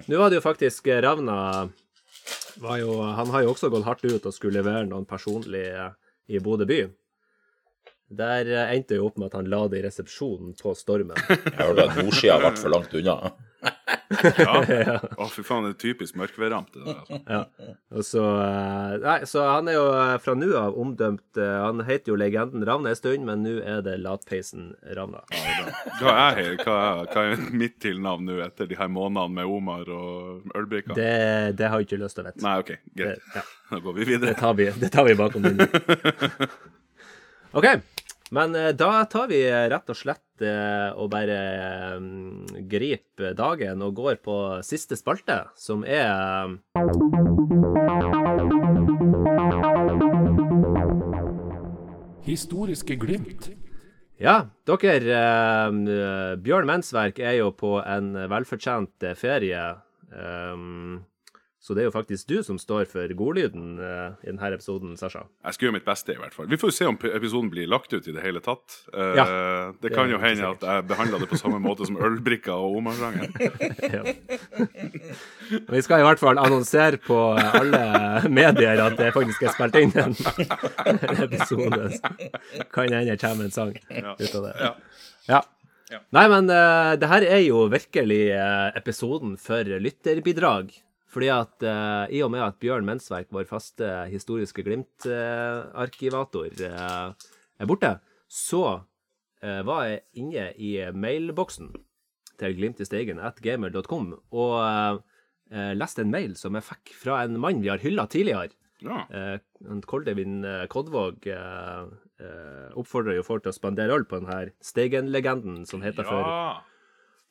Nå 0.08 0.18
var 0.22 0.30
det 0.32 0.40
jo 0.40 0.46
faktisk 0.46 0.88
eh, 0.88 1.02
Ravna 1.04 1.38
jo, 2.62 3.02
Han 3.02 3.32
har 3.34 3.44
jo 3.44 3.54
også 3.54 3.70
gått 3.74 3.88
hardt 3.88 4.06
ut 4.06 4.26
og 4.26 4.36
skulle 4.36 4.62
levere 4.62 4.86
noen 4.90 5.08
personlig 5.10 5.66
eh, 5.72 5.90
i 6.30 6.42
Bodø 6.44 6.68
by. 6.70 6.82
Der 8.14 8.50
eh, 8.52 8.76
endte 8.76 9.00
jo 9.00 9.08
opp 9.10 9.18
med 9.18 9.32
at 9.32 9.40
han 9.40 9.50
la 9.52 9.64
det 9.72 9.82
i 9.82 9.86
resepsjonen 9.88 10.54
på 10.60 10.76
Stormen. 10.78 11.18
Jeg 11.30 11.58
hørte 11.60 11.88
at 11.88 11.98
nordsida 12.00 12.40
ble 12.44 12.54
for 12.60 12.76
langt 12.76 12.96
unna. 13.00 13.18
Ja. 14.44 14.98
Å, 15.18 15.26
fy 15.32 15.42
faen, 15.46 15.66
det 15.66 15.72
er 15.74 15.80
typisk 15.82 16.16
mørkværramp, 16.20 16.70
det 16.74 16.84
der. 16.86 16.98
Altså. 17.00 17.20
Ja. 17.30 17.76
Og 17.98 18.04
så, 18.06 18.24
eh, 18.44 18.96
nei, 19.04 19.16
så 19.30 19.44
han 19.48 19.70
er 19.72 19.78
jo 19.78 19.86
eh, 19.98 20.14
fra 20.24 20.36
nå 20.38 20.50
av 20.60 20.78
omdømt 20.82 21.40
eh, 21.42 21.56
Han 21.64 21.82
heter 21.88 22.14
jo 22.14 22.18
Legenden 22.20 22.66
Ravna 22.68 22.92
en 22.94 23.00
stund, 23.00 23.26
men 23.28 23.44
nå 23.46 23.56
er 23.64 23.82
det 23.86 23.96
Latpeisen 24.04 24.72
Ravna. 24.98 25.24
Hva 26.02 26.14
er, 26.34 26.42
hva, 26.64 26.78
er- 26.78 27.10
hva 27.14 27.26
er 27.32 27.46
mitt 27.54 27.80
tilnavn 27.84 28.28
nå 28.30 28.38
etter 28.46 28.70
de 28.70 28.78
her 28.80 28.92
månedene 28.92 29.38
med 29.40 29.54
Omar 29.58 29.90
og 29.94 30.54
ølbrikka? 30.58 30.98
Det, 30.98 31.12
det 31.60 31.70
har 31.72 31.82
jeg 31.82 31.90
ikke 31.92 32.02
lyst 32.04 32.20
til 32.20 32.26
å 32.28 32.30
vite. 32.32 32.44
Nei, 32.46 32.56
OK, 32.64 32.74
greit. 33.00 33.26
ja, 33.38 33.46
Da 33.72 33.82
går 33.88 33.98
vi 34.02 34.18
det, 34.28 34.36
tar 34.42 34.54
vi, 34.60 34.70
det 34.84 34.92
tar 34.94 35.08
vi 35.10 35.18
bakom 35.20 35.48
linjen. 35.48 35.70
OK. 37.58 37.68
Men 38.34 38.56
eh, 38.56 38.72
da 38.74 39.06
tar 39.06 39.28
vi 39.30 39.44
eh, 39.46 39.68
rett 39.70 39.90
og 39.94 39.98
slett 39.98 40.42
eh, 40.42 40.90
og 40.98 41.12
bare 41.14 41.38
eh, 41.38 42.06
griper 42.70 43.36
dagen 43.38 43.84
og 43.86 44.00
går 44.00 44.18
på 44.26 44.38
siste 44.66 44.98
spalte, 44.98 45.44
som 45.60 45.86
er 45.86 46.58
Historiske 52.24 52.96
glimt. 52.98 53.52
Ja, 54.18 54.48
dere 54.66 55.24
Bjørn 56.40 56.70
Mensverk 56.70 57.20
er 57.20 57.36
jo 57.42 57.50
på 57.52 57.76
en 57.84 58.14
velfortjent 58.32 59.04
ferie. 59.20 59.66
Um, 60.14 61.04
så 61.64 61.72
det 61.78 61.86
er 61.86 61.88
jo 61.88 61.94
faktisk 61.96 62.28
du 62.28 62.42
som 62.44 62.58
står 62.60 62.90
for 62.92 63.12
godlyden 63.16 63.78
uh, 63.80 64.18
i 64.20 64.28
denne 64.28 64.50
episoden, 64.52 64.98
Sasha. 65.00 65.22
Jeg 65.48 65.56
skal 65.56 65.70
gjøre 65.70 65.78
mitt 65.78 65.86
beste, 65.88 66.12
i 66.12 66.20
hvert 66.20 66.36
fall. 66.36 66.50
Vi 66.52 66.60
får 66.60 66.74
jo 66.74 66.76
se 66.76 66.90
om 66.92 66.98
episoden 67.08 67.48
blir 67.54 67.70
lagt 67.72 67.94
ut 67.96 68.04
i 68.04 68.16
det 68.16 68.20
hele 68.26 68.42
tatt. 68.44 68.82
Uh, 68.92 69.14
Ja, 69.16 69.26
det 69.80 69.94
det 69.94 69.94
kan 69.96 70.12
jo 70.12 70.20
hende 70.20 70.50
at 70.58 70.64
jeg 70.66 70.86
behandler 70.90 71.24
det 71.24 71.30
på 71.32 71.38
samme 71.40 71.62
måte 71.64 71.88
som 71.88 71.96
ølbrikker 72.02 72.52
og 72.52 72.80
Omar-sangen. 72.82 73.32
Ja. 73.94 74.02
Vi 75.70 75.82
skal 75.86 76.02
i 76.02 76.06
hvert 76.06 76.20
fall 76.20 76.40
annonsere 76.42 76.98
på 77.02 77.18
alle 77.38 77.82
medier 78.32 78.80
at 78.82 78.96
det 78.98 79.12
faktisk 79.14 79.44
er 79.46 79.54
spilt 79.54 79.78
inn 79.78 79.92
en, 80.02 80.16
episode. 81.28 81.92
Kan 82.74 82.94
hende 82.96 83.18
kommer 83.22 83.48
en 83.48 83.54
sang 83.54 83.76
ut 83.78 84.36
av 84.40 84.48
det. 84.48 84.54
Ja. 84.60 84.72
Ja. 85.30 86.00
Nei, 86.16 86.26
men 86.32 86.50
uh, 86.50 86.96
det 86.98 87.10
her 87.12 87.28
er 87.28 87.44
jo 87.46 87.68
virkelig 87.72 88.24
uh, 88.34 88.72
episoden 88.80 89.38
for 89.38 89.68
lytterbidrag. 89.86 90.74
Fordi 91.14 91.30
at 91.30 91.64
eh, 91.68 92.16
i 92.18 92.24
og 92.26 92.32
med 92.34 92.42
at 92.42 92.58
Bjørn 92.62 92.88
Mensverk, 92.88 93.30
vår 93.34 93.46
faste 93.50 93.90
historiske 94.10 94.66
Glimt-arkivator, 94.66 96.50
eh, 96.50 97.14
er 97.62 97.70
borte, 97.70 97.92
så 98.26 98.64
eh, 99.44 99.62
var 99.68 99.86
jeg 99.88 100.02
inne 100.24 100.48
i 100.58 100.76
mailboksen 100.90 101.70
til 102.42 102.58
glimtistegen 102.58 103.22
at 103.22 103.42
gamer.com 103.46 104.16
og 104.34 104.56
eh, 105.54 105.74
leste 105.78 106.02
en 106.04 106.14
mail 106.14 106.34
som 106.40 106.58
jeg 106.58 106.66
fikk 106.72 106.96
fra 107.04 107.22
en 107.28 107.38
mann 107.40 107.62
vi 107.62 107.70
har 107.72 107.84
hylla 107.84 108.08
tidligere. 108.10 108.56
Ja. 108.84 109.06
Eh, 109.14 109.38
Koldevin 109.88 110.42
eh, 110.44 110.66
Kodvåg 110.72 111.30
oppfordrer 112.80 113.18
jo 113.18 113.24
folk 113.28 113.44
til 113.44 113.52
å 113.52 113.56
spandere 113.56 113.96
øl 113.98 114.06
på 114.08 114.22
denne 114.22 114.54
Steigen-legenden 114.64 115.66
som 115.68 115.82
heter 115.84 116.08
for 116.08 116.24
ja. 116.24 116.62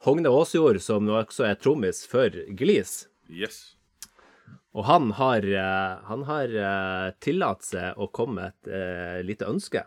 Hogne 0.04 0.28
Aasjord, 0.28 0.80
som 0.82 1.08
også 1.08 1.46
er 1.46 1.58
trommis 1.60 2.02
for 2.10 2.34
Glis. 2.58 3.06
Yes. 3.30 3.76
Og 4.72 4.86
han 4.88 5.10
har, 5.18 5.44
eh, 5.44 5.94
han 6.08 6.24
har 6.28 6.56
eh, 6.56 7.08
tillatt 7.20 7.64
seg 7.66 7.98
å 8.00 8.08
komme 8.08 8.38
med 8.38 8.52
et 8.52 8.72
eh, 8.72 9.18
lite 9.24 9.48
ønske 9.48 9.84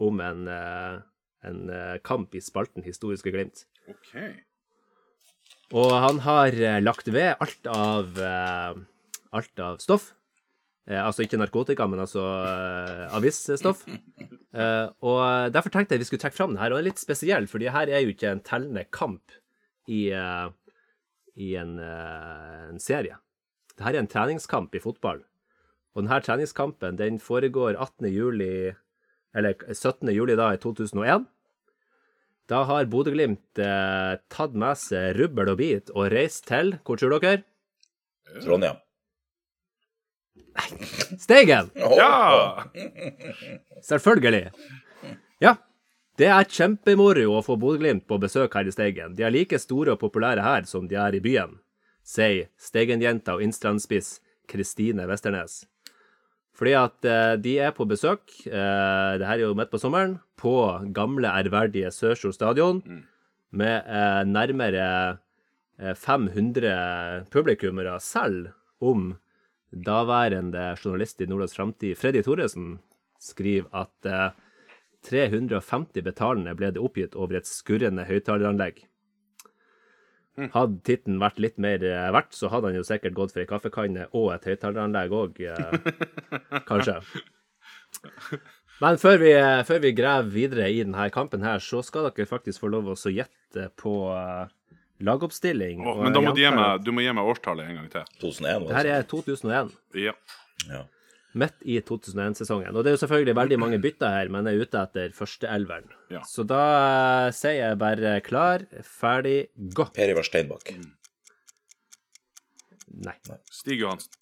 om 0.00 0.20
en, 0.22 0.44
en 0.46 1.62
kamp 2.06 2.36
i 2.38 2.40
spalten 2.40 2.84
Historiske 2.86 3.32
Glimt. 3.34 3.64
OK. 3.90 4.12
Og 5.74 5.90
han 5.90 6.20
har 6.22 6.54
lagt 6.78 7.10
ved 7.10 7.34
alt 7.42 7.66
av, 7.66 8.20
alt 9.34 9.62
av 9.64 9.80
stoff. 9.82 10.12
Altså 10.86 11.26
ikke 11.26 11.40
narkotika, 11.42 11.88
men 11.90 12.04
altså 12.04 12.22
avisstoff. 13.10 13.82
Og 15.10 15.50
derfor 15.50 15.74
tenkte 15.74 15.98
jeg 15.98 16.04
vi 16.04 16.08
skulle 16.12 16.22
trekke 16.22 16.38
fram 16.38 16.54
den 16.54 16.62
her. 16.62 16.70
Og 16.70 16.78
den 16.78 16.86
er 16.86 16.90
litt 16.92 17.02
spesiell, 17.02 17.50
for 17.50 17.58
det 17.58 17.74
her 17.74 17.90
er 17.90 18.06
jo 18.06 18.14
ikke 18.14 18.30
en 18.36 18.44
tellende 18.46 18.86
kamp 18.94 19.34
i, 19.90 20.14
i 21.38 21.54
en, 21.56 21.78
eh, 21.78 22.68
en 22.68 22.82
serie. 22.82 23.18
Det 23.76 23.86
her 23.86 23.94
er 23.94 24.02
en 24.02 24.10
treningskamp 24.10 24.74
i 24.74 24.82
fotball. 24.82 25.22
Og 25.94 26.02
denne 26.02 26.20
treningskampen 26.22 26.98
den 26.98 27.18
foregår 27.22 27.78
18. 27.78 28.10
juli, 28.10 28.74
eller 29.34 29.54
17. 29.70 30.10
juli 30.14 30.36
da 30.38 30.52
i 30.54 30.60
2001. 30.60 31.26
Da 32.48 32.62
har 32.64 32.88
Bodø-Glimt 32.88 33.60
eh, 33.60 34.18
tatt 34.32 34.54
med 34.56 34.78
seg 34.80 35.18
rubbel 35.18 35.52
og 35.52 35.58
bit 35.60 35.90
og 35.92 36.08
reist 36.14 36.46
til 36.48 36.78
Hvor 36.80 36.96
tror 36.96 37.18
dere? 37.20 37.42
Trondheim. 38.40 38.80
Steigen! 41.22 41.70
Ja! 41.76 42.64
Selvfølgelig. 43.84 44.48
Ja. 45.44 45.54
Det 46.18 46.26
er 46.26 46.48
kjempemoro 46.50 47.28
å 47.30 47.40
få 47.46 47.54
Bodø-Glimt 47.62 48.08
på 48.10 48.16
besøk 48.18 48.56
her 48.58 48.66
i 48.66 48.72
Steigen. 48.74 49.12
De 49.14 49.22
er 49.22 49.30
like 49.30 49.58
store 49.62 49.92
og 49.94 50.00
populære 50.00 50.42
her 50.42 50.64
som 50.66 50.88
de 50.90 50.96
er 50.98 51.14
i 51.14 51.20
byen, 51.22 51.52
sier 52.02 52.48
Steigen-jenta 52.58 53.36
og 53.36 53.44
innstrandspiss 53.46 54.16
Kristine 54.50 55.06
Westernes. 55.06 55.60
Fordi 56.58 56.72
at 56.74 57.06
eh, 57.06 57.36
de 57.38 57.52
er 57.62 57.70
på 57.76 57.86
besøk, 57.86 58.34
eh, 58.50 59.12
det 59.14 59.28
her 59.28 59.36
er 59.36 59.44
jo 59.44 59.54
midt 59.54 59.70
på 59.70 59.78
sommeren, 59.78 60.16
på 60.34 60.56
gamle, 60.96 61.30
ærverdige 61.30 61.94
Sørsjord 61.94 62.34
stadion, 62.34 62.82
med 63.54 63.86
eh, 63.86 64.24
nærmere 64.26 64.88
eh, 65.78 65.94
500 65.94 67.30
publikummere, 67.30 67.94
selv 68.02 68.50
om 68.82 69.12
daværende 69.70 70.72
journalist 70.82 71.22
i 71.22 71.30
Nordlands 71.30 71.54
Framtid, 71.54 71.94
Freddy 72.02 72.26
Thoresen, 72.26 72.80
skriver 73.22 73.70
at 73.86 74.10
eh, 74.10 74.34
350 75.06 76.02
betalende 76.02 76.54
ble 76.58 76.72
det 76.74 76.82
oppgitt 76.82 77.14
over 77.16 77.38
et 77.38 77.48
skurrende 77.48 78.04
høyttaleranlegg. 78.08 78.84
Hadde 80.54 80.78
titten 80.86 81.16
vært 81.18 81.40
litt 81.42 81.56
mer 81.58 81.82
eh, 81.82 82.10
verdt, 82.14 82.36
så 82.36 82.50
hadde 82.52 82.70
han 82.70 82.78
jo 82.78 82.84
sikkert 82.86 83.16
gått 83.16 83.32
for 83.34 83.42
ei 83.42 83.48
kaffekanne 83.50 84.06
og 84.14 84.30
et 84.36 84.46
høyttaleranlegg 84.46 85.14
òg, 85.18 85.40
eh, 85.50 85.88
kanskje. 86.70 87.00
Men 88.78 89.00
før 89.02 89.18
vi, 89.18 89.32
eh, 89.34 89.64
før 89.66 89.82
vi 89.82 89.94
graver 89.98 90.30
videre 90.30 90.68
i 90.70 90.84
denne 90.84 91.08
kampen 91.14 91.42
her, 91.42 91.58
så 91.64 91.82
skal 91.82 92.06
dere 92.10 92.28
faktisk 92.30 92.62
få 92.62 92.70
lov 92.70 92.92
å 92.94 92.98
gjette 93.10 93.70
på 93.80 93.94
lagoppstilling. 95.02 95.82
Oh, 95.86 96.04
men 96.04 96.14
da 96.14 96.22
må 96.22 96.34
du 96.34 96.42
gi 96.42 96.54
meg, 96.54 96.84
du 96.86 96.92
må 96.94 97.02
gi 97.02 97.14
meg 97.14 97.32
årstallet 97.32 97.70
en 97.70 97.80
gang 97.80 97.90
til. 97.96 98.14
2001, 98.22 98.68
Det 98.68 98.78
her 98.78 98.92
er 98.94 99.10
2001. 99.10 99.74
Ja. 100.06 100.14
Ja. 100.70 100.84
Midt 101.38 101.58
i 101.68 101.78
2001-sesongen. 101.84 102.72
Og 102.76 102.84
det 102.84 102.92
er 102.92 102.96
jo 102.96 103.02
selvfølgelig 103.02 103.34
veldig 103.36 103.58
mange 103.60 103.80
bytter 103.82 104.14
her, 104.14 104.30
men 104.32 104.48
jeg 104.48 104.56
er 104.58 104.68
ute 104.68 104.82
etter 104.82 105.16
førsteelveren. 105.16 105.90
Ja. 106.14 106.22
Så 106.28 106.44
da 106.48 106.62
sier 107.36 107.58
jeg 107.58 107.80
bare 107.80 108.14
klar, 108.24 108.64
ferdig, 108.86 109.50
gå. 109.56 109.88
Per 109.96 110.14
Ivar 110.14 110.26
Steinbakk. 110.26 110.72
Nei. 113.04 113.14
Stig 113.52 113.82
Johansen. 113.82 114.14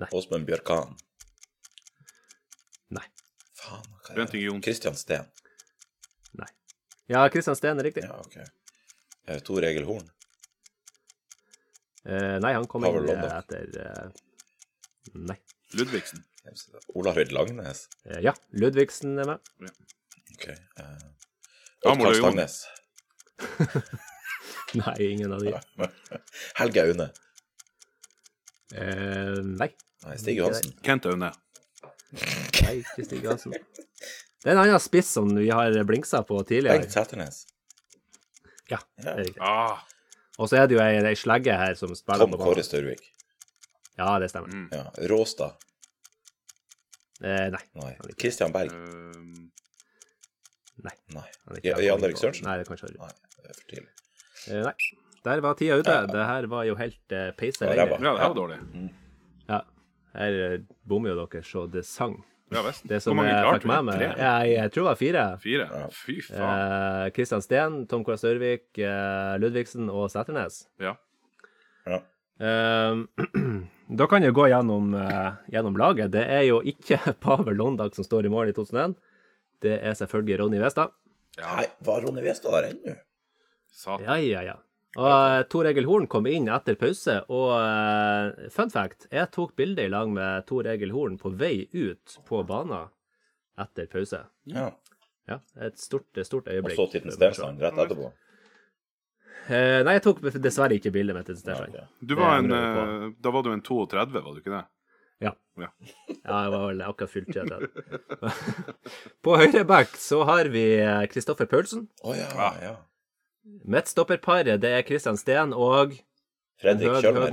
Nei. 0.00 0.08
Åsmund 0.16 0.46
Bjørkan. 0.48 0.96
Nei. 2.96 3.04
Faen, 3.58 3.84
hva 4.06 4.16
er 4.16 4.32
det? 4.32 4.58
Christian 4.64 4.96
Steen. 4.96 5.28
Nei. 6.38 6.48
Ja, 7.12 7.26
Kristian 7.32 7.56
Steen 7.58 7.80
er 7.80 7.88
riktig. 7.88 8.04
Ja, 8.08 8.20
OK. 8.20 9.42
Tor 9.46 9.64
Egil 9.64 9.86
Horn. 9.88 10.08
Eh, 12.04 12.38
nei, 12.42 12.52
han 12.56 12.66
kom 12.66 12.82
Pavel 12.82 13.04
inn 13.06 13.12
eh, 13.14 13.20
London. 13.20 13.38
etter 13.38 13.78
eh, 13.78 14.08
Nei. 15.28 15.36
Ludvigsen. 15.78 16.24
Olarid 16.94 17.32
Langnes. 17.32 17.86
Eh, 18.04 18.20
ja, 18.24 18.34
Ludvigsen 18.50 19.18
er 19.22 19.26
med. 19.34 19.38
OK. 20.34 20.48
Uh, 20.80 21.92
Amor 21.92 22.10
Oddkar. 22.12 22.20
Stangnes. 22.20 22.66
Nei, 24.80 24.96
ingen 25.12 25.32
av 25.32 25.44
de. 25.44 25.54
Helge 26.60 26.84
Aune. 26.88 27.08
Uh, 28.72 29.38
nei. 29.44 29.70
Nei, 30.06 30.16
Stig 30.18 30.38
Johansen. 30.40 30.74
Kent 30.84 31.06
Aune. 31.10 31.30
Nei, 32.12 32.74
ikke 32.80 33.06
Stig 33.06 33.26
Hansen. 33.28 33.54
Det 34.42 34.50
er 34.50 34.56
en 34.56 34.62
annen 34.64 34.82
spiss 34.82 35.12
som 35.14 35.28
vi 35.36 35.50
har 35.54 35.76
blinksa 35.86 36.24
på 36.26 36.40
tidligere. 36.48 36.80
Bengt 36.82 36.94
Sæternes. 36.96 37.44
Ja, 38.70 38.80
det 38.98 39.10
er 39.12 39.20
riktig. 39.20 39.42
Ah, 39.44 39.82
Og 40.40 40.48
så 40.48 40.62
er 40.62 40.66
det 40.66 40.78
jo 40.78 40.82
ei, 40.82 40.96
ei 41.04 41.16
slegge 41.18 41.54
her 41.54 41.76
som 41.78 41.92
spiller 41.94 42.24
Tom 42.24 42.32
på 42.34 42.40
Kåre 42.40 42.56
banen. 42.56 42.66
Størvik. 42.66 43.04
Ja, 43.98 44.18
det 44.22 44.30
stemmer. 44.32 44.48
Mm. 44.48 44.68
Ja. 44.72 44.84
Råstad. 45.12 45.52
Eh, 47.22 47.48
nei. 47.54 47.62
Nei. 47.78 47.92
Christian 48.18 48.52
Berg. 48.54 48.72
ehm, 48.72 49.50
Nei. 50.82 51.26
ikke 51.60 51.76
Jan 51.84 52.02
Erik 52.02 52.18
Sørensen? 52.18 52.48
Nei, 52.48 52.56
det 52.58 52.66
kan 52.66 52.78
ikke 52.78 52.88
være. 52.88 52.98
Nei, 52.98 53.42
det 53.44 53.52
er 53.52 53.58
for 53.60 53.68
tidlig. 53.70 53.92
Eh, 54.48 54.64
nei. 54.66 54.74
Der 55.22 55.40
var 55.44 55.54
tida 55.54 55.76
ute. 55.78 55.94
Det 56.10 56.24
her 56.26 56.48
var 56.50 56.64
jo 56.66 56.74
helt 56.74 57.14
uh, 57.14 57.28
peise 57.38 57.62
Ja, 57.68 57.74
ja, 57.76 57.86
det 57.86 58.02
var 58.02 58.34
dårlig. 58.34 58.58
Ja. 59.46 59.60
Her 60.16 60.38
eh, 60.48 60.58
bommer 60.88 61.12
jo 61.12 61.22
dere 61.22 61.44
så 61.46 61.68
det 61.70 61.84
sang. 61.86 62.16
Ja 62.52 62.60
visst. 62.66 62.82
Det 62.88 62.98
som 63.00 63.14
Hvor 63.14 63.22
mange 63.22 63.30
jeg 63.32 63.44
klarte 63.46 63.62
fikk 63.62 63.70
med 63.70 63.84
meg 63.86 64.00
Tre? 64.00 64.08
jeg, 64.18 64.48
jeg 64.52 64.72
tror 64.72 64.82
det 64.82 64.88
var 64.90 64.98
fire. 65.00 65.22
Fire? 65.40 65.68
Fy 65.96 66.16
faen. 66.26 66.42
Eh, 66.42 67.06
Kristian 67.16 67.44
Steen, 67.44 67.78
Tom 67.88 68.02
Kåre 68.04 68.18
Størvik, 68.20 68.66
eh, 68.82 69.36
Ludvigsen 69.40 69.88
og 69.88 70.10
Sæternes. 70.12 70.58
Ja. 70.82 70.96
Ja. 71.86 72.02
Eh, 72.40 73.02
da 74.00 74.08
kan 74.10 74.24
jeg 74.24 74.36
gå 74.36 74.48
gjennom, 74.52 74.94
eh, 74.98 75.30
gjennom 75.52 75.78
laget. 75.78 76.12
Det 76.14 76.24
er 76.24 76.46
jo 76.48 76.60
ikke 76.64 77.00
Pavel 77.24 77.56
Londag 77.58 77.96
som 77.96 78.06
står 78.06 78.26
i 78.26 78.32
mål 78.32 78.52
i 78.52 78.56
2001. 78.56 78.98
Det 79.62 79.78
er 79.78 79.96
selvfølgelig 79.98 80.40
Ronny 80.42 80.60
Westad. 80.62 80.92
Nei, 81.40 81.64
var 81.86 82.04
Ronny 82.04 82.24
Westad 82.24 82.54
der 82.58 82.70
ennå? 82.72 82.98
Ja, 84.02 84.18
ja, 84.20 84.42
ja. 84.44 84.58
Og 85.00 85.08
uh, 85.08 85.38
Tor 85.48 85.64
Egil 85.70 85.86
Horn 85.88 86.04
kom 86.10 86.26
inn 86.28 86.50
etter 86.52 86.76
pause, 86.76 87.14
og 87.32 87.54
eh, 87.56 88.48
fun 88.52 88.68
fact, 88.72 89.06
jeg 89.08 89.30
tok 89.32 89.54
bilde 89.56 89.86
i 89.86 89.92
lag 89.92 90.10
med 90.12 90.44
Tor 90.44 90.68
Egil 90.68 90.92
Horn 90.92 91.16
på 91.20 91.32
vei 91.40 91.64
ut 91.72 92.18
på 92.28 92.42
banen 92.44 92.90
etter 93.62 93.88
pause. 93.88 94.20
Ja. 94.52 94.68
Ja, 95.30 95.38
et 95.64 95.78
stort, 95.80 96.10
stort 96.26 96.50
øyeblikk. 96.50 96.76
Og 96.76 96.82
så 96.82 96.90
så 96.90 96.98
Titten 96.98 97.14
Stensland 97.14 97.62
rett 97.62 97.78
etterpå. 97.78 98.10
Eh, 99.48 99.80
nei, 99.82 99.96
jeg 99.98 100.02
tok 100.04 100.20
dessverre 100.42 100.76
ikke 100.78 100.92
bildet 100.94 101.16
mitt. 101.16 101.32
Ja, 101.46 101.56
okay. 101.64 101.86
Du 102.00 102.14
var 102.18 102.38
en, 102.38 102.52
eh, 102.52 103.08
da 103.22 103.32
var 103.34 103.42
du 103.42 103.50
en 103.52 103.62
32, 103.64 104.22
var 104.22 104.34
du 104.34 104.40
ikke 104.42 104.54
det? 104.54 104.62
Ja. 105.22 105.32
Ja. 105.58 105.68
Ja, 106.22 106.44
jeg 106.44 106.52
var 106.52 106.68
vel 106.68 106.80
akkurat 106.86 107.10
fylt 107.10 107.32
33. 107.34 107.68
på 109.26 109.34
høyre 109.40 109.64
back 109.66 109.96
så 109.98 110.22
har 110.28 110.46
vi 110.54 110.62
eh, 110.78 111.02
Kristoffer 111.10 111.48
Paulsen. 111.50 111.88
Oh, 112.04 112.14
ja, 112.16 112.28
Ah. 112.38 112.54
ja. 112.62 112.76
Midtstopperparet, 113.66 114.60
det 114.62 114.70
er 114.70 114.84
Kristian 114.86 115.16
Steen 115.18 115.50
og 115.52 115.96
Fredrik 116.62 117.00
Kjølner. 117.02 117.32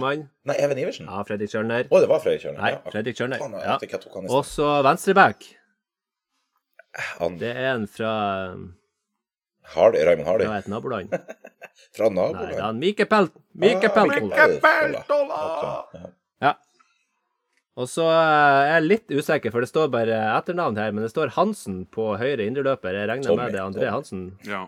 Nei, 0.50 0.56
Even 0.58 0.80
Iversen. 0.82 1.06
Ja, 1.06 1.22
Fredrik 1.28 1.52
Kjølner. 1.54 1.86
det 1.86 2.10
var 2.10 2.24
Fredrik 2.24 2.42
Kjølner. 2.48 2.62
Nei. 2.64 2.72
Fredrik 2.90 3.20
Kjølner. 3.20 3.44
Ja. 3.62 3.78
Og 4.34 4.42
så 4.50 4.70
venstreback. 4.88 5.46
Han 7.20 7.38
Det 7.38 7.52
er 7.54 7.76
en 7.76 7.86
fra, 7.88 8.14
Hardy, 9.76 10.02
Raymond 10.08 10.28
Hardy. 10.28 10.46
fra 10.50 10.58
et 10.64 10.68
naboland. 10.72 11.14
Fra 11.96 12.10
Nei, 12.12 12.16
det 12.16 12.26
er 12.30 12.34
naboland. 12.34 12.62
han 12.62 12.80
Mike 12.82 13.06
Pelt. 13.10 13.32
Mike 13.60 13.88
Ah, 13.90 13.94
Peltola. 13.96 14.36
Mike 14.36 14.60
Peltola. 14.66 15.40
Ja. 15.94 16.10
Ja. 16.44 16.52
Og 17.80 17.88
så 17.90 18.04
eh, 18.12 18.60
er 18.68 18.74
jeg 18.76 18.84
litt 18.90 19.14
usikker, 19.16 19.54
for 19.56 19.64
det 19.64 19.70
står 19.72 19.88
bare 19.94 20.18
etternavn 20.36 20.78
her, 20.78 20.92
men 20.92 21.06
det 21.06 21.12
står 21.14 21.32
Hansen 21.38 21.86
på 21.96 22.10
høyre 22.20 22.44
indreløper. 22.50 22.98
Jeg 23.00 23.08
regner 23.10 23.30
Tommy, 23.32 23.46
med 23.46 23.56
det 23.56 23.62
er 23.62 23.66
André 23.70 23.86
Tommy. 23.86 23.96
Hansen. 23.96 24.26
Ja. 24.48 24.62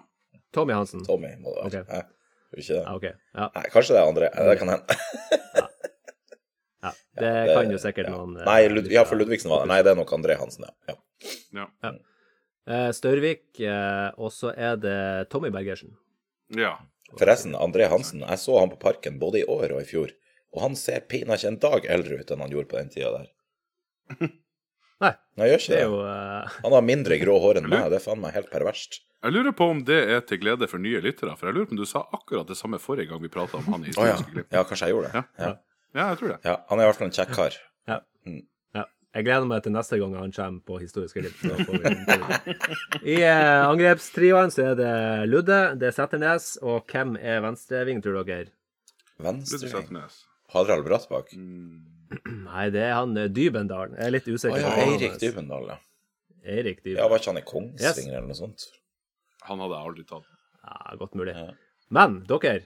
Tommy 0.55 0.73
Hansen. 0.77 1.03
Tommy 1.07 1.33
må 1.43 1.53
det 1.57 1.83
være. 1.83 1.83
Ok. 1.83 1.91
Hæ? 1.91 2.01
Ikke 2.51 2.73
det? 2.73 2.79
Ja, 2.81 2.95
OK. 2.95 3.05
Ja, 3.35 3.45
Nei, 3.55 3.65
kanskje 3.75 3.93
det 3.95 3.99
er 4.01 4.09
André. 4.11 4.31
Det 4.49 4.55
kan 4.59 4.71
hende. 4.73 4.95
ja. 6.83 6.91
Det 7.19 7.29
det- 7.31 7.53
kan 7.55 7.71
jo 7.75 7.77
sikkert 7.83 8.07
ja. 8.09 8.15
noen 8.15 8.39
eh, 8.39 8.47
Nei, 8.47 8.61
Lud 8.71 8.87
ja, 8.91 9.03
for 9.07 9.19
Ludvigsen 9.19 9.51
var 9.51 9.63
det. 9.65 9.69
Nei, 9.75 9.81
det 9.85 9.91
er 9.93 9.99
nok 9.99 10.11
André 10.17 10.39
Hansen, 10.39 10.65
ja. 10.87 10.95
ja. 11.61 11.67
Ja. 12.67 12.87
Eh, 12.87 12.91
Størvik, 12.93 13.45
eh, 13.59 14.09
og 14.21 14.31
så 14.33 14.53
er 14.53 14.77
det 14.77 15.29
Tommy 15.33 15.49
Bergersen. 15.53 15.97
ja. 16.55 16.77
Forresten, 17.19 17.57
André 17.59 17.89
Hansen, 17.91 18.21
jeg 18.23 18.39
så 18.39 18.53
han 18.61 18.69
på 18.71 18.77
Parken 18.79 19.17
både 19.19 19.41
i 19.41 19.43
år 19.43 19.73
og 19.75 19.81
i 19.81 19.87
fjor, 19.89 20.13
og 20.55 20.61
han 20.63 20.77
ser 20.79 21.01
pinadø 21.11 21.35
ikke 21.41 21.49
en 21.49 21.57
dag 21.59 21.87
eldre 21.97 22.19
ut 22.21 22.31
enn 22.31 22.43
han 22.45 22.53
gjorde 22.53 22.69
på 22.71 22.77
den 22.77 22.91
tida 22.93 23.09
der. 23.17 23.25
Nei, 25.01 25.11
Han 25.35 25.49
gjør 25.49 25.59
ikke 25.59 25.73
det 25.73 25.79
det. 25.81 25.87
jo 25.89 25.97
uh... 26.05 26.55
Han 26.63 26.75
har 26.77 26.85
mindre 26.87 27.17
grå 27.19 27.35
hår 27.43 27.59
enn 27.59 27.67
meg, 27.67 27.89
det 27.91 27.97
er 27.99 28.05
faen 28.05 28.21
meg 28.21 28.35
helt 28.37 28.51
perverst. 28.53 29.01
Jeg 29.21 29.35
lurer 29.35 29.53
på 29.57 29.67
om 29.73 29.81
det 29.85 29.99
er 30.15 30.23
til 30.23 30.39
glede 30.41 30.69
for 30.71 30.81
nye 30.81 31.01
lyttere, 31.03 31.35
for 31.37 31.49
jeg 31.49 31.57
lurer 31.57 31.67
på 31.67 31.75
om 31.75 31.81
du 31.81 31.89
sa 31.89 32.05
akkurat 32.15 32.47
det 32.47 32.57
samme 32.57 32.79
forrige 32.81 33.11
gang 33.11 33.21
vi 33.21 33.33
prata 33.33 33.59
om 33.59 33.67
han 33.73 33.83
i 33.83 33.91
ja. 33.91 33.91
historiske 33.91 34.31
glimt. 34.37 34.55
ja, 34.55 34.63
kanskje 34.69 34.87
jeg 34.87 34.95
gjorde 34.95 35.11
det. 35.11 35.19
Ja. 35.19 35.49
Ja. 35.49 35.51
Ja, 35.91 36.05
jeg 36.13 36.21
tror 36.21 36.31
det. 36.31 36.39
Ja, 36.47 36.55
han 36.69 36.79
er 36.79 36.85
i 36.85 36.89
hvert 36.89 37.01
fall 37.01 37.09
en 37.09 37.17
kjekk 37.19 37.35
kar. 37.35 37.59
ja. 37.91 37.99
Jeg 39.11 39.25
gleder 39.27 39.43
meg 39.49 39.63
til 39.65 39.73
neste 39.75 39.97
gang 39.99 40.13
han 40.15 40.31
kommer 40.31 40.61
på 40.63 40.77
Historiske 40.79 41.19
vi- 41.19 41.31
I 43.11 43.17
eh, 43.27 43.65
angrepstrioen 43.67 44.51
så 44.55 44.69
er 44.71 44.75
det 44.79 44.91
Ludde, 45.27 45.57
det 45.79 45.89
er 45.89 45.95
Setternes, 45.97 46.53
og 46.63 46.85
hvem 46.87 47.17
er 47.19 47.41
venstreving, 47.43 47.99
tror 48.03 48.21
dere? 48.23 48.47
Venstreving. 49.19 49.99
Harald 50.53 50.85
Brattbakk. 50.87 51.33
Mm. 51.35 51.81
Nei, 52.47 52.69
det 52.71 52.81
er 52.87 52.93
han 52.97 53.13
Dybendalen. 53.15 53.33
Dybendal. 53.35 53.95
Jeg 53.99 54.07
er 54.07 54.13
litt 54.15 54.27
Å 54.31 54.35
usikker. 54.35 54.59
ja, 54.63 54.71
på 54.75 54.85
Eirik. 54.87 55.17
Dybendal, 55.21 55.67
ja. 55.73 55.77
Eirik 56.41 56.79
Ja, 56.89 57.07
Var 57.07 57.19
ikke 57.21 57.31
han 57.33 57.39
i 57.41 57.45
Kongsvinger 57.47 58.15
eller 58.17 58.27
noe 58.31 58.39
sånt? 58.39 58.65
Han 59.47 59.59
hadde 59.61 59.75
jeg 59.77 59.87
aldri 59.91 60.05
tatt. 60.09 60.27
Ja, 60.63 60.95
godt 60.99 61.15
mulig. 61.19 61.35
Ja. 61.35 61.51
Men 61.91 62.21
dere 62.29 62.61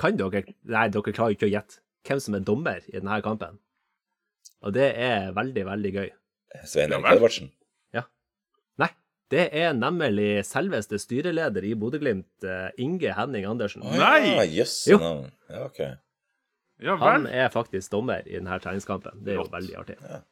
Kan 0.00 0.16
dere 0.16 0.44
Nei, 0.64 0.86
dere 0.88 1.12
klarer 1.12 1.36
ikke 1.36 1.48
å 1.48 1.52
gjette 1.52 1.80
hvem 2.08 2.20
som 2.24 2.34
er 2.34 2.40
dommer 2.42 2.80
i 2.88 2.96
denne 2.98 3.20
kampen. 3.22 3.60
Og 4.62 4.72
det 4.76 4.90
er 4.94 5.32
veldig, 5.36 5.64
veldig 5.66 5.92
gøy. 5.96 6.10
Svein 6.68 6.92
Ja 6.92 7.00
Erik 7.02 7.16
Edvardsen? 7.16 7.48
Ja. 7.96 8.02
Nei, 8.78 8.90
det 9.32 9.48
er 9.56 9.72
nemlig 9.74 10.44
selveste 10.46 10.98
styreleder 11.02 11.64
i 11.66 11.72
Bodø-Glimt, 11.78 12.44
eh, 12.46 12.68
Inge 12.84 13.14
Henning 13.16 13.46
Andersen. 13.48 13.82
Oh, 13.82 13.96
Nei! 13.98 14.44
Jøss 14.54 14.76
Jo. 14.92 14.98
navn. 15.02 15.30
Ja, 15.50 15.64
OK. 15.66 15.80
Ja 16.82 16.96
Han 16.98 17.26
er 17.30 17.48
faktisk 17.54 17.92
dommer 17.92 18.22
i 18.26 18.34
denne 18.38 18.58
treningskampen. 18.62 19.22
Det 19.24 19.34
er 19.34 19.40
jo 19.40 19.44
Lott. 19.46 19.52
veldig 19.54 19.76
artig. 19.78 19.96
Ja. 20.10 20.22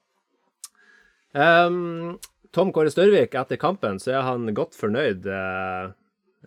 Um, 1.66 2.18
Tom 2.50 2.72
Kåre 2.74 2.90
Størvik, 2.90 3.34
etter 3.38 3.58
kampen 3.62 4.00
så 4.02 4.16
er 4.18 4.24
han 4.26 4.48
godt 4.56 4.74
fornøyd 4.74 5.26
uh, 5.30 5.92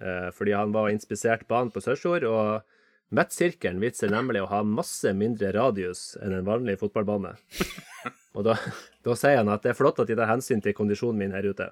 uh, 0.04 0.30
fordi 0.36 0.52
han 0.58 0.74
var 0.76 0.90
inspisert 0.92 1.46
banen 1.48 1.72
på 1.72 1.80
Sørsjord, 1.86 2.26
og 2.28 2.66
midtsirkelen 3.14 3.82
vitser 3.84 4.12
nemlig 4.12 4.44
å 4.44 4.50
ha 4.52 4.64
masse 4.66 5.14
mindre 5.18 5.52
radius 5.56 6.14
enn 6.22 6.36
en 6.40 6.48
vanlig 6.48 6.80
fotballbane. 6.82 7.36
Og 8.38 8.48
da, 8.48 8.58
da 9.06 9.16
sier 9.18 9.40
han 9.40 9.52
at 9.54 9.62
det 9.66 9.74
er 9.74 9.78
flott 9.78 10.00
at 10.02 10.10
de 10.10 10.18
tar 10.18 10.32
hensyn 10.32 10.62
til 10.64 10.74
kondisjonen 10.74 11.20
min 11.22 11.36
her 11.36 11.46
ute. 11.46 11.70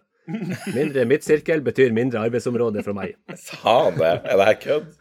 Mindre 0.76 1.08
midtsirkel 1.10 1.64
betyr 1.66 1.94
mindre 1.96 2.22
arbeidsområde 2.22 2.84
fra 2.86 2.94
meg. 2.94 3.16
Sa 3.42 3.78
han 3.88 3.98
det? 3.98 4.12
Er 4.22 4.38
det 4.38 4.50
her 4.52 4.60
kødd? 4.62 4.92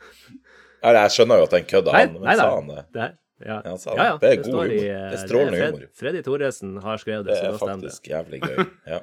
Jeg 0.81 1.13
skjønner 1.13 1.43
jo 1.43 1.45
at 1.45 1.53
det 1.53 1.59
er 1.59 1.65
en 1.65 1.71
kødd 1.75 1.91
av 1.91 1.99
han, 1.99 2.15
men 2.15 2.25
nei, 2.25 2.37
sa 2.41 2.47
han 2.55 2.71
det? 2.71 2.85
Det, 2.97 3.09
ja. 3.41 3.57
Ja, 3.65 3.73
det. 3.73 3.95
ja, 3.97 4.05
ja, 4.05 4.17
Det 4.21 4.31
er 4.31 4.43
god 4.43 4.53
humor. 4.53 4.73
i, 4.73 4.79
Det 4.81 4.91
eh, 4.91 5.13
er 5.13 5.21
strålende 5.23 5.59
Fred, 5.61 5.75
humor. 5.75 5.87
Freddy 6.01 6.23
Thoresen 6.27 6.73
har 6.85 7.01
skrevet 7.03 7.27
det, 7.27 7.37
Det 7.37 7.49
er 7.49 7.59
faktisk 7.61 8.05
det. 8.05 8.13
jævlig 8.13 8.41
gøy. 8.43 8.65
Ja. 8.87 9.01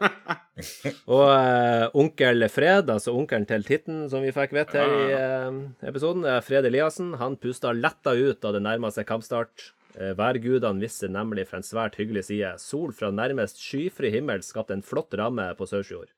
Og 1.17 1.23
uh, 1.29 1.85
onkel 2.01 2.47
Fred, 2.49 2.89
altså 2.89 3.13
onkelen 3.17 3.47
til 3.49 3.65
Titten, 3.67 4.03
som 4.09 4.25
vi 4.25 4.33
fikk 4.35 4.53
vite 4.57 4.77
her 4.81 4.93
i 4.97 5.07
uh, 5.13 5.59
episoden, 5.89 6.25
eh, 6.25 6.39
Fred 6.45 6.65
Eliassen, 6.69 7.13
han 7.21 7.37
pusta 7.41 7.73
letta 7.73 8.13
ut 8.17 8.41
da 8.41 8.53
det 8.55 8.63
nærma 8.65 8.91
seg 8.93 9.07
kampstart. 9.09 9.71
Værgudene 9.97 10.77
viste 10.83 11.07
nemlig 11.09 11.47
fra 11.49 11.57
en 11.57 11.65
svært 11.65 11.95
hyggelig 11.97 12.27
side. 12.27 12.51
Sol 12.61 12.91
fra 12.93 13.07
nærmest 13.09 13.57
skyfri 13.57 14.11
himmel 14.13 14.43
skapte 14.45 14.75
en 14.77 14.83
flott 14.85 15.15
ramme 15.17 15.47
på 15.57 15.65
Sørfjord. 15.65 16.11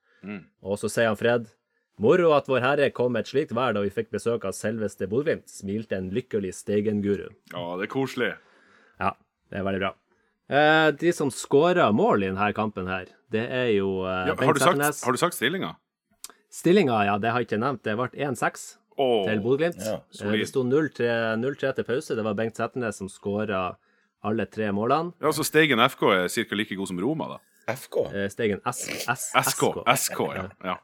Og 0.67 0.75
så 0.81 0.89
sier 0.91 1.07
han 1.07 1.15
Fred 1.15 1.45
Moro 1.99 2.29
at 2.31 2.47
Vår 2.47 2.61
Herre 2.63 2.85
kom 2.95 3.11
med 3.11 3.25
et 3.25 3.31
slikt 3.33 3.49
vær 3.51 3.73
da 3.75 3.81
vi 3.83 3.89
fikk 3.91 4.13
besøk 4.13 4.45
av 4.47 4.53
selveste 4.55 5.03
Bodø-Glimt, 5.11 5.49
smilte 5.51 5.97
en 5.97 6.07
lykkelig 6.15 6.53
Steigen-guru. 6.55 7.25
Ja, 7.51 7.63
det 7.75 7.89
er 7.89 7.91
koselig. 7.91 8.29
Ja, 9.03 9.11
det 9.51 9.59
er 9.59 9.65
veldig 9.67 9.81
bra. 9.83 9.89
Eh, 10.47 10.87
de 10.95 11.11
som 11.13 11.27
skåra 11.33 11.89
mål 11.91 12.23
i 12.23 12.29
denne 12.31 12.47
kampen 12.55 12.87
her, 12.87 13.11
det 13.35 13.43
er 13.51 13.67
jo 13.75 14.05
eh, 14.07 14.31
Ja, 14.31 14.31
har, 14.31 14.39
Bengt 14.39 14.61
du 14.61 14.63
sagt, 14.63 15.03
har 15.03 15.17
du 15.17 15.19
sagt 15.19 15.35
stillinga? 15.35 15.73
Stillinga, 16.47 17.03
ja, 17.05 17.19
det 17.19 17.35
har 17.35 17.43
jeg 17.43 17.51
ikke 17.51 17.61
nevnt. 17.65 17.83
Det 17.83 17.99
ble 17.99 18.07
1-6 18.31 18.65
oh, 18.95 19.27
til 19.27 19.43
Bodø-Glimt. 19.43 19.83
ja, 19.83 19.99
Eh, 20.23 20.39
det 20.39 20.47
sto 20.47 20.63
0-3 20.63 21.11
0-3 21.43 21.75
til 21.81 21.91
pause. 21.91 22.15
Det 22.15 22.29
var 22.31 22.39
Bengt 22.39 22.55
Settenes 22.55 23.03
som 23.03 23.11
skåra 23.11 23.73
alle 24.23 24.47
tre 24.47 24.71
målene. 24.71 25.11
Ja, 25.19 25.35
så 25.35 25.43
Steigen 25.43 25.83
FK 25.83 26.13
er 26.15 26.27
ca. 26.31 26.55
like 26.55 26.79
god 26.79 26.95
som 26.95 27.03
Roma, 27.03 27.33
da. 27.35 27.43
FK? 27.75 28.05
Eh, 28.15 28.29
Steigen 28.31 28.63
S, 28.63 28.87
S, 29.03 29.33
SK. 29.51 29.83
SK, 29.83 30.29
ja. 30.39 30.47
ja. 30.63 30.83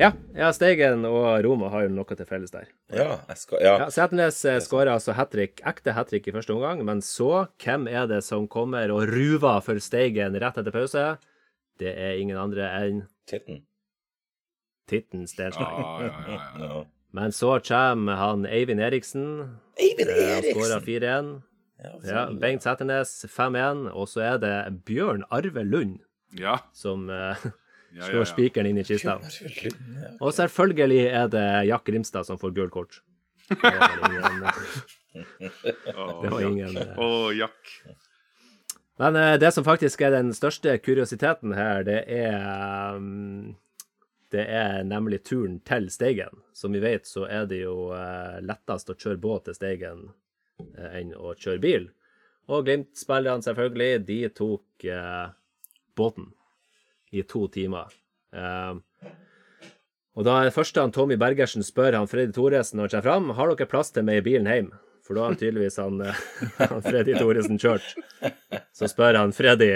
Ja, 0.00 0.12
ja, 0.32 0.48
Steigen 0.56 1.04
og 1.04 1.42
Roma 1.44 1.68
har 1.72 1.84
jo 1.84 1.90
noe 1.92 2.16
til 2.16 2.28
felles 2.28 2.54
der. 2.54 2.70
Ja, 2.96 3.18
SK. 3.34 3.58
Ja. 3.60 3.74
Ja, 3.82 3.88
Settenes 3.92 4.38
eh, 4.48 4.60
skåra 4.64 4.94
altså 4.96 5.12
hat 5.18 5.34
trick, 5.34 5.60
ekte 5.68 5.92
hat 5.92 6.08
trick 6.08 6.30
i 6.30 6.32
første 6.32 6.54
omgang, 6.54 6.80
men 6.88 7.02
så, 7.04 7.46
hvem 7.60 7.84
er 7.90 8.08
det 8.08 8.22
som 8.24 8.48
kommer 8.48 8.92
og 8.94 9.04
ruver 9.12 9.60
for 9.64 9.82
Steigen 9.84 10.38
rett 10.40 10.62
etter 10.62 10.72
pause? 10.72 11.04
Det 11.80 11.92
er 11.92 12.16
ingen 12.20 12.40
andre 12.40 12.70
enn 12.78 13.04
Titten. 13.28 13.62
Titten 14.88 15.28
Stensberg. 15.28 15.76
Ja, 15.76 16.08
ja, 16.08 16.12
ja, 16.32 16.66
ja. 16.66 16.82
Men 17.12 17.32
så 17.36 17.58
kommer 17.60 18.16
han 18.16 18.46
Eivind 18.48 18.80
Eriksen. 18.80 19.58
Eivind 19.76 20.10
Eriksen! 20.10 20.56
Han 20.56 20.62
skåra 20.62 20.80
4-1. 20.80 21.32
Ja, 21.82 21.92
Ja. 22.06 22.30
Bengt 22.30 22.62
Settenes 22.62 23.24
5-1. 23.28 23.90
Og 23.92 24.08
så 24.08 24.22
er 24.24 24.38
det 24.40 24.84
Bjørn 24.86 25.24
Arve 25.30 25.64
Lund 25.64 25.98
ja. 26.38 26.58
som 26.72 27.10
eh, 27.10 27.36
ja, 27.92 28.02
slår 28.02 28.22
ja, 28.22 28.26
ja. 28.26 28.30
spikeren 28.32 28.70
inn 28.70 28.80
i 28.80 28.84
kista. 28.86 29.18
Og 30.20 30.34
selvfølgelig 30.36 31.02
er 31.08 31.32
det 31.32 31.48
Jack 31.68 31.84
Grimstad 31.88 32.28
som 32.28 32.40
får 32.40 32.54
gult 32.56 32.74
kort. 32.74 33.02
Det 33.48 33.56
var 33.62 34.20
ingen, 34.20 34.46
Åh, 35.96 36.22
det 36.22 36.30
var 36.30 36.40
Jack. 36.40 36.50
ingen 36.50 36.76
eh, 36.76 37.36
Jack. 37.38 37.74
Men 38.96 39.16
eh, 39.16 39.38
det 39.38 39.52
som 39.52 39.64
faktisk 39.64 40.00
er 40.00 40.14
den 40.14 40.32
største 40.36 40.78
kuriositeten 40.78 41.52
her, 41.56 41.82
det 41.84 42.00
er 42.08 42.96
um, 42.96 43.56
Det 44.32 44.46
er 44.48 44.84
nemlig 44.88 45.24
turen 45.28 45.58
til 45.60 45.90
Steigen. 45.92 46.40
Som 46.56 46.72
vi 46.72 46.80
vet, 46.80 47.04
så 47.06 47.26
er 47.28 47.44
det 47.50 47.58
jo 47.66 47.90
eh, 47.92 48.38
lettest 48.40 48.88
å 48.88 48.96
kjøre 48.96 49.20
båt 49.20 49.44
til 49.44 49.58
Steigen 49.58 50.06
eh, 50.78 51.00
enn 51.02 51.12
å 51.12 51.34
kjøre 51.36 51.60
bil. 51.60 51.90
Og 52.48 52.64
Glimt-spillerne, 52.64 53.44
selvfølgelig, 53.44 54.06
de 54.08 54.16
tok 54.32 54.86
eh, 54.88 55.26
båten 56.00 56.32
i 57.12 57.22
to 57.28 57.46
timer. 57.52 57.92
Eh, 58.34 59.10
og 60.12 60.26
da 60.28 60.38
er 60.38 60.48
det 60.48 60.56
første 60.56 60.82
han 60.82 60.92
Tommy 60.92 61.16
Bergersen 61.20 61.64
spør 61.64 61.96
han 61.96 62.08
Freddy 62.10 62.34
Thoresen 62.36 62.80
når 62.80 62.88
han 62.88 62.92
kommer 62.92 63.08
fram, 63.08 63.30
har 63.38 63.52
dere 63.52 63.70
plass 63.70 63.92
til 63.94 64.04
meg 64.08 64.20
i 64.20 64.26
bilen 64.26 64.50
hjem? 64.50 64.72
For 65.02 65.18
da 65.18 65.26
har 65.26 65.38
tydeligvis 65.38 65.80
han, 65.82 66.00
eh, 66.04 66.20
han 66.72 66.84
Freddy 66.84 67.16
Thoresen 67.18 67.60
kjørt. 67.60 67.94
Så 68.76 68.90
spør 68.92 69.18
han 69.20 69.34
Freddy, 69.36 69.72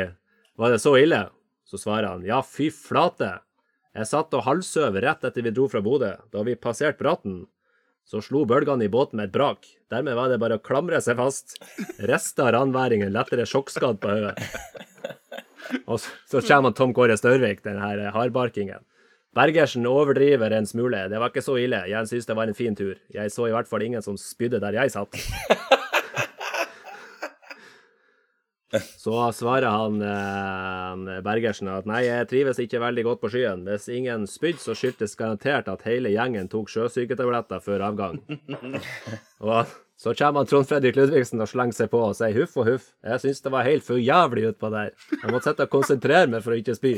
var 0.56 0.72
det 0.72 0.82
så 0.84 0.94
ille? 1.00 1.26
Så 1.66 1.80
svarer 1.82 2.12
han, 2.14 2.24
ja 2.26 2.42
fy 2.46 2.70
flate. 2.72 3.32
Jeg 3.96 4.08
satt 4.10 4.34
og 4.36 4.44
halvsøv 4.44 4.98
rett 5.02 5.24
etter 5.24 5.44
vi 5.44 5.52
dro 5.56 5.66
fra 5.72 5.80
Bodø. 5.82 6.12
Da 6.32 6.42
vi 6.46 6.54
passerte 6.60 7.00
Bratten, 7.00 7.46
så 8.06 8.22
slo 8.22 8.44
bølgene 8.46 8.86
i 8.86 8.90
båten 8.92 9.18
med 9.18 9.28
et 9.28 9.34
brak. 9.34 9.66
Dermed 9.90 10.14
var 10.14 10.30
det 10.30 10.38
bare 10.42 10.58
å 10.58 10.62
klamre 10.62 11.00
seg 11.02 11.18
fast. 11.18 11.56
Resten 11.98 12.44
av 12.46 12.52
ranværingen 12.54 13.10
lettere 13.14 13.46
sjokkskadd 13.50 13.98
på 14.02 14.12
hodet. 14.14 14.36
Og 15.90 15.98
så, 15.98 16.42
kommer 16.46 16.70
Tom 16.70 16.92
Kåre 16.94 17.16
Størvik, 17.18 17.64
den 17.66 17.80
her 17.82 18.04
hardbarkingen. 18.14 18.84
Bergersen 19.36 19.84
overdriver 19.90 20.54
en 20.54 20.68
smule. 20.68 21.08
Det 21.10 21.18
var 21.20 21.32
ikke 21.32 21.44
så 21.44 21.58
ille. 21.60 21.82
Jeg 21.90 22.08
syns 22.08 22.28
det 22.30 22.36
var 22.38 22.48
en 22.48 22.56
fin 22.56 22.78
tur. 22.78 22.94
Jeg 23.12 23.32
så 23.34 23.50
i 23.50 23.52
hvert 23.52 23.68
fall 23.68 23.84
ingen 23.84 24.04
som 24.04 24.16
spydde 24.20 24.62
der 24.62 24.78
jeg 24.78 24.94
satt. 24.94 25.18
Så 28.74 29.14
svarer 29.32 29.70
han, 29.70 30.00
eh, 30.02 31.20
Bergersen 31.22 31.68
at 31.70 31.86
nei, 31.86 32.02
jeg 32.08 32.26
trives 32.30 32.58
ikke 32.58 32.80
veldig 32.82 33.04
godt 33.06 33.20
på 33.22 33.30
skyen. 33.30 33.62
Hvis 33.68 33.86
ingen 33.94 34.26
spydde, 34.26 34.58
så 34.58 34.74
skyldtes 34.74 35.14
garantert 35.18 35.70
at 35.70 35.84
hele 35.86 36.10
gjengen 36.10 36.50
tok 36.50 36.70
sjøsyketabletter 36.72 37.62
før 37.62 37.84
avgang. 37.92 38.18
Og 39.46 39.70
så 39.96 40.12
kommer 40.18 40.42
han 40.42 40.48
Trond 40.50 40.66
Fredrik 40.68 40.96
Ludvigsen 40.98 41.40
og 41.40 41.48
slenger 41.48 41.78
seg 41.78 41.88
på 41.92 42.02
og 42.04 42.16
sier 42.18 42.34
huff 42.36 42.56
og 42.60 42.66
huff. 42.68 42.90
Jeg 43.06 43.22
syns 43.22 43.40
det 43.46 43.52
var 43.54 43.64
helt 43.64 43.86
for 43.86 43.96
jævlig 44.02 44.50
utpå 44.50 44.68
der. 44.74 44.90
Jeg 45.14 45.30
måtte 45.32 45.48
sitte 45.48 45.64
og 45.64 45.72
konsentrere 45.72 46.28
meg 46.34 46.44
for 46.44 46.52
å 46.52 46.58
ikke 46.60 46.74
spy. 46.76 46.92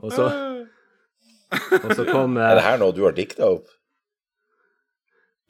Og 0.00 0.10
så, 0.16 0.26
og 1.84 1.92
så 1.94 2.08
kom 2.08 2.34
Er 2.40 2.56
det 2.58 2.64
eh, 2.64 2.66
her 2.72 2.82
noe 2.82 2.96
du 2.96 3.04
har 3.06 3.14
dikta 3.14 3.52
opp? 3.60 3.70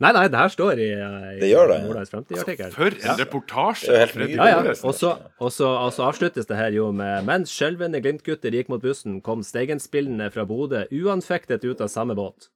Nei, 0.00 0.14
nei, 0.16 0.22
det 0.32 0.38
her 0.40 0.48
står 0.48 0.80
i, 0.80 0.86
i 0.96 1.40
Det 1.42 1.50
gjør 1.50 1.66
det, 1.68 1.74
ja. 1.76 1.84
Nordlands 1.84 2.12
Fremtid-artikkelen. 2.14 2.72
For 2.72 2.94
en 3.04 3.18
reportasje! 3.20 3.98
Ja, 4.32 4.46
ja. 4.48 4.60
Og 4.88 4.94
så, 4.96 5.10
og, 5.36 5.50
så, 5.52 5.68
og 5.68 5.90
så 5.92 6.06
avsluttes 6.06 6.48
det 6.48 6.56
her 6.56 6.72
jo 6.72 6.86
med 6.96 7.26
Mens 7.28 7.52
skjelvende 7.52 8.00
Glimt-gutter 8.00 8.56
gikk 8.56 8.70
mot 8.72 8.80
bussen, 8.80 9.18
kom 9.24 9.44
Steigen-spillene 9.44 10.30
fra 10.32 10.46
Bodø 10.48 10.86
uanfektet 10.88 11.66
ut 11.68 11.84
av 11.84 11.92
samme 11.92 12.16
båt. 12.16 12.48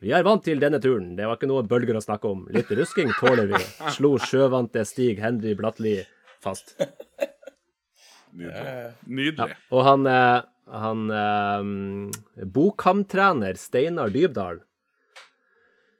Vi 0.00 0.12
er 0.12 0.24
vant 0.24 0.44
til 0.44 0.60
denne 0.60 0.80
turen, 0.80 1.14
det 1.16 1.26
var 1.28 1.36
ikke 1.36 1.48
noe 1.48 1.64
bølger 1.68 1.96
å 1.98 2.04
snakke 2.04 2.28
om. 2.28 2.44
Litt 2.52 2.70
rusking 2.76 3.10
tåler 3.18 3.48
vi, 3.50 3.60
slo 3.96 4.14
sjøvante 4.20 4.84
Stig 4.88 5.20
Henry 5.24 5.56
Blatli 5.56 5.98
fast. 6.44 6.76
Nydelig. 8.36 8.76
Nydelig. 9.08 9.56
Og 9.72 9.84
han, 9.84 10.06
eh, 10.12 10.40
han 10.76 11.04
eh, 11.24 12.46
Bokamtrener 12.52 13.56
Steinar 13.60 14.12
Dybdahl 14.12 14.60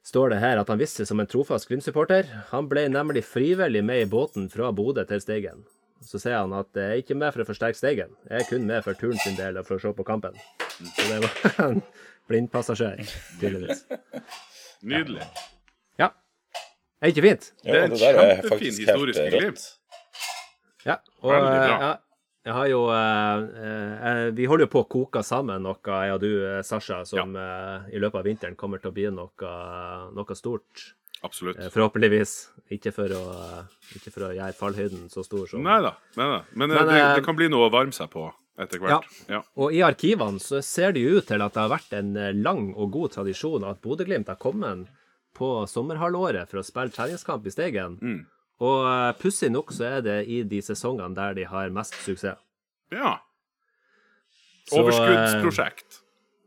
står 0.07 0.31
det 0.31 0.39
her 0.39 0.59
at 0.61 0.69
han 0.71 0.79
visste 0.79 1.05
som 1.07 1.19
en 1.19 1.27
trofast 1.29 1.67
Glimt-supporter. 1.69 2.29
Han 2.53 2.69
ble 2.71 2.85
nemlig 2.91 3.25
frivillig 3.27 3.81
med 3.83 4.05
i 4.05 4.09
båten 4.09 4.47
fra 4.53 4.69
Bodø 4.75 5.03
til 5.09 5.19
Steigen. 5.23 5.65
Så 6.05 6.19
sier 6.21 6.37
han 6.39 6.53
at 6.55 6.69
jeg 6.77 6.93
er 6.93 7.01
ikke 7.01 7.17
med 7.17 7.33
for 7.33 7.43
å 7.43 7.47
forsterke 7.49 7.75
Steigen, 7.79 8.11
jeg 8.29 8.43
er 8.43 8.47
kun 8.49 8.67
med 8.69 8.83
for 8.85 8.93
turen 8.99 9.17
sin 9.23 9.35
del 9.39 9.57
og 9.59 9.65
for 9.67 9.79
å 9.79 9.81
se 9.83 9.91
på 9.97 10.05
kampen. 10.07 10.37
Så 10.93 11.07
det 11.09 11.17
var 11.23 11.33
en 11.71 11.81
blindpassasjer, 12.29 13.01
tydeligvis. 13.41 13.81
Nydelig. 14.87 15.25
Ja. 15.99 16.11
Er 17.01 17.11
ikke 17.13 17.25
fint? 17.25 17.49
Ja, 17.65 17.71
Det 17.73 17.79
er 17.79 17.87
en 17.87 17.95
det 17.95 17.99
der 18.03 18.19
er 18.21 18.27
kjempefin 18.35 18.51
faktisk 18.53 18.83
historisk 18.85 19.19
helt 19.23 19.35
glimt. 19.39 19.63
rått. 19.65 20.85
Ja. 20.87 20.99
Og 21.25 21.33
Veldig 21.33 21.49
bra. 21.49 21.65
eh, 21.65 21.81
ja, 21.87 21.93
jeg 22.47 22.55
har 22.55 22.67
jo 22.71 22.83
eh, 22.95 23.47
eh, 24.07 24.25
Vi 24.35 24.47
holder 24.47 24.67
jo 24.67 24.71
på 24.71 24.83
å 24.85 24.87
koke 24.89 25.23
sammen 25.25 25.65
noe, 25.67 25.81
jeg 25.83 26.13
og 26.15 26.21
du, 26.23 26.31
eh, 26.47 26.61
Sasha, 26.63 27.01
som 27.07 27.35
eh, 27.35 27.89
i 27.91 27.99
løpet 27.99 28.21
av 28.21 28.27
vinteren 28.29 28.55
kommer 28.59 28.79
til 28.79 28.93
å 28.93 28.95
bli 28.95 29.09
noe, 29.11 29.51
noe 30.15 30.37
stort. 30.37 30.91
Absolutt. 31.27 31.59
Eh, 31.59 31.71
Forhåpentligvis. 31.73 32.35
Ikke 32.77 32.93
for 32.95 33.11
å, 33.15 33.23
ikke 33.95 34.13
for 34.13 34.27
å 34.27 34.33
gjøre 34.35 34.55
fallhøyden 34.55 35.07
så 35.11 35.23
stor 35.23 35.47
som 35.49 35.63
Nei 35.63 35.79
da. 35.83 35.95
Men, 36.19 36.33
eh, 36.37 36.51
Men, 36.53 36.75
det, 36.75 37.01
det 37.19 37.25
kan 37.25 37.37
bli 37.39 37.49
noe 37.51 37.67
å 37.67 37.73
varme 37.73 37.95
seg 37.95 38.11
på 38.13 38.29
etter 38.57 38.81
hvert. 38.81 39.11
Ja. 39.29 39.43
Og 39.59 39.75
i 39.75 39.83
arkivene 39.85 40.41
så 40.41 40.63
ser 40.65 40.95
det 40.95 41.03
jo 41.03 41.19
ut 41.19 41.27
til 41.29 41.43
at 41.43 41.53
det 41.53 41.61
har 41.65 41.73
vært 41.73 41.93
en 41.99 42.15
lang 42.41 42.71
og 42.73 42.95
god 42.95 43.17
tradisjon 43.17 43.67
at 43.67 43.83
Bodø-Glimt 43.83 44.31
har 44.31 44.39
kommet 44.41 44.87
på 45.37 45.51
sommerhalvåret 45.69 46.49
for 46.49 46.63
å 46.63 46.65
spille 46.65 46.95
treningskamp 46.95 47.45
i 47.45 47.53
Steigen. 47.53 47.99
Mm. 48.01 48.23
Og 48.63 48.87
eh, 48.89 49.13
pussig 49.21 49.51
nok 49.53 49.71
så 49.75 49.85
er 49.97 50.01
det 50.05 50.17
i 50.33 50.41
de 50.43 50.61
sesongene 50.65 51.13
der 51.17 51.33
de 51.37 51.45
har 51.49 51.69
mest 51.73 51.93
suksess. 52.05 52.39
ja. 52.91 53.17
Overskuddsprosjekt. 54.75 56.01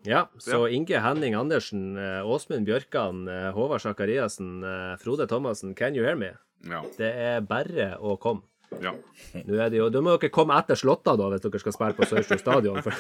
Ja, 0.05 0.27
så 0.41 0.67
Inge 0.69 0.99
Henning 1.01 1.35
Andersen, 1.37 1.97
eh, 1.97 2.21
Åsmund 2.29 2.67
Bjørkan, 2.69 3.23
eh, 3.29 3.51
Håvard 3.57 3.81
Sakariassen, 3.81 4.63
eh, 4.65 4.97
Frode 5.01 5.27
Thomassen, 5.29 5.75
can 5.75 5.95
you 5.97 6.05
hear 6.05 6.17
me? 6.17 6.35
Ja. 6.69 6.83
Det 6.99 7.09
er 7.17 7.41
bare 7.41 7.95
å 7.97 8.19
komme. 8.21 8.43
ja. 8.81 8.93
Nå 9.35 9.57
er 9.59 9.71
det 9.71 9.79
jo, 9.81 9.89
Da 9.91 10.01
må 10.01 10.19
dere 10.21 10.31
komme 10.31 10.55
etter 10.61 10.77
Slåtta, 10.77 11.17
da, 11.17 11.29
hvis 11.33 11.41
dere 11.43 11.61
skal 11.61 11.73
spille 11.73 11.97
på 11.97 12.07
Sørstad 12.09 12.41
stadion. 12.41 12.83
For 12.85 12.93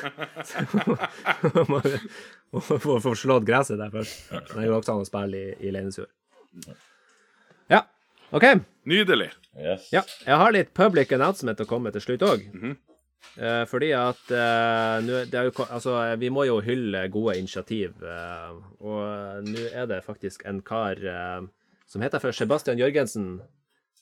må 2.52 2.60
få 2.60 2.98
få 3.00 3.14
slått 3.14 3.44
gresset 3.48 3.78
der 3.78 3.92
først. 3.92 4.30
Det 4.30 4.56
er 4.56 4.66
jo 4.66 4.78
også 4.80 4.96
an 4.96 5.04
å 5.04 5.08
spille 5.08 5.36
i, 5.36 5.54
i 5.68 5.70
Leinesfjord. 5.76 6.10
OK. 8.30 8.44
Nydelig. 8.86 9.30
Yes. 9.58 9.88
Ja, 9.92 10.02
jeg 10.26 10.36
har 10.40 10.52
litt 10.54 10.70
public 10.76 11.10
announcement 11.12 11.60
å 11.60 11.66
komme 11.68 11.88
med 11.90 11.96
til 11.98 12.04
slutt 12.04 12.22
òg. 12.26 12.44
eh, 13.36 13.64
fordi 13.68 13.90
at 13.96 14.30
eh, 14.30 14.96
nu, 15.04 15.12
det 15.30 15.34
er 15.40 15.48
jo, 15.48 15.54
altså, 15.66 15.96
vi 16.20 16.30
må 16.32 16.44
jo 16.46 16.60
hylle 16.64 17.08
gode 17.12 17.36
initiativ. 17.40 17.96
eh, 18.02 18.52
og 18.80 19.48
nå 19.48 19.64
er 19.72 19.86
det 19.90 20.02
faktisk 20.06 20.44
en 20.46 20.60
kar 20.62 21.00
eh, 21.02 21.40
som 21.90 22.02
heter 22.06 22.22
for 22.22 22.32
Sebastian 22.36 22.78
Jørgensen, 22.78 23.40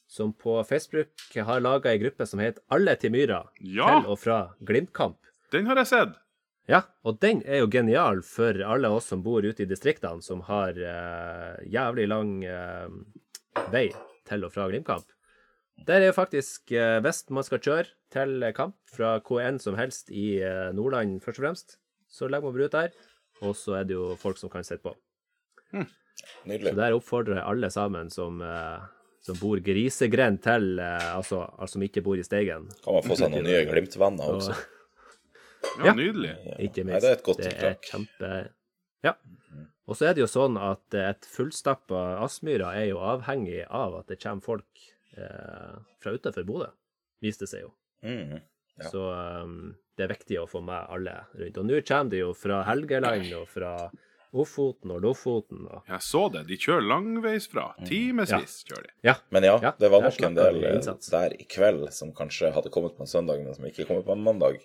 som 0.08 0.32
på 0.32 0.58
Facebook 0.64 1.08
har 1.36 1.60
laga 1.60 1.90
ei 1.92 1.98
gruppe 2.00 2.24
som 2.28 2.40
heter 2.40 2.62
Alle 2.72 2.94
til 2.96 3.12
myra, 3.12 3.42
Ja. 3.60 3.88
til 4.00 4.10
og 4.12 4.18
fra 4.20 4.38
Glimt-kamp. 4.64 5.16
Den 5.52 5.66
har 5.66 5.76
jeg 5.80 5.86
sett. 5.86 6.14
Ja, 6.68 6.82
og 7.04 7.16
den 7.20 7.40
er 7.48 7.62
jo 7.62 7.68
genial 7.72 8.20
for 8.22 8.52
alle 8.60 8.88
oss 8.92 9.06
som 9.08 9.22
bor 9.24 9.40
ute 9.40 9.64
i 9.64 9.68
distriktene, 9.68 10.20
som 10.22 10.42
har 10.44 10.76
eh, 10.76 11.56
jævlig 11.72 12.04
lang 12.12 12.44
eh, 12.44 12.88
vei 13.72 13.86
til 14.28 14.44
og 14.46 14.52
fra 14.54 14.66
Glimt-kamp. 14.70 15.06
Der 15.86 16.00
er 16.02 16.08
jo 16.10 16.14
faktisk, 16.16 16.72
eh, 16.74 16.98
hvis 17.04 17.22
man 17.30 17.46
skal 17.46 17.60
kjøre 17.62 17.86
til 18.12 18.42
kamp 18.56 18.74
fra 18.90 19.18
hvor 19.20 19.58
som 19.62 19.76
helst 19.78 20.10
i 20.10 20.40
eh, 20.42 20.72
Nordland 20.74 21.20
først 21.22 21.38
og 21.38 21.44
fremst, 21.44 21.76
så 22.10 22.28
legger 22.28 22.48
man 22.48 22.56
brua 22.56 22.66
ut 22.66 22.72
der, 22.72 22.88
og 23.42 23.54
så 23.56 23.78
er 23.78 23.84
det 23.84 23.94
jo 23.94 24.16
folk 24.18 24.38
som 24.40 24.50
kan 24.50 24.64
sitte 24.66 24.82
på. 24.82 24.94
Nydelig. 26.48 26.72
Så 26.72 26.76
der 26.80 26.96
oppfordrer 26.96 27.38
jeg 27.38 27.46
alle 27.46 27.70
sammen 27.70 28.10
som, 28.10 28.40
eh, 28.42 28.80
som 29.22 29.38
bor 29.38 29.60
grisegrend 29.62 30.42
til, 30.42 30.80
altså, 30.80 31.44
altså 31.58 31.76
som 31.76 31.82
ikke 31.86 32.02
bor 32.02 32.18
i 32.18 32.26
Steigen, 32.26 32.66
Kan 32.84 32.94
man 32.98 33.06
få 33.06 33.16
seg 33.20 33.30
noen 33.30 33.46
nye 33.46 33.64
Glimt-venner 33.70 34.34
også? 34.34 34.56
Ja, 34.56 34.74
Ja. 35.84 35.92
Nydelig. 35.94 36.32
Ikke 36.62 36.84
Nei, 36.84 36.92
minst. 36.94 37.02
det 37.04 37.10
er 37.10 37.16
et 37.16 37.22
godt 37.26 37.38
Det 37.42 37.50
tiltak. 37.50 37.82
er 37.82 37.90
kjempe... 37.90 38.28
Ja. 39.04 39.12
Og 39.88 39.96
så 39.96 40.10
er 40.10 40.16
det 40.16 40.22
jo 40.22 40.28
sånn 40.28 40.58
at 40.60 40.94
et 41.00 41.26
fullstappa 41.32 42.18
Aspmyra 42.20 42.74
er 42.76 42.90
jo 42.90 43.00
avhengig 43.00 43.62
av 43.64 43.96
at 44.02 44.12
det 44.12 44.18
kommer 44.20 44.44
folk 44.44 44.88
eh, 45.16 45.78
fra 46.02 46.12
utenfor 46.12 46.44
Bodø, 46.48 46.68
viste 47.24 47.46
det 47.46 47.52
seg 47.54 47.64
jo. 47.64 47.72
Mm. 48.04 48.42
Ja. 48.78 48.90
Så 48.92 49.06
um, 49.10 49.72
det 49.98 50.04
er 50.06 50.12
viktig 50.12 50.36
å 50.42 50.44
få 50.46 50.60
med 50.62 50.92
alle 50.92 51.16
rundt. 51.32 51.56
Og 51.58 51.66
nå 51.66 51.80
kommer 51.88 52.12
de 52.12 52.20
jo 52.20 52.34
fra 52.36 52.60
Helgeland 52.68 53.32
og 53.40 53.48
fra 53.50 53.72
Ofoten 54.38 54.92
og 54.92 55.00
Lofoten 55.02 55.64
og 55.66 55.88
Jeg 55.88 56.04
så 56.04 56.26
det. 56.34 56.44
De 56.50 56.58
kjører 56.60 56.84
langveisfra. 56.84 57.64
Timevis 57.88 58.60
kjører 58.68 58.90
de. 58.90 58.94
Ja. 59.08 59.16
Men 59.32 59.48
ja, 59.48 59.56
Ja, 59.64 59.72
det 59.80 59.88
var 59.94 60.04
nok 60.04 60.20
en 60.28 60.36
del 60.36 60.60
der 61.08 61.34
i 61.34 61.48
kveld 61.48 61.88
som 61.96 62.12
kanskje 62.16 62.52
hadde 62.54 62.72
kommet 62.74 62.96
på 62.98 63.06
en 63.06 63.10
søndag, 63.10 63.40
men 63.40 63.56
som 63.56 63.66
ikke 63.66 63.88
kom 63.88 64.04
på 64.04 64.14
en 64.14 64.26
mandag. 64.26 64.60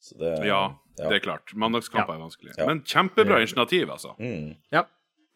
Så 0.00 0.16
det 0.22 0.36
Ja, 0.46 0.78
det 0.96 1.12
er 1.18 1.20
klart. 1.24 1.52
Mandagskamper 1.54 2.14
Ja. 2.14 2.18
er 2.18 2.24
vanskelig. 2.26 2.54
Ja. 2.58 2.66
Men 2.66 2.82
kjempebra 2.82 3.40
initiativ, 3.42 3.88
altså. 3.90 4.14
Mm. 4.18 4.56
ja. 4.72 4.84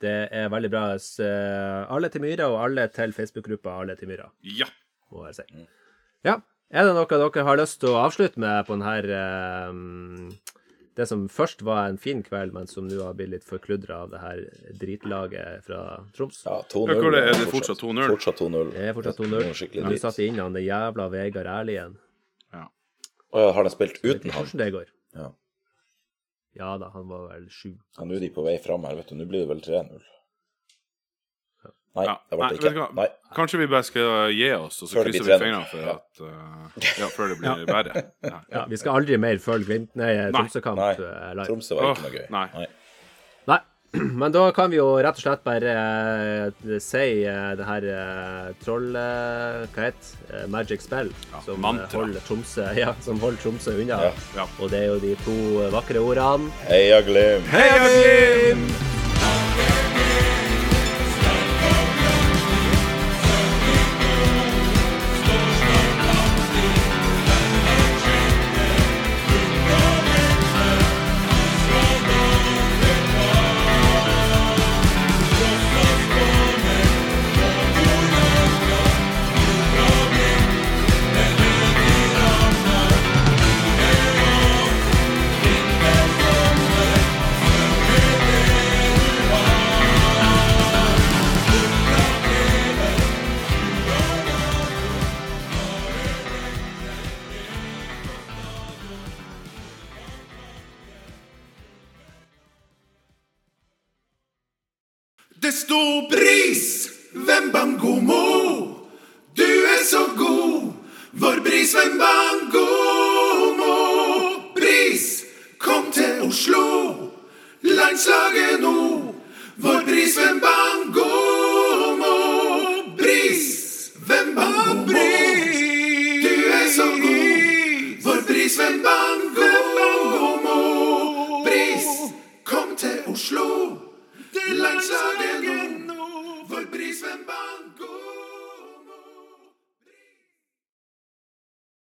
Det 0.00 0.28
er 0.32 0.48
veldig 0.48 0.70
bra. 0.72 0.84
Så, 0.98 1.26
alle 1.92 2.08
til 2.08 2.22
Myra, 2.22 2.46
og 2.48 2.62
alle 2.64 2.86
til 2.88 3.12
Facebook-gruppa 3.12 3.74
Alle 3.82 3.96
til 3.96 4.08
Myra. 4.08 4.30
Ja. 4.42 4.64
må 5.12 5.26
jeg 5.26 5.34
si. 5.34 5.66
Ja. 6.24 6.38
Er 6.72 6.84
det 6.86 6.94
noe 6.94 7.04
dere 7.10 7.44
har 7.44 7.56
lyst 7.58 7.80
til 7.80 7.90
å 7.90 7.98
avslutte 8.06 8.38
med 8.38 8.64
på 8.66 8.78
denne 8.78 10.32
Det 10.96 11.06
som 11.08 11.28
først 11.28 11.62
var 11.62 11.88
en 11.88 11.96
fin 11.98 12.22
kveld, 12.22 12.52
men 12.52 12.66
som 12.66 12.86
nå 12.88 12.98
har 13.02 13.14
blitt 13.14 13.30
litt 13.30 13.44
forkludra 13.46 14.02
av 14.04 14.10
det 14.10 14.20
her 14.20 14.40
dritlaget 14.80 15.62
fra 15.64 16.00
Troms? 16.16 16.42
Ja, 16.44 16.58
Ja, 16.58 16.62
2-0. 16.68 16.94
hvor 17.00 17.14
er 17.16 17.26
det 17.32 17.48
fortsatt 17.52 17.78
2-0? 17.80 18.08
Fortsatt 18.10 18.38
2-0. 18.40 18.72
Det 18.74 18.88
er 18.88 18.94
fortsatt 18.94 19.16
2-0. 19.20 19.30
noe 19.30 19.54
skikkelig 19.54 19.82
Nå 19.84 19.88
dritt. 19.94 20.00
satte 20.02 20.26
inn 20.26 20.38
han 20.38 20.52
det 20.52 20.64
jævla 20.66 21.08
Vegard 21.10 21.46
Erlien. 21.46 21.96
Ja. 22.52 22.64
ja, 23.34 23.52
har 23.52 23.64
de 23.64 23.70
spilt 23.70 24.00
uten 24.02 24.30
han? 24.30 24.44
Hvordan 24.44 24.58
det 24.64 24.72
går? 24.72 24.86
Ja. 25.14 25.30
Ja 26.58 26.76
da, 26.78 26.88
han 26.94 27.06
var 27.08 27.28
vel 27.30 27.44
sju. 27.48 27.76
Ja, 27.98 28.04
Nå 28.04 28.16
er 28.16 28.20
de 28.24 28.30
på 28.34 28.42
vei 28.44 28.56
fram 28.58 28.82
her, 28.88 28.96
vet 28.98 29.08
du. 29.12 29.14
Nå 29.20 29.26
blir 29.30 29.44
det 29.44 29.48
vel 29.52 29.60
3-0. 29.62 30.00
Nei, 31.90 32.04
Ja. 32.06 32.12
det 32.30 32.36
ble 32.38 32.46
Nei, 32.46 32.56
det 32.56 32.70
ikke. 32.70 32.84
Nei. 32.94 33.06
Kanskje 33.34 33.58
vi 33.58 33.66
bare 33.66 33.82
skal 33.86 34.30
gi 34.30 34.50
oss, 34.54 34.76
og 34.82 34.88
så 34.88 34.94
Før 35.00 35.08
krysser 35.08 35.24
vi 35.26 35.30
3-0. 35.32 35.40
fingrene 35.42 35.66
for 35.70 35.80
Ja. 35.80 35.94
at 35.94 36.20
uh, 36.20 37.00
Ja, 37.00 37.08
før 37.14 37.28
det 37.32 37.38
blir 37.40 37.64
verre. 37.76 38.02
Ja. 38.22 38.40
Ja, 38.54 38.64
vi 38.70 38.76
skal 38.78 38.94
aldri 39.00 39.18
mer 39.18 39.38
følge 39.42 39.66
Glimt, 39.66 39.96
nei, 39.98 40.12
Tromsø-kamp 40.30 40.78
eh, 40.78 41.00
live. 41.34 41.46
Tromsø 41.48 41.74
var 41.80 41.90
ikke 41.94 42.04
noe 42.06 42.14
gøy. 42.14 42.26
nei. 42.30 42.66
Men 44.20 44.32
da 44.32 44.44
kan 44.54 44.70
vi 44.70 44.78
jo 44.78 44.86
rett 45.02 45.18
og 45.18 45.24
slett 45.24 45.42
bare 45.46 45.74
uh, 46.52 46.76
si 46.82 47.24
uh, 47.26 47.50
det 47.58 47.66
her 47.66 47.88
uh, 47.90 48.52
troll... 48.62 48.92
hva 48.94 49.66
heter 49.66 49.90
det? 50.30 50.44
Magic 50.50 50.84
Spell, 50.86 51.10
Ja, 51.32 51.42
som, 51.42 51.66
holder 51.66 52.22
Tromsø, 52.26 52.68
ja, 52.84 52.94
som 53.02 53.18
holder 53.22 53.42
Tromsø 53.42 53.74
unna. 53.74 53.98
Ja. 54.06 54.14
Ja. 54.38 54.46
Og 54.60 54.70
det 54.70 54.84
er 54.84 54.88
jo 54.92 55.02
de 55.02 55.16
to 55.26 55.36
vakre 55.74 56.02
ordene 56.04 56.54
Heia 56.70 57.02
Glimt! 57.06 57.50
Heia 57.50 57.82
Glimt! 57.82 58.99